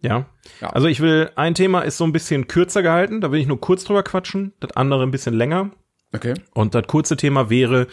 [0.00, 0.26] Ja.
[0.60, 0.70] ja.
[0.70, 3.60] Also ich will, ein Thema ist so ein bisschen kürzer gehalten, da will ich nur
[3.60, 5.72] kurz drüber quatschen, das andere ein bisschen länger.
[6.14, 6.34] Okay.
[6.54, 7.86] Und das kurze Thema wäre,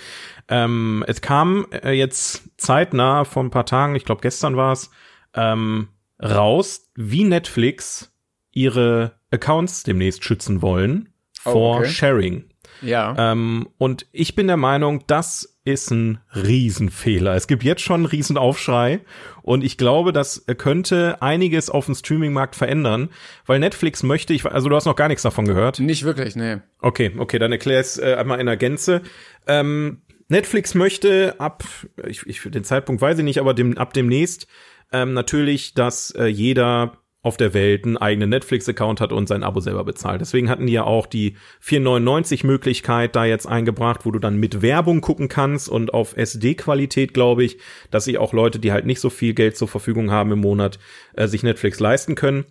[0.48, 4.90] ähm, es kam äh, jetzt zeitnah vor ein paar Tagen, ich glaube gestern war es,
[5.34, 5.90] ähm,
[6.24, 8.16] raus, wie Netflix
[8.52, 11.10] ihre Accounts demnächst schützen wollen
[11.46, 11.90] oh, vor okay.
[11.90, 12.46] Sharing.
[12.82, 13.32] Ja.
[13.32, 17.36] Ähm, und ich bin der Meinung, das ist ein Riesenfehler.
[17.36, 19.02] Es gibt jetzt schon einen Riesenaufschrei
[19.42, 23.10] und ich glaube, das könnte einiges auf dem Streamingmarkt verändern,
[23.46, 25.80] weil Netflix möchte, ich, also du hast noch gar nichts davon gehört.
[25.80, 26.58] Nicht wirklich, nee.
[26.80, 29.02] Okay, okay, dann erklär es äh, einmal in der Gänze.
[29.46, 31.64] Ähm, Netflix möchte ab,
[32.06, 34.48] ich, ich den Zeitpunkt weiß ich nicht, aber dem, ab demnächst
[34.92, 39.60] ähm, natürlich, dass äh, jeder auf der Welt einen eigenen Netflix-Account hat und sein Abo
[39.60, 40.22] selber bezahlt.
[40.22, 45.02] Deswegen hatten die ja auch die 4,99-Möglichkeit da jetzt eingebracht, wo du dann mit Werbung
[45.02, 47.58] gucken kannst und auf SD-Qualität, glaube ich,
[47.92, 50.80] dass sich auch Leute, die halt nicht so viel Geld zur Verfügung haben im Monat,
[51.16, 52.46] äh, sich Netflix leisten können.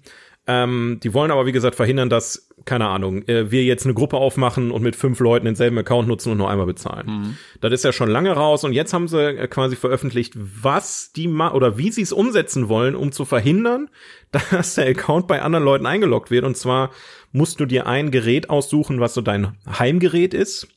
[0.49, 4.17] Ähm, die wollen aber, wie gesagt, verhindern, dass, keine Ahnung, äh, wir jetzt eine Gruppe
[4.17, 7.07] aufmachen und mit fünf Leuten denselben Account nutzen und nur einmal bezahlen.
[7.07, 7.37] Mhm.
[7.61, 11.27] Das ist ja schon lange raus und jetzt haben sie äh, quasi veröffentlicht, was die
[11.27, 13.91] ma oder wie sie es umsetzen wollen, um zu verhindern,
[14.53, 16.45] dass der Account bei anderen Leuten eingeloggt wird.
[16.45, 16.91] Und zwar
[17.33, 20.69] musst du dir ein Gerät aussuchen, was so dein Heimgerät ist.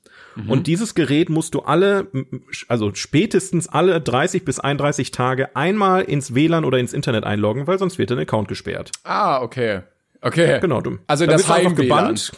[0.44, 0.50] Mhm.
[0.50, 2.08] Und dieses Gerät musst du alle,
[2.68, 7.80] also spätestens alle 30 bis 31 Tage einmal ins WLAN oder ins Internet einloggen, weil
[7.80, 8.92] sonst wird dein Account gesperrt.
[9.04, 9.82] Ah, okay.
[10.22, 10.60] Okay.
[10.60, 10.98] Genau, du.
[11.08, 12.32] Also das Heim gebannt.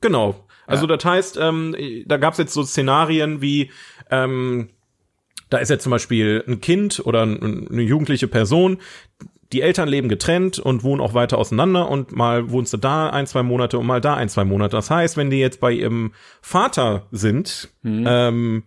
[0.00, 0.44] Genau.
[0.66, 0.96] Also ja.
[0.96, 1.74] das heißt, ähm,
[2.06, 3.70] da gab es jetzt so Szenarien wie,
[4.10, 4.68] ähm,
[5.50, 8.78] da ist jetzt zum Beispiel ein Kind oder eine jugendliche Person,
[9.52, 13.26] die Eltern leben getrennt und wohnen auch weiter auseinander und mal wohnst du da ein,
[13.26, 14.76] zwei Monate und mal da ein, zwei Monate.
[14.76, 18.04] Das heißt, wenn die jetzt bei ihrem Vater sind mhm.
[18.06, 18.62] ähm,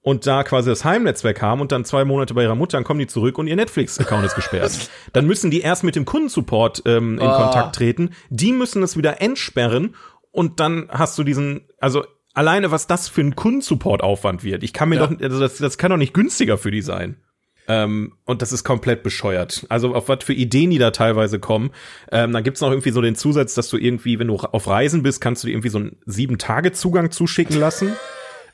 [0.00, 2.98] und da quasi das Heimnetzwerk haben und dann zwei Monate bei ihrer Mutter, dann kommen
[2.98, 4.90] die zurück und ihr Netflix-Account ist gesperrt.
[5.12, 7.36] dann müssen die erst mit dem Kundensupport ähm, in oh.
[7.36, 8.10] Kontakt treten.
[8.28, 9.94] Die müssen es wieder entsperren
[10.32, 14.64] und dann hast du diesen, also alleine was das für ein Kundensupport-Aufwand wird.
[14.64, 15.06] Ich kann mir ja.
[15.06, 17.22] doch, also das, das kann doch nicht günstiger für die sein.
[17.72, 19.64] Ähm, und das ist komplett bescheuert.
[19.70, 21.70] Also auf was für Ideen die da teilweise kommen.
[22.10, 25.02] Ähm, dann gibt's noch irgendwie so den Zusatz, dass du irgendwie, wenn du auf Reisen
[25.02, 27.94] bist, kannst du dir irgendwie so einen Sieben-Tage-Zugang zuschicken lassen.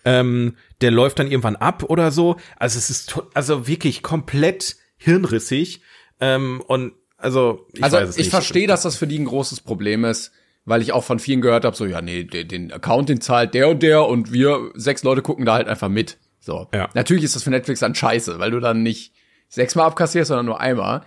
[0.05, 2.37] ähm, der läuft dann irgendwann ab oder so.
[2.59, 5.81] Also es ist also wirklich komplett hirnrissig.
[6.21, 9.63] Ähm, und also ich also weiß es ich verstehe, dass das für die ein großes
[9.63, 10.31] Problem ist,
[10.65, 13.55] weil ich auch von vielen gehört habe, so ja nee, den, den Account den zahlt
[13.55, 16.19] der und der und wir sechs Leute gucken da halt einfach mit.
[16.41, 16.69] So.
[16.73, 16.89] Ja.
[16.95, 19.13] Natürlich ist das für Netflix dann scheiße, weil du dann nicht
[19.49, 21.03] sechsmal abkassierst, sondern nur einmal.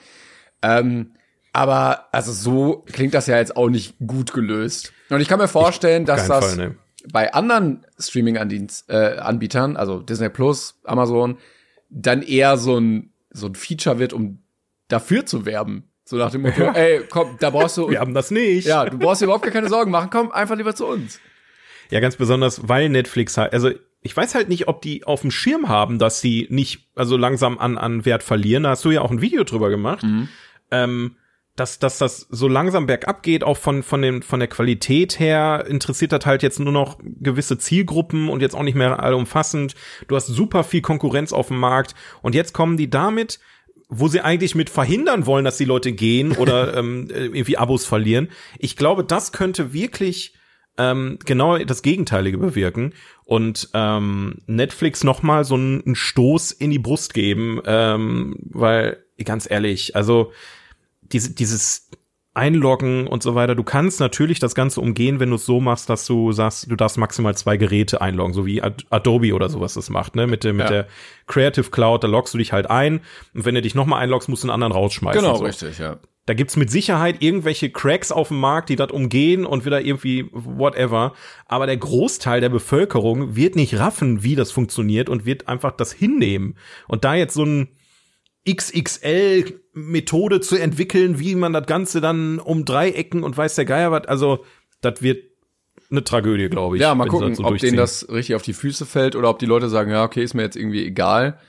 [0.62, 1.14] Ähm,
[1.54, 4.94] aber also so klingt das ja jetzt auch nicht gut gelöst.
[5.10, 6.76] Und ich kann mir vorstellen, ich, dass das Fall, ne.
[7.12, 11.38] bei anderen Streaming-Anbietern, äh, also Disney Plus, Amazon,
[11.90, 14.44] dann eher so ein, so ein Feature wird, um
[14.88, 15.90] dafür zu werben.
[16.06, 17.90] So nach dem Motto, ey, komm, da brauchst du.
[17.90, 18.66] Wir haben das nicht.
[18.66, 20.10] Ja, du brauchst dir überhaupt keine Sorgen machen.
[20.12, 21.20] Komm einfach lieber zu uns.
[21.90, 23.72] Ja, ganz besonders, weil Netflix halt, also
[24.02, 27.60] ich weiß halt nicht, ob die auf dem Schirm haben, dass sie nicht also langsam
[27.60, 28.64] an, an Wert verlieren.
[28.64, 30.04] Da hast du ja auch ein Video drüber gemacht.
[30.04, 30.28] Mhm.
[30.72, 31.16] Ähm,
[31.56, 35.66] dass, dass das so langsam bergab geht, auch von, von, dem, von der Qualität her,
[35.68, 39.76] interessiert das halt jetzt nur noch gewisse Zielgruppen und jetzt auch nicht mehr allumfassend.
[40.08, 43.40] Du hast super viel Konkurrenz auf dem Markt und jetzt kommen die damit,
[43.90, 48.30] wo sie eigentlich mit verhindern wollen, dass die Leute gehen oder ähm, irgendwie Abos verlieren.
[48.58, 50.34] Ich glaube, das könnte wirklich
[50.78, 52.94] ähm, genau das Gegenteilige bewirken
[53.26, 59.50] und ähm, Netflix noch mal so einen Stoß in die Brust geben, ähm, weil ganz
[59.50, 60.32] ehrlich, also
[61.02, 61.90] diese, dieses
[62.34, 63.56] Einloggen und so weiter.
[63.56, 66.78] Du kannst natürlich das Ganze umgehen, wenn du es so machst, dass du sagst, du
[66.78, 70.28] darfst maximal zwei Geräte einloggen, so wie Adobe oder sowas das macht, ne?
[70.28, 70.72] Mit, der mit ja.
[70.72, 70.88] der
[71.28, 73.02] Creative Cloud, da loggst du dich halt ein
[73.34, 75.22] und wenn du dich nochmal einloggst, musst du einen anderen rausschmeißen.
[75.22, 75.44] Genau, so.
[75.44, 75.98] richtig, ja.
[76.28, 80.30] Da gibt's mit Sicherheit irgendwelche Cracks auf dem Markt, die das umgehen und wieder irgendwie
[80.32, 81.14] whatever.
[81.48, 85.92] Aber der Großteil der Bevölkerung wird nicht raffen, wie das funktioniert und wird einfach das
[85.92, 86.58] hinnehmen.
[86.88, 87.70] Und da jetzt so ein
[88.48, 94.06] XXL-Methode zu entwickeln, wie man das Ganze dann um Dreiecken und weiß der Geier was.
[94.06, 94.46] Also,
[94.82, 95.24] das wird
[95.90, 96.82] eine Tragödie, glaube ich.
[96.82, 99.46] Ja, mal gucken, so ob denen das richtig auf die Füße fällt oder ob die
[99.46, 101.40] Leute sagen, ja, okay, ist mir jetzt irgendwie egal.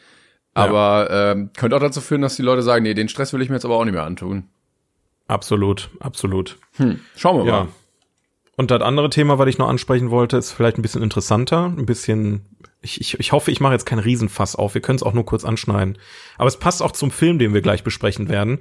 [0.55, 1.33] Aber ja.
[1.33, 3.57] ähm, könnte auch dazu führen, dass die Leute sagen, nee, den Stress will ich mir
[3.57, 4.49] jetzt aber auch nicht mehr antun.
[5.29, 6.59] Absolut, absolut.
[6.77, 7.65] Hm, schauen wir ja.
[7.65, 7.69] mal.
[8.57, 11.87] Und das andere Thema, was ich noch ansprechen wollte, ist vielleicht ein bisschen interessanter, ein
[11.87, 12.43] bisschen.
[12.83, 14.75] Ich, ich, ich hoffe, ich mache jetzt keinen Riesenfass auf.
[14.75, 15.99] Wir können es auch nur kurz anschneiden.
[16.37, 18.59] Aber es passt auch zum Film, den wir gleich besprechen werden.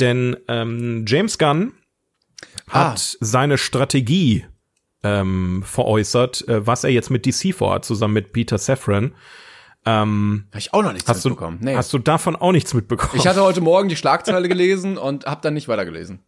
[0.00, 1.72] Denn ähm, James Gunn
[2.70, 2.90] Ah.
[2.90, 4.44] hat seine Strategie
[5.02, 9.14] ähm, veräußert, äh, was er jetzt mit DC vorhat, zusammen mit Peter Safran.
[9.88, 11.58] Ähm, Habe ich auch noch nichts hast, du, mitbekommen.
[11.62, 11.74] Nee.
[11.74, 13.12] hast du davon auch nichts mitbekommen?
[13.14, 16.20] ich hatte heute Morgen die Schlagzeile gelesen und habe dann nicht weitergelesen.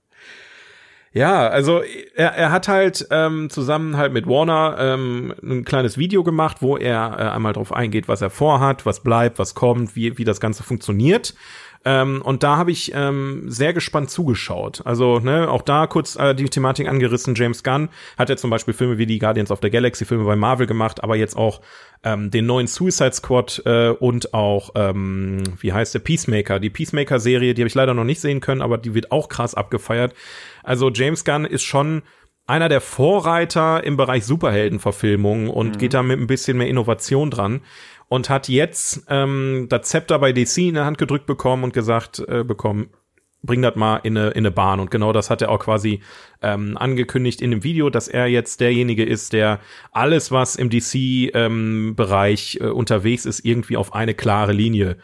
[1.12, 1.82] Ja, also
[2.14, 6.76] er, er hat halt ähm, zusammen halt mit Warner ähm, ein kleines Video gemacht, wo
[6.76, 10.40] er äh, einmal drauf eingeht, was er vorhat, was bleibt, was kommt, wie, wie das
[10.40, 11.34] Ganze funktioniert.
[11.84, 14.82] Ähm, und da habe ich ähm, sehr gespannt zugeschaut.
[14.84, 17.34] Also ne, auch da kurz äh, die Thematik angerissen.
[17.34, 20.36] James Gunn hat ja zum Beispiel Filme wie die Guardians of the Galaxy Filme bei
[20.36, 21.62] Marvel gemacht, aber jetzt auch
[22.04, 27.18] ähm, den neuen Suicide Squad äh, und auch ähm, wie heißt der Peacemaker, die Peacemaker
[27.18, 30.14] Serie, die habe ich leider noch nicht sehen können, aber die wird auch krass abgefeiert.
[30.62, 32.02] Also James Gunn ist schon
[32.46, 37.62] einer der Vorreiter im Bereich Superheldenverfilmung und geht da mit ein bisschen mehr Innovation dran
[38.10, 42.18] und hat jetzt ähm, das Zepter bei DC in der Hand gedrückt bekommen und gesagt
[42.18, 42.90] äh, bekommen,
[43.42, 44.80] bring das mal in eine, in eine Bahn.
[44.80, 46.00] Und genau das hat er auch quasi
[46.42, 49.60] ähm, angekündigt in dem Video, dass er jetzt derjenige ist, der
[49.92, 54.96] alles, was im DC-Bereich äh, unterwegs ist, irgendwie auf eine klare Linie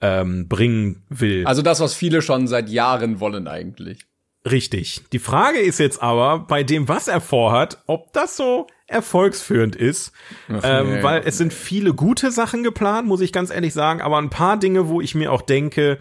[0.00, 1.46] ähm, bringen will.
[1.46, 4.06] Also das, was viele schon seit Jahren wollen eigentlich.
[4.50, 5.02] Richtig.
[5.12, 10.12] Die Frage ist jetzt aber, bei dem, was er vorhat, ob das so erfolgsführend ist.
[10.48, 11.02] ähm, nee.
[11.02, 14.58] weil es sind viele gute Sachen geplant, muss ich ganz ehrlich sagen, aber ein paar
[14.58, 15.98] Dinge, wo ich mir auch denke,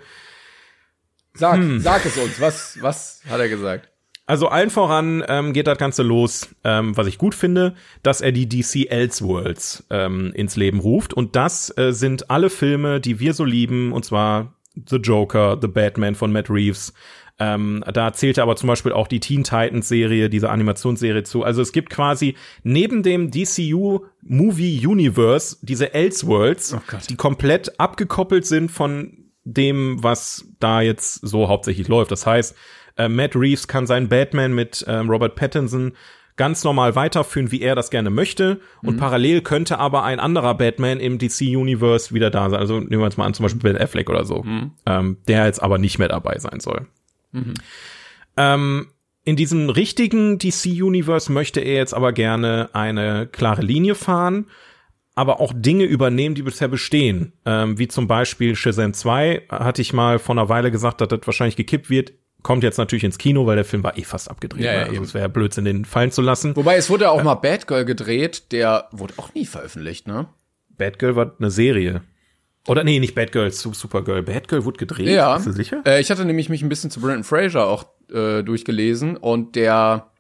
[1.35, 2.39] Sag, sag es uns.
[2.39, 3.89] Was, was hat er gesagt?
[4.25, 8.31] also allen voran ähm, geht das Ganze los, ähm, was ich gut finde, dass er
[8.31, 11.13] die DC Elseworlds ähm, ins Leben ruft.
[11.13, 15.67] Und das äh, sind alle Filme, die wir so lieben, und zwar The Joker, The
[15.67, 16.93] Batman von Matt Reeves.
[17.39, 21.43] Ähm, da zählt aber zum Beispiel auch die Teen Titans Serie, diese Animationsserie zu.
[21.43, 27.09] Also es gibt quasi neben dem DCU Movie Universe diese Elseworlds, Gott.
[27.09, 32.11] die komplett abgekoppelt sind von dem, was da jetzt so hauptsächlich läuft.
[32.11, 32.55] Das heißt,
[32.97, 35.93] äh, Matt Reeves kann seinen Batman mit ähm, Robert Pattinson
[36.35, 38.59] ganz normal weiterführen, wie er das gerne möchte.
[38.81, 42.59] Und parallel könnte aber ein anderer Batman im DC-Universe wieder da sein.
[42.59, 44.43] Also nehmen wir jetzt mal an, zum Beispiel Ben Affleck oder so,
[44.85, 46.87] ähm, der jetzt aber nicht mehr dabei sein soll.
[48.37, 48.87] Ähm,
[49.25, 54.47] in diesem richtigen DC-Universe möchte er jetzt aber gerne eine klare Linie fahren,
[55.15, 57.33] aber auch Dinge übernehmen, die bisher bestehen.
[57.45, 61.21] Ähm, wie zum Beispiel Shazam 2 hatte ich mal vor einer Weile gesagt, dass das
[61.25, 62.13] wahrscheinlich gekippt wird.
[62.41, 64.65] Kommt jetzt natürlich ins Kino, weil der Film war eh fast abgedreht.
[64.65, 64.83] Ja, ja, ne?
[64.85, 65.03] also eben.
[65.05, 66.55] es wäre Blödsinn, den fallen zu lassen.
[66.57, 70.27] Wobei, es wurde ja auch mal Batgirl gedreht, der wurde auch nie veröffentlicht, ne?
[70.69, 72.01] Batgirl war eine Serie.
[72.67, 74.23] Oder nee, nicht Batgirl, Su- Supergirl.
[74.23, 75.07] Batgirl wurde gedreht.
[75.09, 75.35] Ja.
[75.35, 75.81] Bist du sicher?
[75.85, 80.11] Äh, ich hatte nämlich mich ein bisschen zu Brendan Fraser auch äh, durchgelesen und der,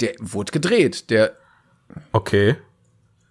[0.00, 1.10] der wurde gedreht.
[1.10, 1.36] Der,
[2.12, 2.56] Okay.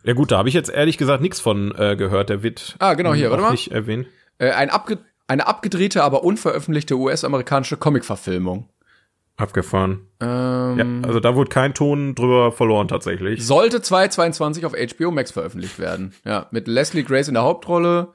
[0.03, 2.29] Ja gut, da habe ich jetzt ehrlich gesagt nichts von äh, gehört.
[2.29, 3.51] Der wird Ah, genau, hier, warte mal.
[3.51, 4.07] nicht erwähnt.
[4.37, 8.69] äh, ein abge eine abgedrehte, aber unveröffentlichte US-amerikanische Comic-Verfilmung.
[9.37, 10.07] Abgefahren.
[10.21, 13.45] Ähm, Ja, also da wurde kein Ton drüber verloren tatsächlich.
[13.45, 16.13] Sollte 2022 auf HBO Max veröffentlicht werden.
[16.23, 18.13] Ja, mit Leslie Grace in der Hauptrolle,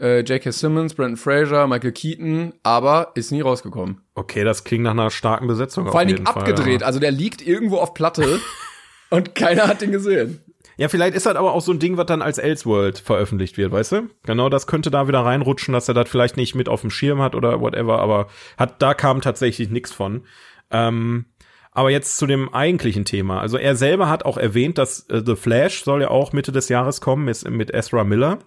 [0.00, 0.52] äh, J.K.
[0.52, 4.02] Simmons, Brendan Fraser, Michael Keaton, aber ist nie rausgekommen.
[4.14, 5.86] Okay, das klingt nach einer starken Besetzung.
[5.86, 8.38] Vor allen Dingen abgedreht, also der liegt irgendwo auf Platte
[9.10, 10.44] und keiner hat den gesehen.
[10.80, 13.70] Ja, vielleicht ist das aber auch so ein Ding, was dann als Elseworld veröffentlicht wird,
[13.70, 14.08] weißt du?
[14.22, 17.20] Genau, das könnte da wieder reinrutschen, dass er das vielleicht nicht mit auf dem Schirm
[17.20, 20.22] hat oder whatever, aber hat, da kam tatsächlich nichts von.
[20.70, 21.26] Ähm,
[21.70, 23.42] aber jetzt zu dem eigentlichen Thema.
[23.42, 26.70] Also er selber hat auch erwähnt, dass äh, The Flash soll ja auch Mitte des
[26.70, 28.38] Jahres kommen, ist mit Ezra Miller.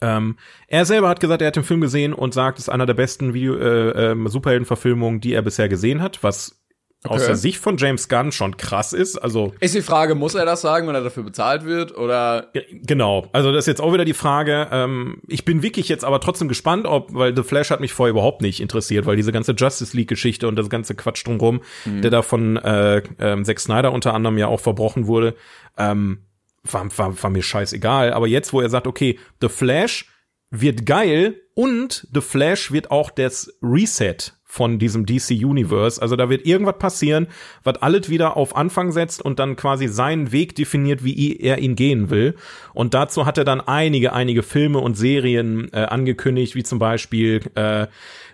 [0.00, 2.86] Ähm, er selber hat gesagt, er hat den Film gesehen und sagt, es ist einer
[2.86, 6.63] der besten Video äh, ähm, Superheldenverfilmungen, die er bisher gesehen hat, was
[7.06, 9.16] aus der Sicht von James Gunn schon krass ist.
[9.16, 11.96] Also Ist die Frage, muss er das sagen, wenn er dafür bezahlt wird?
[11.96, 14.68] Oder Genau, also das ist jetzt auch wieder die Frage.
[14.70, 18.10] Ähm, ich bin wirklich jetzt aber trotzdem gespannt, ob, weil The Flash hat mich vorher
[18.10, 22.22] überhaupt nicht interessiert, weil diese ganze Justice League-Geschichte und das ganze Quatsch drumherum, der da
[22.22, 25.34] von äh, ähm, Zack Snyder unter anderem ja auch verbrochen wurde,
[25.76, 26.20] ähm,
[26.62, 28.12] war, war, war mir scheißegal.
[28.12, 30.06] Aber jetzt, wo er sagt, okay, The Flash
[30.50, 34.16] wird geil und The Flash wird auch das Reset
[34.54, 36.00] von diesem DC Universe.
[36.00, 37.26] Also da wird irgendwas passieren,
[37.64, 41.74] was alles wieder auf Anfang setzt und dann quasi seinen Weg definiert, wie er ihn
[41.74, 42.36] gehen will.
[42.72, 47.40] Und dazu hat er dann einige, einige Filme und Serien äh, angekündigt, wie zum Beispiel
[47.56, 47.88] äh,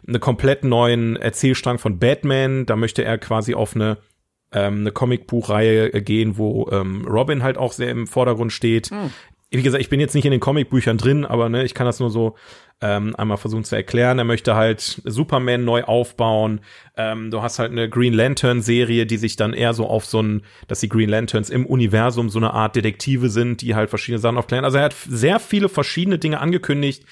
[0.07, 2.66] eine komplett neuen Erzählstrang von Batman.
[2.66, 3.97] Da möchte er quasi auf eine
[4.53, 8.91] ähm, eine Comicbuchreihe äh, gehen, wo ähm, Robin halt auch sehr im Vordergrund steht.
[9.51, 11.99] wie gesagt, ich bin jetzt nicht in den Comicbüchern drin, aber ne, ich kann das
[11.99, 12.37] nur so
[12.83, 14.18] ähm, einmal versuchen zu erklären.
[14.18, 16.61] Er möchte halt Superman neu aufbauen.
[16.97, 20.22] Ähm, du hast halt eine Green Lantern Serie, die sich dann eher so auf so
[20.22, 24.18] ein, dass die Green Lanterns im Universum so eine Art Detektive sind, die halt verschiedene
[24.18, 24.64] Sachen aufklären.
[24.64, 27.05] Also er hat sehr viele verschiedene Dinge angekündigt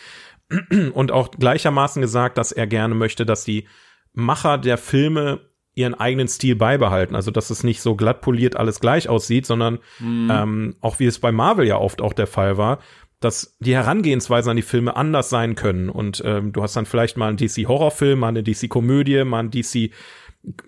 [0.95, 3.67] und auch gleichermaßen gesagt, dass er gerne möchte, dass die
[4.15, 5.41] Macher der Filme
[5.75, 7.15] ihren eigenen Stil beibehalten.
[7.15, 10.31] Also dass es nicht so glatt poliert alles gleich aussieht, sondern mhm.
[10.33, 12.81] ähm, auch wie es bei Marvel ja oft auch der Fall war,
[13.21, 15.91] dass die Herangehensweisen an die Filme anders sein können.
[15.91, 19.91] Und ähm, du hast dann vielleicht mal einen DC-Horrorfilm, mal eine DC-Komödie, mal einen DC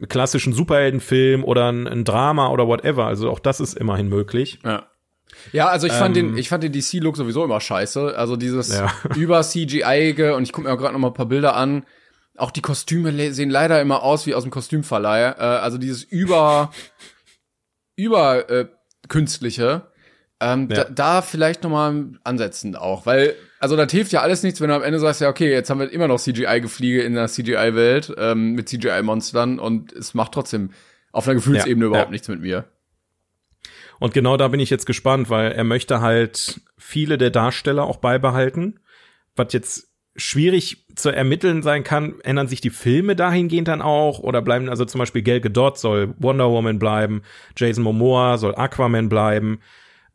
[0.09, 3.07] klassischen Superheldenfilm oder ein, ein, Drama oder whatever.
[3.07, 4.59] Also auch das ist immerhin möglich.
[4.65, 4.87] Ja.
[5.53, 8.19] Ja, also ich fand ähm, den, ich fand den DC-Look sowieso immer scheiße.
[8.19, 8.93] Also dieses ja.
[9.17, 11.87] über CGI-ige und ich gucke mir auch gerade noch mal ein paar Bilder an.
[12.37, 15.31] Auch die Kostüme sehen leider immer aus wie aus dem Kostümverleih.
[15.31, 16.73] Äh, also dieses über
[17.97, 18.67] über äh,
[19.09, 19.90] künstliche
[20.41, 20.85] ähm, ja.
[20.85, 24.75] da, da vielleicht nochmal ansetzen auch, weil, also das hilft ja alles nichts, wenn du
[24.75, 28.53] am Ende sagst, ja, okay, jetzt haben wir immer noch CGI-Gefliege in der CGI-Welt ähm,
[28.53, 30.71] mit CGI-Monstern und es macht trotzdem
[31.13, 32.13] auf einer Gefühlsebene ja, überhaupt ja.
[32.13, 32.65] nichts mit mir.
[33.99, 37.99] Und genau da bin ich jetzt gespannt, weil er möchte halt viele der Darsteller auch
[37.99, 38.81] beibehalten,
[39.37, 44.43] was jetzt schwierig zu ermitteln sein kann, ändern sich die Filme dahingehend dann auch oder
[44.43, 47.23] bleiben also zum Beispiel Gal Gadot soll Wonder Woman bleiben,
[47.57, 49.61] Jason Momoa soll Aquaman bleiben,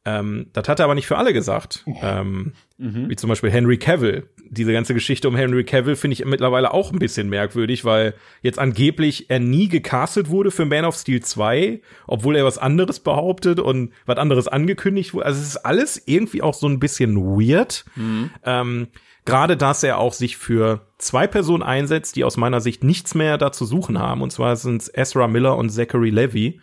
[0.06, 1.84] ähm, das hat er aber nicht für alle gesagt.
[2.02, 3.10] Ähm, mhm.
[3.10, 4.30] Wie zum Beispiel Henry Cavill.
[4.48, 8.60] Diese ganze Geschichte um Henry Cavill finde ich mittlerweile auch ein bisschen merkwürdig, weil jetzt
[8.60, 13.60] angeblich er nie gecastet wurde für Man of Steel 2, obwohl er was anderes behauptet
[13.60, 15.26] und was anderes angekündigt wurde.
[15.26, 17.86] Also es ist alles irgendwie auch so ein bisschen weird.
[17.96, 18.30] Mhm.
[18.44, 18.88] Ähm,
[19.26, 23.40] Gerade dass er auch sich für zwei Personen einsetzt, die aus meiner Sicht nichts mehr
[23.40, 24.22] da zu suchen haben.
[24.22, 26.62] Und zwar sind es Ezra Miller und Zachary Levy.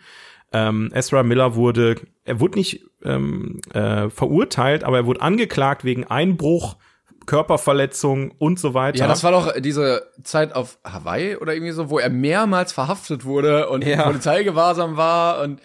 [0.53, 6.05] Ähm, Ezra Miller wurde, er wurde nicht ähm, äh, verurteilt, aber er wurde angeklagt wegen
[6.05, 6.77] Einbruch,
[7.25, 8.99] Körperverletzung und so weiter.
[8.99, 13.25] Ja, das war doch diese Zeit auf Hawaii oder irgendwie so, wo er mehrmals verhaftet
[13.25, 14.03] wurde und ja.
[14.03, 15.61] Polizeigewahrsam war und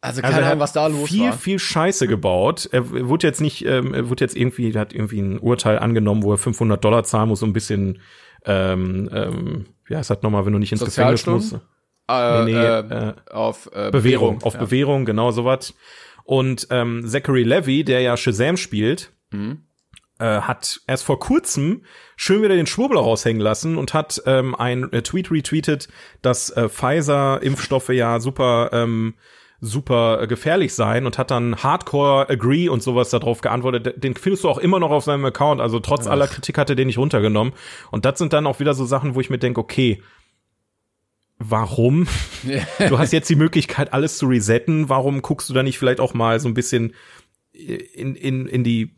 [0.00, 1.32] also keine also Ahnung, was da los viel, war.
[1.32, 2.68] Viel, viel Scheiße gebaut.
[2.70, 6.32] Er wurde jetzt nicht, ähm, er wurde jetzt irgendwie, hat irgendwie ein Urteil angenommen, wo
[6.32, 8.00] er 500 Dollar zahlen muss, so ein bisschen,
[8.44, 11.54] ähm, ähm, ja, es hat nochmal, wenn du nicht ins Gefängnis musst.
[12.08, 14.60] Äh, nee, nee, äh, äh, auf äh, Bewährung, Bewährung, auf ja.
[14.60, 15.74] Bewährung, genau sowas.
[16.26, 19.62] Und ähm, Zachary Levy, der ja Shazam spielt, mhm.
[20.18, 21.84] äh, hat erst vor kurzem
[22.16, 25.88] schön wieder den Schwurbel raushängen lassen und hat ähm, ein äh, Tweet retweetet,
[26.22, 29.14] dass äh, Pfizer-Impfstoffe ja super ähm,
[29.60, 34.02] super gefährlich sein und hat dann Hardcore Agree und sowas darauf geantwortet.
[34.02, 35.60] Den findest du auch immer noch auf seinem Account.
[35.60, 36.10] Also trotz Ach.
[36.10, 37.54] aller Kritik hat er den nicht runtergenommen.
[37.90, 40.02] Und das sind dann auch wieder so Sachen, wo ich mir denke, okay,
[41.38, 42.06] warum?
[42.78, 44.88] du hast jetzt die Möglichkeit, alles zu resetten.
[44.88, 46.94] Warum guckst du da nicht vielleicht auch mal so ein bisschen
[47.52, 48.94] in, in, in die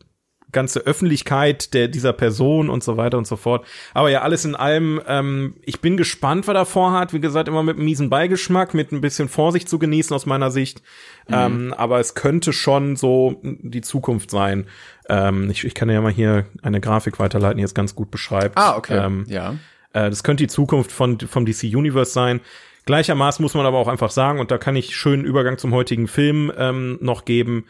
[0.51, 3.65] ganze Öffentlichkeit der dieser Person und so weiter und so fort.
[3.93, 7.13] Aber ja, alles in allem, ähm, ich bin gespannt, was er vorhat.
[7.13, 10.49] Wie gesagt, immer mit einem miesen Beigeschmack, mit ein bisschen Vorsicht zu genießen aus meiner
[10.49, 10.81] Sicht.
[11.27, 11.35] Mhm.
[11.35, 14.65] Ähm, aber es könnte schon so die Zukunft sein.
[15.07, 18.57] Ähm, ich, ich kann ja mal hier eine Grafik weiterleiten, die es ganz gut beschreibt.
[18.57, 18.97] Ah, okay.
[18.97, 19.55] Ähm, ja
[19.93, 22.41] äh, das könnte die Zukunft von, vom DC Universe sein.
[22.85, 26.07] Gleichermaßen muss man aber auch einfach sagen, und da kann ich schönen Übergang zum heutigen
[26.07, 27.65] Film ähm, noch geben.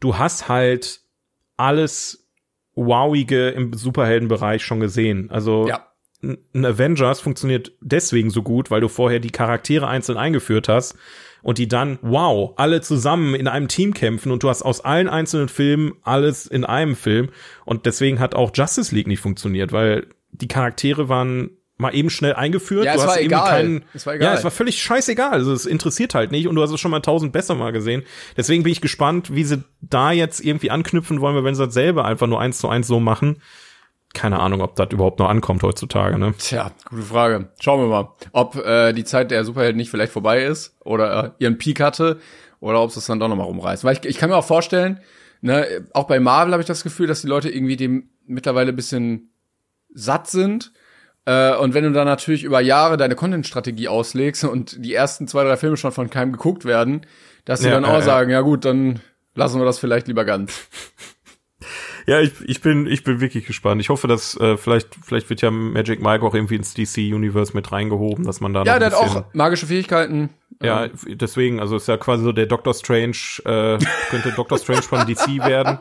[0.00, 1.00] Du hast halt
[1.56, 2.26] alles
[2.74, 5.30] Wowige im Superheldenbereich schon gesehen.
[5.30, 5.86] Also ja.
[6.22, 10.96] ein Avengers funktioniert deswegen so gut, weil du vorher die Charaktere einzeln eingeführt hast
[11.42, 15.08] und die dann, wow, alle zusammen in einem Team kämpfen und du hast aus allen
[15.08, 17.28] einzelnen Filmen alles in einem Film.
[17.66, 21.50] Und deswegen hat auch Justice League nicht funktioniert, weil die Charaktere waren
[21.82, 22.86] mal eben schnell eingeführt.
[22.86, 23.48] Ja, es du war egal.
[23.48, 24.28] Keinen, es war egal.
[24.28, 25.32] Ja, es war völlig scheißegal.
[25.32, 28.02] Also es interessiert halt nicht und du hast es schon mal tausend besser mal gesehen.
[28.36, 32.06] Deswegen bin ich gespannt, wie sie da jetzt irgendwie anknüpfen wollen, wenn sie das selber
[32.06, 33.42] einfach nur eins zu eins so machen.
[34.14, 36.34] Keine Ahnung, ob das überhaupt noch ankommt heutzutage, ne?
[36.38, 37.48] Tja, gute Frage.
[37.60, 41.30] Schauen wir mal, ob äh, die Zeit der Superhelden nicht vielleicht vorbei ist oder äh,
[41.38, 42.20] ihren Peak hatte
[42.60, 43.84] oder ob es dann doch noch mal rumreißt.
[43.84, 45.00] Weil ich, ich kann mir auch vorstellen,
[45.40, 48.76] ne, auch bei Marvel habe ich das Gefühl, dass die Leute irgendwie dem mittlerweile ein
[48.76, 49.30] bisschen
[49.94, 50.72] satt sind
[51.24, 55.44] äh, und wenn du dann natürlich über Jahre deine Content-Strategie auslegst und die ersten zwei,
[55.44, 57.06] drei Filme schon von keinem geguckt werden,
[57.44, 59.00] dass sie ja, dann auch sagen, ja gut, dann
[59.34, 60.68] lassen wir das vielleicht lieber ganz.
[62.04, 63.80] Ja, ich, ich bin ich bin wirklich gespannt.
[63.80, 67.52] Ich hoffe, dass äh, vielleicht vielleicht wird ja Magic Mike auch irgendwie ins DC Universe
[67.54, 70.30] mit reingehoben, dass man da ja, der hat auch magische Fähigkeiten.
[70.60, 73.78] Ja, deswegen, also ist ja quasi so der Doctor Strange äh,
[74.10, 75.78] könnte Doctor Strange von DC werden.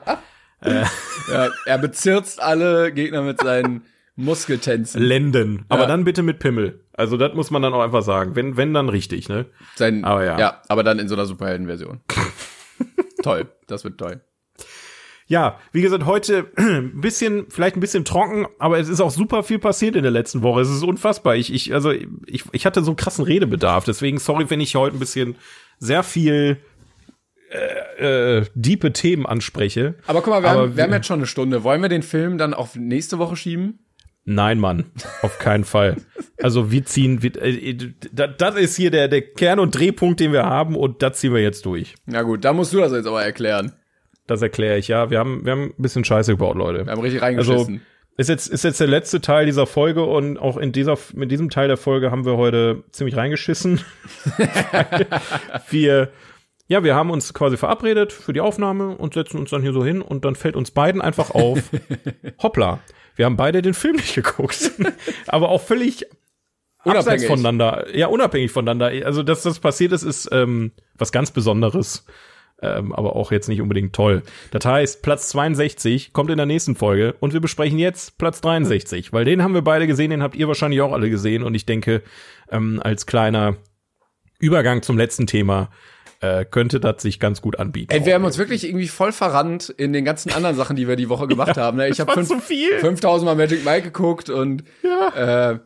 [0.61, 0.83] Äh.
[1.31, 3.83] Ja, er bezirzt alle Gegner mit seinen
[4.23, 5.01] Muskeltänzen.
[5.01, 5.65] Lenden.
[5.69, 5.87] Aber ja.
[5.87, 6.83] dann bitte mit Pimmel.
[6.93, 8.35] Also das muss man dann auch einfach sagen.
[8.35, 9.45] Wenn, wenn dann richtig, ne?
[9.75, 10.39] Sein, aber ja.
[10.39, 12.01] Ja, aber dann in so einer Superhelden-Version.
[13.23, 13.47] toll.
[13.67, 14.21] Das wird toll.
[15.27, 19.43] Ja, wie gesagt, heute ein bisschen, vielleicht ein bisschen trocken, aber es ist auch super
[19.43, 20.61] viel passiert in der letzten Woche.
[20.61, 21.35] Es ist unfassbar.
[21.35, 23.85] Ich, ich, also ich, ich hatte so einen krassen Redebedarf.
[23.85, 25.35] Deswegen sorry, wenn ich heute ein bisschen
[25.79, 26.57] sehr viel
[27.51, 29.95] äh, äh, diepe Themen anspreche.
[30.07, 31.63] Aber guck mal, wir, aber haben, wir haben jetzt schon eine Stunde.
[31.63, 33.79] Wollen wir den Film dann auf nächste Woche schieben?
[34.23, 34.91] Nein, Mann,
[35.23, 35.97] auf keinen Fall.
[36.41, 37.75] Also wir ziehen, wir, äh,
[38.13, 41.41] das ist hier der, der Kern- und Drehpunkt, den wir haben und das ziehen wir
[41.41, 41.95] jetzt durch.
[42.05, 43.73] Na gut, da musst du das jetzt aber erklären.
[44.27, 45.09] Das erkläre ich, ja.
[45.09, 46.85] Wir haben, wir haben ein bisschen Scheiße gebaut, Leute.
[46.85, 47.75] Wir haben richtig reingeschissen.
[47.75, 47.81] Also,
[48.17, 51.49] ist jetzt, ist jetzt der letzte Teil dieser Folge und auch in dieser, mit diesem
[51.49, 53.81] Teil der Folge haben wir heute ziemlich reingeschissen.
[55.69, 56.09] wir,
[56.67, 59.83] ja, wir haben uns quasi verabredet für die Aufnahme und setzen uns dann hier so
[59.83, 61.59] hin und dann fällt uns beiden einfach auf,
[62.43, 62.79] hoppla,
[63.15, 64.71] wir haben beide den Film nicht geguckt.
[65.27, 66.05] Aber auch völlig
[66.83, 67.95] unabhängig voneinander.
[67.95, 68.87] Ja, unabhängig voneinander.
[69.05, 72.05] Also, dass das passiert ist, ist ähm, was ganz Besonderes.
[72.63, 74.21] Ähm, aber auch jetzt nicht unbedingt toll.
[74.51, 79.11] Das heißt, Platz 62 kommt in der nächsten Folge und wir besprechen jetzt Platz 63,
[79.11, 81.65] weil den haben wir beide gesehen, den habt ihr wahrscheinlich auch alle gesehen und ich
[81.65, 82.03] denke,
[82.51, 83.55] ähm, als kleiner
[84.37, 85.71] Übergang zum letzten Thema
[86.21, 87.91] äh, könnte das sich ganz gut anbieten.
[87.91, 90.95] Ey, wir haben uns wirklich irgendwie voll verrannt in den ganzen anderen Sachen, die wir
[90.95, 91.77] die Woche gemacht haben.
[91.77, 91.89] Ne?
[91.89, 95.51] Ich habe fünf, so 5000 Mal Magic Mike geguckt und ja.
[95.51, 95.59] äh,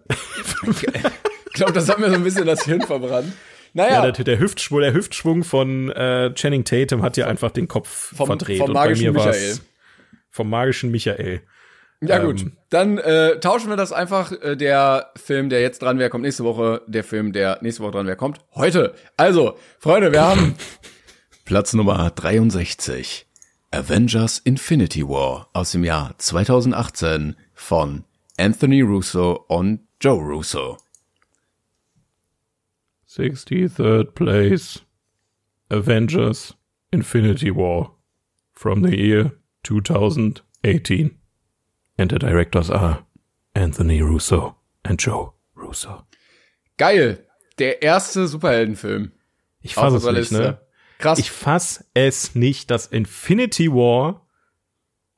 [0.70, 3.34] ich glaube, das hat mir so ein bisschen das Hirn verbrannt.
[3.74, 4.06] Naja.
[4.06, 8.16] Ja, der, der, Hüftschwung, der Hüftschwung von äh, Channing Tatum hat ja einfach den Kopf
[8.16, 8.60] vom, verdreht.
[8.60, 9.58] Vom magischen Michael.
[10.30, 11.42] Vom magischen Michael.
[12.02, 14.32] Ja gut, ähm, dann äh, tauschen wir das einfach.
[14.32, 16.82] Äh, der Film, der jetzt dran wäre, kommt nächste Woche.
[16.88, 18.94] Der Film, der nächste Woche dran wäre, kommt heute.
[19.18, 20.56] Also, Freunde, wir haben
[21.46, 23.26] Platz Nummer 63.
[23.72, 28.04] Avengers Infinity War aus dem Jahr 2018 von
[28.38, 30.78] Anthony Russo und Joe Russo.
[33.10, 34.82] 63rd place.
[35.70, 36.56] Avengers
[36.92, 37.96] Infinity War
[38.54, 39.32] from the year
[39.64, 41.18] 2018.
[41.98, 43.06] And the directors are
[43.54, 46.04] Anthony Russo and Joe Russo.
[46.78, 47.26] Geil.
[47.58, 49.12] Der erste Superheldenfilm.
[49.62, 50.60] Ich fasse es nicht, ne?
[50.98, 51.20] Krass.
[51.20, 54.28] Ich fass es nicht, dass Infinity War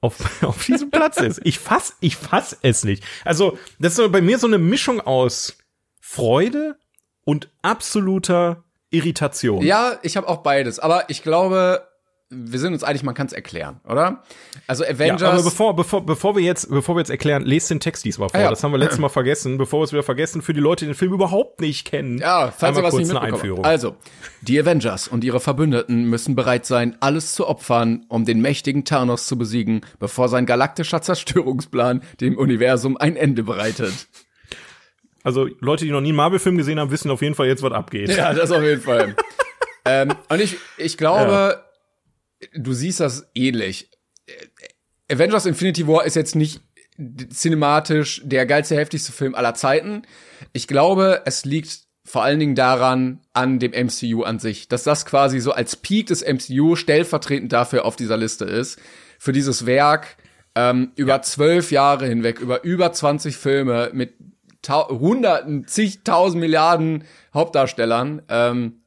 [0.02, 1.42] auf, auf diesem Platz ist.
[1.44, 3.04] Ich fass, ich fass es nicht.
[3.26, 5.58] Also, das ist bei mir so eine Mischung aus
[6.00, 6.78] Freude
[7.24, 9.64] und absoluter Irritation.
[9.64, 10.80] Ja, ich habe auch beides.
[10.80, 11.88] Aber ich glaube,
[12.30, 14.24] wir sind uns einig, man kann es erklären, oder?
[14.68, 15.22] Also Avengers.
[15.22, 18.28] Ja, aber bevor, bevor, bevor wir jetzt, bevor wir jetzt erklären, lest den Text diesmal
[18.28, 18.38] vor.
[18.38, 18.50] Ah, ja.
[18.50, 20.92] Das haben wir letztes Mal vergessen, bevor wir es wieder vergessen, für die Leute, die
[20.92, 22.18] den Film überhaupt nicht kennen.
[22.18, 23.34] Ja, falls ihr was nicht mitbekommen.
[23.34, 23.64] Einführung.
[23.64, 23.96] Also,
[24.42, 29.26] die Avengers und ihre Verbündeten müssen bereit sein, alles zu opfern, um den mächtigen Thanos
[29.26, 33.94] zu besiegen, bevor sein galaktischer Zerstörungsplan dem Universum ein Ende bereitet.
[35.24, 37.72] Also, Leute, die noch nie einen Marvel-Film gesehen haben, wissen auf jeden Fall jetzt, was
[37.72, 38.10] abgeht.
[38.10, 39.16] Ja, das auf jeden Fall.
[39.86, 41.67] ähm, und ich, ich glaube, ja
[42.54, 43.92] du siehst das ähnlich.
[45.12, 46.62] Avengers Infinity War ist jetzt nicht
[47.32, 50.02] cinematisch der geilste, heftigste Film aller Zeiten.
[50.54, 55.06] Ich glaube, es liegt vor allen Dingen daran, an dem MCU an sich, dass das
[55.06, 58.80] quasi so als Peak des MCU stellvertretend dafür auf dieser Liste ist.
[59.20, 60.16] Für dieses Werk
[60.56, 61.82] ähm, über zwölf ja.
[61.92, 64.14] Jahre hinweg, über über 20 Filme mit
[64.70, 68.82] hunderten, zigtausend Milliarden Hauptdarstellern, ähm,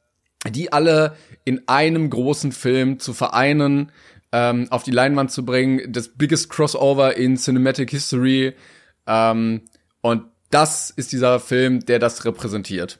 [0.49, 1.15] die alle
[1.45, 3.91] in einem großen Film zu vereinen,
[4.31, 8.53] ähm, auf die Leinwand zu bringen, das biggest Crossover in Cinematic History.
[9.07, 9.61] Ähm,
[10.01, 12.99] und das ist dieser Film, der das repräsentiert.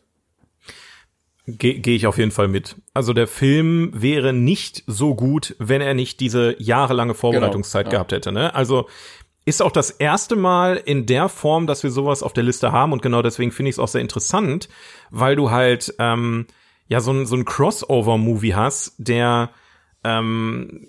[1.47, 2.75] Gehe geh ich auf jeden Fall mit.
[2.93, 7.97] Also der Film wäre nicht so gut, wenn er nicht diese jahrelange Vorbereitungszeit genau, ja.
[7.97, 8.31] gehabt hätte.
[8.31, 8.53] Ne?
[8.53, 8.87] Also
[9.43, 12.93] ist auch das erste Mal in der Form, dass wir sowas auf der Liste haben
[12.93, 14.69] und genau deswegen finde ich es auch sehr interessant,
[15.09, 16.45] weil du halt ähm,
[16.91, 19.51] ja so ein, so ein Crossover-Movie hast, der
[20.03, 20.87] ähm,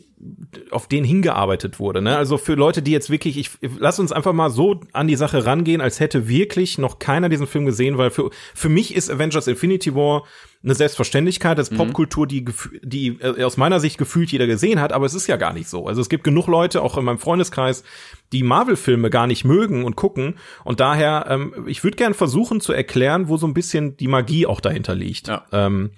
[0.73, 2.03] auf den hingearbeitet wurde.
[2.03, 2.17] Ne?
[2.17, 5.47] Also für Leute, die jetzt wirklich, ich lass uns einfach mal so an die Sache
[5.47, 9.47] rangehen, als hätte wirklich noch keiner diesen Film gesehen, weil für, für mich ist Avengers
[9.47, 10.25] Infinity War
[10.65, 11.79] eine Selbstverständlichkeit, das ist mhm.
[11.79, 12.47] Popkultur, die,
[12.83, 15.69] die äh, aus meiner Sicht gefühlt jeder gesehen hat, aber es ist ja gar nicht
[15.69, 15.87] so.
[15.87, 17.85] Also es gibt genug Leute, auch in meinem Freundeskreis,
[18.33, 20.37] die Marvel-Filme gar nicht mögen und gucken.
[20.65, 24.47] Und daher, ähm, ich würde gern versuchen zu erklären, wo so ein bisschen die Magie
[24.47, 25.29] auch dahinter liegt.
[25.29, 25.45] Ja.
[25.53, 25.91] Ähm,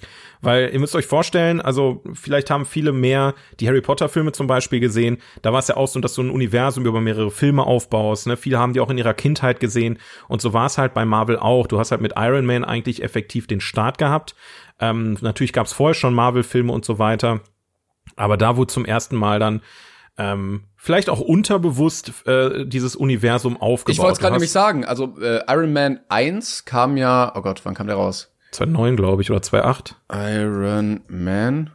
[0.43, 4.47] weil ihr müsst euch vorstellen, also vielleicht haben viele mehr die Harry Potter Filme zum
[4.47, 5.19] Beispiel gesehen.
[5.41, 8.27] Da war es ja auch so, dass du ein Universum über mehrere Filme aufbaust.
[8.27, 8.37] Ne?
[8.37, 9.99] Viele haben die auch in ihrer Kindheit gesehen.
[10.29, 11.67] Und so war es halt bei Marvel auch.
[11.67, 14.35] Du hast halt mit Iron Man eigentlich effektiv den Start gehabt.
[14.81, 17.41] Ähm, natürlich gab es vorher schon Marvel-Filme und so weiter.
[18.17, 19.63] Aber da, wo zum ersten Mal dann
[20.19, 23.95] ähm, vielleicht auch unterbewusst äh, dieses Universum aufgebaut.
[23.95, 27.63] Ich wollte es gerade nämlich sagen, also äh, Iron Man 1 kam ja, oh Gott,
[27.65, 28.31] wann kam der raus?
[28.51, 29.97] 2009, glaube ich, oder 2008.
[30.13, 31.71] Iron Man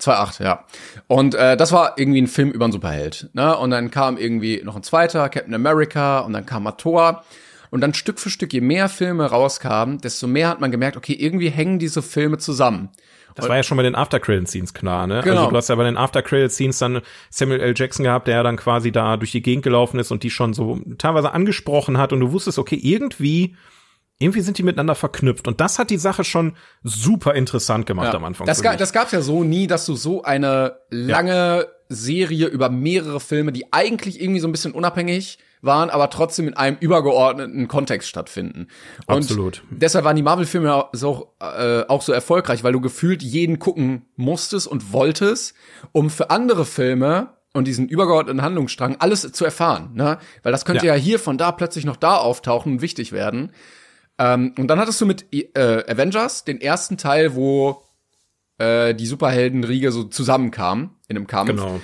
[0.00, 0.64] 2.8, ja.
[1.06, 3.28] Und äh, das war irgendwie ein Film über einen Superheld.
[3.34, 3.54] Ne?
[3.58, 7.22] Und dann kam irgendwie noch ein zweiter, Captain America, und dann kam mal Thor.
[7.68, 11.12] Und dann Stück für Stück, je mehr Filme rauskamen, desto mehr hat man gemerkt, okay,
[11.12, 12.88] irgendwie hängen diese Filme zusammen.
[13.34, 15.20] Das war ja schon bei den After-Credit-Scenes klar, ne?
[15.22, 15.38] Genau.
[15.40, 17.00] Also du hast ja bei den After-Credit-Scenes dann
[17.30, 17.74] Samuel L.
[17.76, 20.52] Jackson gehabt, der ja dann quasi da durch die Gegend gelaufen ist und die schon
[20.52, 23.56] so teilweise angesprochen hat und du wusstest, okay, irgendwie,
[24.18, 25.48] irgendwie sind die miteinander verknüpft.
[25.48, 28.14] Und das hat die Sache schon super interessant gemacht Ja.
[28.14, 28.46] am Anfang.
[28.46, 33.20] Das, ga, das gab's ja so nie, dass du so eine lange Serie über mehrere
[33.20, 38.08] Filme, die eigentlich irgendwie so ein bisschen unabhängig waren, aber trotzdem in einem übergeordneten Kontext
[38.08, 38.68] stattfinden.
[39.06, 39.62] Und Absolut.
[39.70, 44.66] Deshalb waren die Marvel-Filme so, äh, auch so erfolgreich, weil du gefühlt jeden gucken musstest
[44.66, 45.54] und wolltest,
[45.92, 50.18] um für andere Filme und diesen übergeordneten Handlungsstrang alles zu erfahren, ne?
[50.42, 51.00] Weil das könnte ja, Ja.
[51.00, 53.52] hier von da plötzlich noch da auftauchen und wichtig werden.
[54.18, 57.82] Ähm, und dann hattest du mit äh, Avengers den ersten Teil, wo
[58.58, 61.50] äh, die Superheldenriege so zusammenkamen in einem Kampf.
[61.50, 61.80] Genau.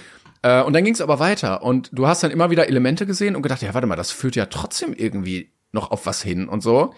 [0.46, 3.34] Äh, und dann ging es aber weiter und du hast dann immer wieder Elemente gesehen
[3.34, 6.62] und gedacht, ja, warte mal, das führt ja trotzdem irgendwie noch auf was hin und
[6.62, 6.94] so.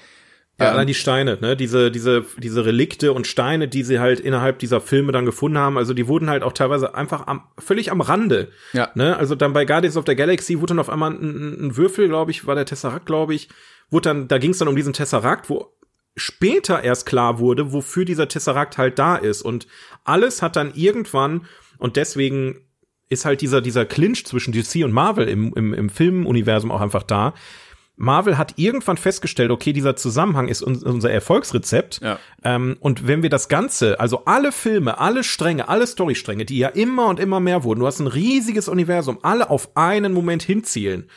[0.61, 1.57] Ja, Ähm, allein die Steine, ne?
[1.57, 5.79] Diese, diese, diese Relikte und Steine, die sie halt innerhalb dieser Filme dann gefunden haben,
[5.79, 8.51] also die wurden halt auch teilweise einfach am, völlig am Rande.
[8.75, 8.91] Ja.
[8.95, 9.17] Ne?
[9.17, 12.33] Also dann bei Guardians of the Galaxy wurde dann auf einmal ein, ein Würfel, glaube
[12.33, 13.49] ich, war der Tesseract, glaube ich,
[13.89, 15.73] wurde dann, da ging es dann um diesen Tesseract, wo
[16.17, 19.41] später erst klar wurde, wofür dieser Tesseract halt da ist.
[19.41, 19.69] Und
[20.05, 21.47] alles hat dann irgendwann,
[21.79, 22.68] und deswegen
[23.09, 27.03] ist halt dieser, dieser Clinch zwischen DC und Marvel im, im, im Filmuniversum auch einfach
[27.03, 27.35] da.
[28.01, 32.01] Marvel hat irgendwann festgestellt, okay, dieser Zusammenhang ist uns, unser Erfolgsrezept.
[32.01, 32.19] Ja.
[32.45, 36.69] Ähm, und wenn wir das Ganze, also alle Filme, alle Stränge, alle Storystränge, die ja
[36.69, 41.11] immer und immer mehr wurden, du hast ein riesiges Universum, alle auf einen Moment hinzielen.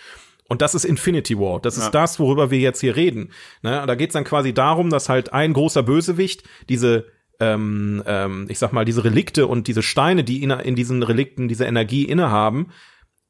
[0.48, 1.62] Und das ist Infinity War.
[1.62, 1.90] Das ist Ja.
[1.92, 3.30] das, worüber wir jetzt hier reden.
[3.62, 3.84] Ne?
[3.86, 7.06] Da geht's dann quasi darum, dass halt ein großer Bösewicht diese
[7.42, 11.48] ähm, ähm, ich sag mal, diese Relikte und diese Steine, die in, in diesen Relikten
[11.48, 12.72] diese Energie innehaben,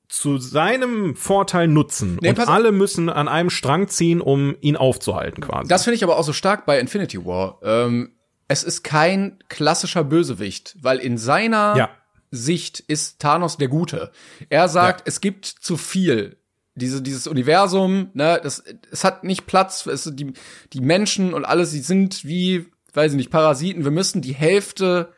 [0.07, 2.20] zu seinem Vorteil nutzen.
[2.22, 5.70] Nee, und alle müssen an einem Strang ziehen, um ihn aufzuhalten, quasi.
[5.70, 7.59] Das finde ich aber auch so stark bei Infinity War.
[7.64, 8.12] Ähm,
[8.49, 11.89] es ist kein klassischer Bösewicht, weil in seiner Ja.
[12.30, 14.12] Sicht ist Thanos der Gute.
[14.49, 16.38] Er sagt, es gibt zu viel.
[16.76, 20.34] Diese, dieses Universum, ne, das, es hat nicht Platz, es, die,
[20.72, 23.84] die Menschen und alles, die sind wie, weiß ich nicht, Parasiten.
[23.84, 25.14] Wir müssen die Hälfte,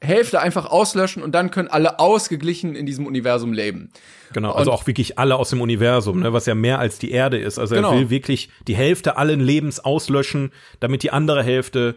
[0.00, 3.90] Hälfte einfach auslöschen und dann können alle ausgeglichen in diesem Universum leben.
[4.32, 7.38] Genau, also auch wirklich alle aus dem Universum, ne, was ja mehr als die Erde
[7.38, 7.58] ist.
[7.58, 7.92] Also Genau.
[7.92, 11.96] er will wirklich die Hälfte allen Lebens auslöschen, damit die andere Hälfte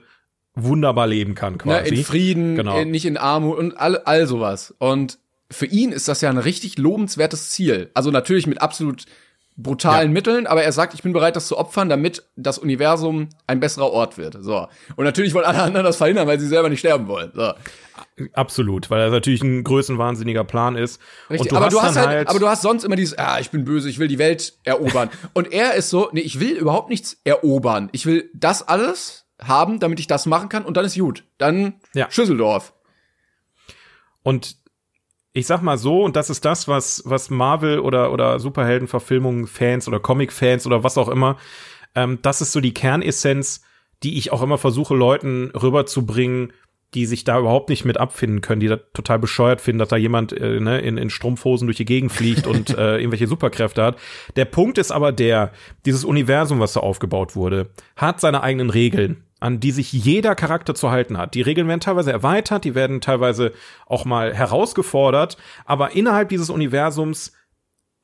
[0.55, 1.95] wunderbar leben kann, ne, quasi.
[1.95, 2.79] in Frieden, Genau.
[2.79, 4.73] in, nicht in Armut und all, all sowas.
[4.79, 5.19] Und
[5.51, 7.89] für ihn ist das ja ein richtig lobenswertes Ziel.
[7.93, 9.05] Also natürlich mit absolut
[9.57, 10.13] brutalen Ja.
[10.13, 13.91] Mitteln, aber er sagt, ich bin bereit, das zu opfern, damit das Universum ein besserer
[13.91, 14.37] Ort wird.
[14.39, 14.67] So.
[14.95, 17.31] Und natürlich wollen alle anderen das verhindern, weil sie selber nicht sterben wollen.
[17.33, 17.53] So.
[18.33, 21.01] Absolut, weil das natürlich ein größenwahnsinniger Plan ist.
[21.29, 21.49] Richtig.
[21.49, 23.65] Du aber du hast halt, halt, aber du hast sonst immer dieses, ah, ich bin
[23.65, 25.09] böse, ich will die Welt erobern.
[25.33, 27.89] Und er ist so, nee, ich will überhaupt nichts erobern.
[27.91, 31.23] Ich will das alles haben, damit ich das machen kann und dann ist gut.
[31.37, 32.09] Dann Ja.
[32.09, 32.73] Schüsseldorf.
[34.23, 34.55] Und
[35.37, 39.87] ich sag mal so, und das ist das, was, was Marvel oder, oder Superheldenverfilmungen Fans
[39.87, 41.37] oder Comic-Fans oder was auch immer,
[41.93, 43.61] ähm, das ist so die Kernessenz,
[44.01, 46.53] die ich auch immer versuche, Leuten rüberzubringen,
[46.95, 49.97] die sich da überhaupt nicht mit abfinden können, die da total bescheuert finden, dass da
[49.97, 53.97] jemand äh, ne, in, in Strumpfhosen durch die Gegend fliegt und äh, irgendwelche Superkräfte hat.
[54.37, 55.51] Der Punkt ist aber der,
[55.85, 60.73] dieses Universum, was da aufgebaut wurde, hat seine eigenen Regeln an die sich jeder Charakter
[60.73, 61.33] zu halten hat.
[61.35, 63.53] Die Regeln werden teilweise erweitert, die werden teilweise
[63.85, 67.33] auch mal herausgefordert, aber innerhalb dieses Universums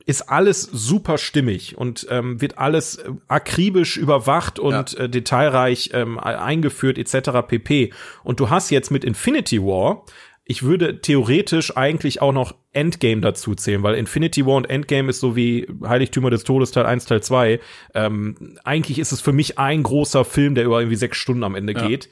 [0.06, 6.20] ist alles super stimmig und ähm, wird alles äh, akribisch überwacht und äh, detailreich ähm,
[6.20, 7.48] eingeführt etc.
[7.48, 7.94] pp.
[8.24, 10.06] Und du hast jetzt mit Infinity War,
[10.46, 15.20] ich würde theoretisch eigentlich auch noch Endgame dazu zählen, weil Infinity War und Endgame ist
[15.22, 17.60] so wie Heiligtümer des Todes Teil 1, Teil 2.
[17.94, 21.56] Ähm, eigentlich ist es für mich ein großer Film, der über irgendwie sechs Stunden am
[21.56, 22.10] Ende geht.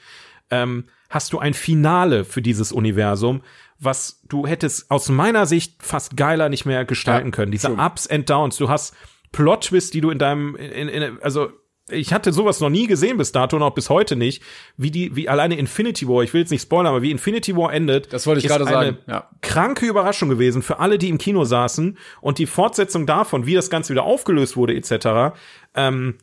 [0.50, 3.42] Ähm, hast du ein Finale für dieses Universum,
[3.78, 7.52] was du hättest aus meiner Sicht fast geiler nicht mehr gestalten Ja, können.
[7.52, 7.82] Diese stimmt.
[7.82, 8.94] Ups and Downs, du hast
[9.32, 11.50] Plot-Twists, die du in deinem, in, in, also
[11.92, 14.42] ich hatte sowas noch nie gesehen bis dato und auch bis heute nicht,
[14.76, 17.72] wie die, wie alleine Infinity War, ich will jetzt nicht spoilern, aber wie Infinity War
[17.72, 18.12] endet.
[18.12, 19.28] Das wollte ich gerade sagen, ja.
[19.40, 23.70] Kranke Überraschung gewesen für alle, die im Kino saßen und die Fortsetzung davon, wie das
[23.70, 25.36] Ganze wieder aufgelöst wurde, etc.,
[25.74, 26.16] ähm,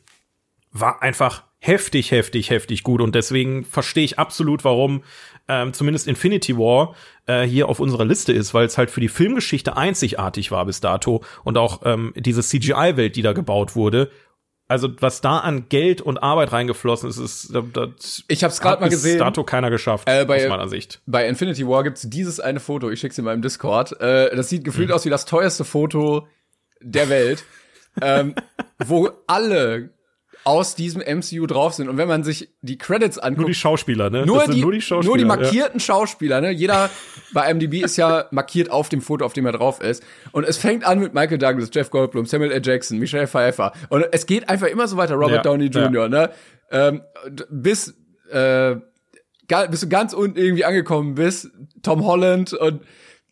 [0.72, 5.02] war einfach heftig, heftig, heftig gut und deswegen verstehe ich absolut, warum
[5.46, 6.94] ähm, zumindest Infinity War
[7.26, 10.80] äh, hier auf unserer Liste ist, weil es halt für die Filmgeschichte einzigartig war bis
[10.80, 14.10] dato und auch ähm, diese CGI-Welt, die da gebaut wurde,
[14.70, 18.80] also was da an Geld und Arbeit reingeflossen ist, ist das ich habe es gerade
[18.80, 19.18] mal gesehen.
[19.18, 21.02] Dato keiner geschafft äh, bei, aus meiner Sicht.
[21.06, 22.88] Bei Infinity War gibt's dieses eine Foto.
[22.88, 24.00] Ich schick's mal im Discord.
[24.00, 24.94] Äh, das sieht gefühlt mhm.
[24.94, 26.28] aus wie das teuerste Foto
[26.80, 27.42] der Welt,
[28.00, 28.36] ähm,
[28.78, 29.90] wo alle
[30.44, 31.88] aus diesem MCU drauf sind.
[31.88, 33.40] Und wenn man sich die Credits anguckt.
[33.40, 34.24] Nur die Schauspieler, ne?
[34.24, 35.08] Nur, die, nur die Schauspieler.
[35.08, 35.84] Nur die markierten ja.
[35.84, 36.50] Schauspieler, ne?
[36.50, 36.90] Jeder
[37.32, 40.02] bei MDB ist ja markiert auf dem Foto, auf dem er drauf ist.
[40.32, 42.62] Und es fängt an mit Michael Douglas, Jeff Goldblum, Samuel L.
[42.64, 43.72] Jackson, Michelle Pfeiffer.
[43.88, 46.08] Und es geht einfach immer so weiter, Robert ja, Downey Jr., ja.
[46.08, 46.30] ne?
[46.70, 47.02] Ähm,
[47.50, 47.94] bis,
[48.30, 48.76] äh,
[49.70, 51.50] bis du ganz unten irgendwie angekommen bist,
[51.82, 52.82] Tom Holland und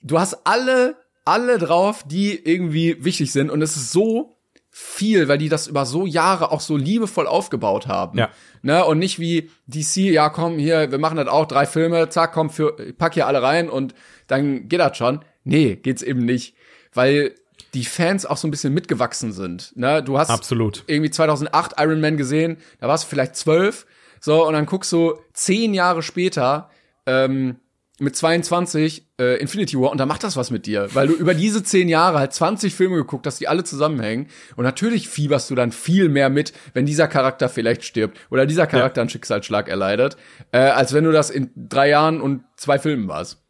[0.02, 3.50] du hast alle, alle drauf, die irgendwie wichtig sind.
[3.50, 4.37] Und es ist so
[4.80, 8.16] viel, weil die das über so Jahre auch so liebevoll aufgebaut haben.
[8.16, 8.30] Ja.
[8.62, 8.84] Ne?
[8.84, 12.48] Und nicht wie DC, ja komm, hier, wir machen das auch, drei Filme, zack, komm,
[12.48, 13.92] für, pack hier alle rein und
[14.28, 15.24] dann geht das schon.
[15.42, 16.54] Nee, geht's eben nicht.
[16.94, 17.34] Weil
[17.74, 19.76] die Fans auch so ein bisschen mitgewachsen sind.
[19.76, 20.00] Ne?
[20.00, 20.84] Du hast Absolut.
[20.86, 23.84] irgendwie 2008 Iron Man gesehen, da warst du vielleicht zwölf,
[24.20, 26.70] so, und dann guckst du zehn Jahre später,
[27.04, 27.56] ähm,
[28.00, 31.34] mit 22 äh, Infinity War und da macht das was mit dir, weil du über
[31.34, 35.54] diese zehn Jahre halt 20 Filme geguckt hast, die alle zusammenhängen und natürlich fieberst du
[35.54, 39.02] dann viel mehr mit, wenn dieser Charakter vielleicht stirbt oder dieser Charakter ja.
[39.02, 40.16] einen Schicksalsschlag erleidet,
[40.52, 43.42] äh, als wenn du das in drei Jahren und zwei Filmen warst.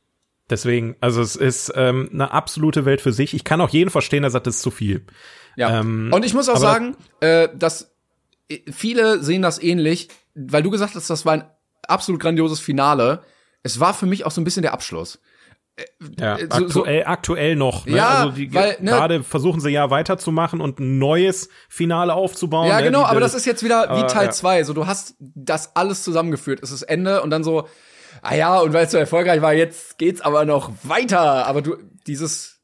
[0.50, 3.34] Deswegen, also es ist ähm, eine absolute Welt für sich.
[3.34, 5.04] Ich kann auch jeden verstehen, der sagt, das ist zu viel.
[5.56, 5.80] Ja.
[5.80, 7.94] Ähm, und ich muss auch sagen, äh, dass
[8.48, 11.44] äh, viele sehen das ähnlich, weil du gesagt hast, das war ein
[11.86, 13.22] absolut grandioses Finale
[13.62, 15.20] es war für mich auch so ein bisschen der Abschluss.
[15.76, 15.84] Äh,
[16.18, 17.86] ja, so, aktuell, so, aktuell noch.
[17.86, 17.96] Ne?
[17.96, 22.68] Ja, also die, weil, ne, gerade versuchen sie ja weiterzumachen und ein neues Finale aufzubauen.
[22.68, 22.84] Ja, ne?
[22.84, 24.58] genau, die, aber das ist jetzt wieder wie Teil 2.
[24.58, 24.64] Ja.
[24.64, 26.62] So, du hast das alles zusammengeführt.
[26.62, 27.68] Es ist Ende und dann so,
[28.22, 31.46] ah ja, und weil es so erfolgreich war, jetzt geht's aber noch weiter.
[31.46, 31.76] Aber du,
[32.06, 32.58] dieses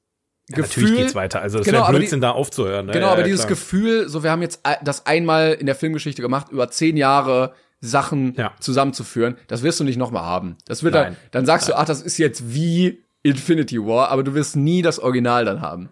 [0.48, 0.82] ja, Gefühl.
[0.82, 1.40] Natürlich geht's weiter.
[1.40, 2.86] Also das genau, wäre Blödsinn, die, da aufzuhören.
[2.86, 2.92] Ne?
[2.92, 3.50] Genau, aber dieses klar.
[3.50, 7.54] Gefühl, so wir haben jetzt das einmal in der Filmgeschichte gemacht, über zehn Jahre
[7.86, 8.52] Sachen ja.
[8.60, 9.36] zusammenzuführen.
[9.46, 10.56] Das wirst du nicht nochmal haben.
[10.66, 11.04] Das wird Nein.
[11.04, 11.76] dann, dann sagst Nein.
[11.76, 15.60] du, ach, das ist jetzt wie Infinity War, aber du wirst nie das Original dann
[15.60, 15.90] haben.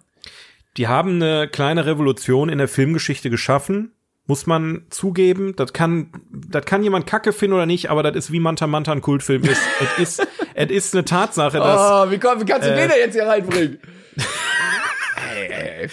[0.77, 3.93] Die haben eine kleine Revolution in der Filmgeschichte geschaffen,
[4.27, 5.55] muss man zugeben.
[5.56, 8.93] Das kann, das kann jemand Kacke finden oder nicht, aber das ist wie Manta Manta
[8.93, 9.60] ein Kultfilm ist.
[9.98, 11.81] es ist, es ist eine Tatsache, dass.
[11.81, 13.78] Oh, wie, komm, wie kannst du äh, den da jetzt hier reinbringen?
[15.36, 15.89] ey, ey.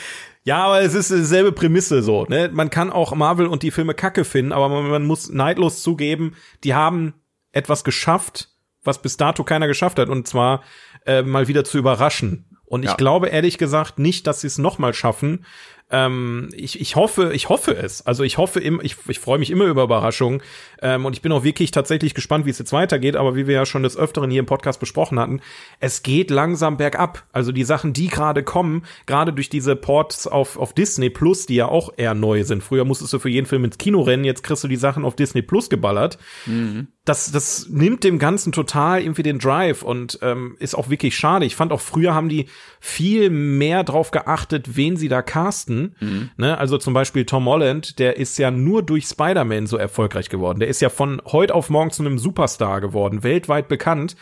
[0.50, 2.26] Ja, aber es ist dieselbe Prämisse so.
[2.26, 2.50] Ne?
[2.52, 6.36] Man kann auch Marvel und die Filme Kacke finden, aber man, man muss neidlos zugeben,
[6.64, 7.14] die haben
[7.52, 8.50] etwas geschafft,
[8.84, 10.64] was bis dato keiner geschafft hat, und zwar
[11.06, 12.58] äh, mal wieder zu überraschen.
[12.66, 15.46] Und ich glaube ehrlich gesagt nicht, dass sie es noch mal schaffen,
[15.91, 18.06] ähm, ich, ich hoffe, ich hoffe es.
[18.06, 20.41] Also ich hoffe im, ich, ich freue mich immer über Überraschungen.
[20.82, 23.16] Ähm, und ich bin auch wirklich tatsächlich gespannt, wie es jetzt weitergeht.
[23.16, 25.41] Aber wie wir ja schon des Öfteren hier im Podcast besprochen hatten,
[25.80, 27.26] es geht langsam bergab.
[27.32, 31.56] Also die Sachen, die gerade kommen, gerade durch diese Ports auf, auf Disney Plus, die
[31.56, 32.64] ja auch eher neu sind.
[32.64, 35.16] Früher musstest du für jeden Film ins Kino rennen, jetzt kriegst du die Sachen auf
[35.16, 36.18] Disney Plus geballert.
[36.45, 36.88] Mhm.
[37.10, 41.44] Das, das nimmt dem Ganzen total irgendwie den Drive und ähm, ist auch wirklich schade.
[41.44, 42.45] Ich fand auch früher haben die
[42.80, 45.95] viel mehr drauf geachtet, wen sie da casten.
[45.99, 46.30] Mhm.
[46.38, 46.56] Ne?
[46.56, 50.60] Also zum Beispiel Tom Holland, der ist ja nur durch Spider-Man so erfolgreich geworden.
[50.60, 54.15] Der ist ja von heute auf morgen zu einem Superstar geworden, weltweit bekannt.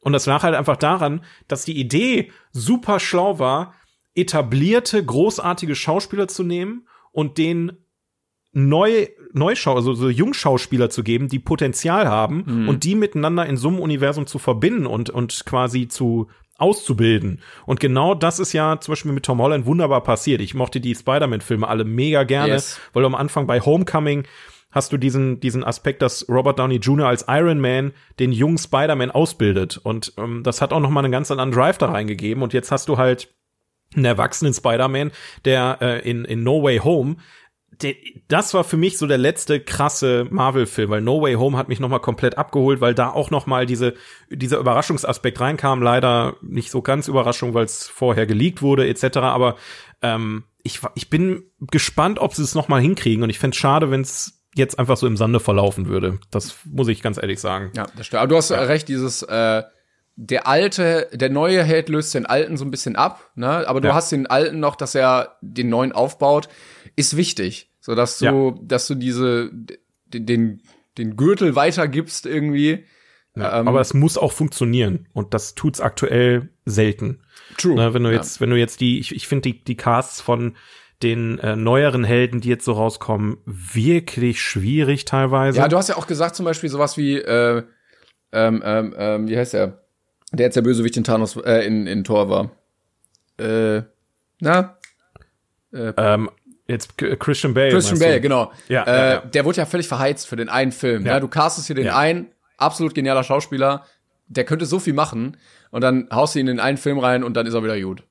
[0.00, 3.72] Und das lag halt einfach daran, dass die Idee super schlau war,
[4.14, 7.78] etablierte, großartige Schauspieler zu nehmen und den
[8.56, 12.68] neue Neuschau, also so Jungschauspieler zu geben, die Potenzial haben mhm.
[12.70, 17.42] und die miteinander in so einem Universum zu verbinden und, und quasi zu auszubilden.
[17.66, 20.40] Und genau das ist ja zum Beispiel mit Tom Holland wunderbar passiert.
[20.40, 22.80] Ich mochte die Spider-Man-Filme alle mega gerne, yes.
[22.94, 24.24] weil du am Anfang bei Homecoming
[24.70, 27.08] hast du diesen, diesen Aspekt, dass Robert Downey Jr.
[27.08, 29.76] als Iron Man den jungen Spider-Man ausbildet.
[29.82, 32.42] Und ähm, das hat auch noch mal einen ganz anderen Drive da reingegeben.
[32.42, 33.34] Und jetzt hast du halt
[33.94, 35.12] einen erwachsenen Spider-Man,
[35.44, 37.16] der äh, in, in No Way Home
[38.28, 41.80] das war für mich so der letzte krasse Marvel-Film, weil No Way Home hat mich
[41.80, 43.94] noch mal komplett abgeholt, weil da auch noch mal diese,
[44.30, 45.82] dieser Überraschungsaspekt reinkam.
[45.82, 49.18] Leider nicht so ganz Überraschung, weil es vorher geleakt wurde etc.
[49.18, 49.56] Aber
[50.02, 53.22] ähm, ich, ich bin gespannt, ob sie es noch mal hinkriegen.
[53.22, 56.18] Und ich fände schade, wenn es jetzt einfach so im Sande verlaufen würde.
[56.30, 57.72] Das muss ich ganz ehrlich sagen.
[57.76, 58.20] Ja, das stimmt.
[58.20, 58.60] Aber du hast ja.
[58.62, 59.62] recht, dieses äh,
[60.16, 63.68] der alte, der neue Held löst den alten so ein bisschen ab, ne?
[63.68, 63.94] Aber du ja.
[63.94, 66.48] hast den alten noch, dass er den neuen aufbaut
[66.96, 68.54] ist wichtig, so dass du, ja.
[68.62, 69.50] dass du diese
[70.08, 70.62] den
[70.98, 72.84] den Gürtel weitergibst irgendwie.
[73.36, 77.22] Ja, ähm, aber es muss auch funktionieren und das tut's aktuell selten.
[77.58, 77.74] True.
[77.74, 78.40] Ne, wenn du jetzt, ja.
[78.40, 80.56] wenn du jetzt die, ich, ich finde die die Casts von
[81.02, 85.58] den äh, neueren Helden, die jetzt so rauskommen, wirklich schwierig teilweise.
[85.58, 87.62] Ja, du hast ja auch gesagt zum Beispiel sowas wie, äh,
[88.32, 89.84] ähm, ähm, ähm, wie heißt der,
[90.32, 92.50] der jetzt der Bösewicht in Thanos äh, in in Thor war.
[93.38, 93.82] Äh,
[94.40, 94.78] na?
[95.72, 96.30] Äh, ähm,
[96.68, 97.70] Jetzt Christian Bale.
[97.70, 98.52] Christian Bale, genau.
[98.68, 99.20] Ja, äh, ja, ja.
[99.20, 101.06] Der wurde ja völlig verheizt für den einen Film.
[101.06, 101.14] Ja.
[101.14, 101.20] Ja.
[101.20, 103.84] du castest hier den einen, absolut genialer Schauspieler,
[104.26, 105.36] der könnte so viel machen
[105.70, 108.02] und dann haust du ihn in einen Film rein und dann ist er wieder gut.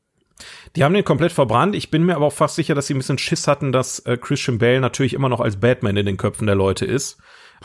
[0.76, 1.76] Die haben den komplett verbrannt.
[1.76, 4.18] Ich bin mir aber auch fast sicher, dass sie ein bisschen Schiss hatten, dass äh,
[4.18, 7.18] Christian Bale natürlich immer noch als Batman in den Köpfen der Leute ist.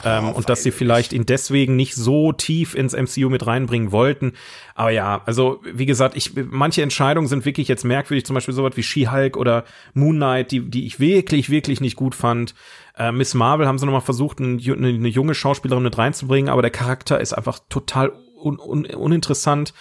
[0.05, 4.33] Ähm, und dass sie vielleicht ihn deswegen nicht so tief ins MCU mit reinbringen wollten.
[4.75, 8.77] Aber ja, also wie gesagt, ich, manche Entscheidungen sind wirklich jetzt merkwürdig, zum Beispiel sowas
[8.77, 12.55] wie She-Hulk oder Moon Knight, die, die ich wirklich, wirklich nicht gut fand.
[12.97, 16.71] Äh, Miss Marvel haben sie nochmal versucht, eine, eine junge Schauspielerin mit reinzubringen, aber der
[16.71, 18.13] Charakter ist einfach total
[18.43, 19.75] un, un, uninteressant.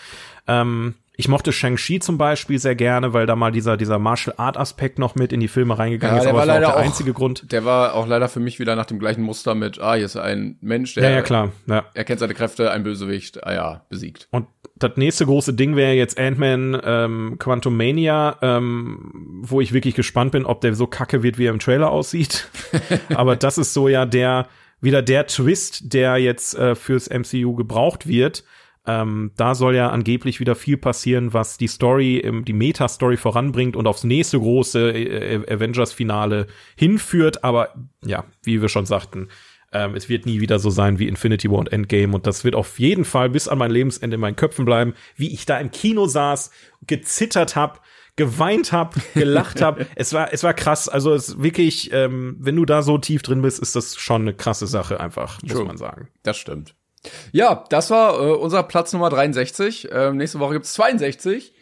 [0.48, 4.56] Ähm, ich mochte Shang-Chi zum Beispiel sehr gerne, weil da mal dieser, dieser Martial Art
[4.56, 7.52] Aspekt noch mit in die Filme reingegangen ist, aber das war auch der einzige Grund.
[7.52, 10.16] Der war auch leider für mich wieder nach dem gleichen Muster mit, ah, hier ist
[10.16, 11.84] ein Mensch, der Ja, ja, klar, ja.
[11.94, 14.30] er kennt seine Kräfte, ein Bösewicht, ah ja, besiegt.
[14.32, 14.48] Und
[14.78, 20.32] das nächste große Ding wäre jetzt Ant-Man ähm, Quantum Mania, ähm, wo ich wirklich gespannt
[20.32, 22.48] bin, ob der so kacke wird, wie er im Trailer aussieht.
[23.14, 24.48] Aber das ist so ja der,
[24.80, 28.46] wieder der Twist, der jetzt äh, fürs MCU gebraucht wird.
[28.88, 33.88] Ähm, da soll ja angeblich wieder viel passieren, was die Story, die Meta-Story voranbringt und
[33.88, 37.44] aufs nächste große äh, Avengers-Finale hinführt.
[37.44, 39.28] Aber ja, wie wir schon sagten,
[39.72, 42.56] ähm, es wird nie wieder so sein wie Infinity War und Endgame und das wird
[42.56, 45.72] auf jeden Fall bis an mein Lebensende in meinen Köpfen bleiben, wie ich da im
[45.72, 46.52] Kino saß,
[46.88, 47.84] gezittert hab,
[48.16, 49.86] geweint hab, gelacht hab.
[49.96, 50.90] Es war es war krass.
[50.90, 54.34] Also es wirklich, ähm, wenn du da so tief drin bist, ist das schon eine
[54.34, 55.66] krasse Sache einfach, muss True.
[55.66, 56.08] man sagen.
[56.24, 56.76] Das stimmt.
[57.32, 59.90] Ja, das war äh, unser Platz Nummer 63.
[59.92, 61.54] Ähm, nächste Woche gibt's 62.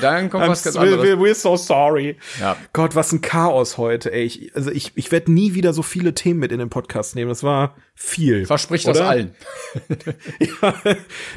[0.00, 1.04] Dann kommt was ganz I'm- anderes.
[1.04, 2.16] we're, we're so sorry.
[2.40, 2.56] Ja.
[2.72, 4.24] Gott, was ein Chaos heute, ey.
[4.24, 7.28] Ich, also ich, ich werde nie wieder so viele Themen mit in den Podcast nehmen.
[7.28, 8.46] Das war viel.
[8.46, 9.34] Verspricht das allen.
[10.62, 10.74] Ja,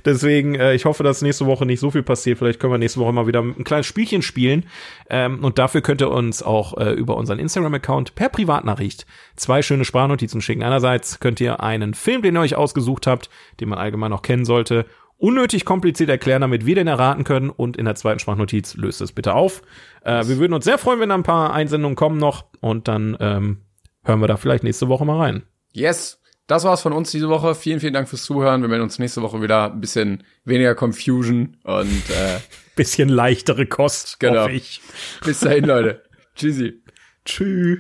[0.06, 2.38] deswegen, äh, ich hoffe, dass nächste Woche nicht so viel passiert.
[2.38, 4.66] Vielleicht können wir nächste Woche mal wieder ein kleines Spielchen spielen.
[5.10, 9.06] Ähm, und dafür könnt ihr uns auch äh, über unseren Instagram-Account per Privatnachricht
[9.36, 10.64] zwei schöne Sprachnotizen schicken.
[10.64, 14.46] Einerseits könnt ihr einen Film, den ihr euch ausgesucht habt, den man allgemein noch kennen
[14.46, 14.86] sollte,
[15.18, 17.50] unnötig kompliziert erklären, damit wir den erraten können.
[17.50, 19.62] Und in der zweiten Sprachnotiz löst es bitte auf.
[20.04, 22.46] Äh, wir würden uns sehr freuen, wenn da ein paar Einsendungen kommen noch.
[22.62, 23.58] Und dann ähm,
[24.04, 25.44] hören wir da vielleicht nächste Woche mal rein.
[25.72, 26.20] Yes.
[26.46, 27.56] Das war's von uns diese Woche.
[27.56, 28.62] Vielen, vielen Dank fürs Zuhören.
[28.62, 32.40] Wir melden uns nächste Woche wieder ein bisschen weniger Confusion und äh,
[32.76, 34.42] Bisschen leichtere Kost, Genau.
[34.44, 34.82] hoffe ich.
[35.24, 36.04] bis dahin, Leute.
[36.36, 36.82] Tschüssi.
[37.24, 37.80] Tschüss.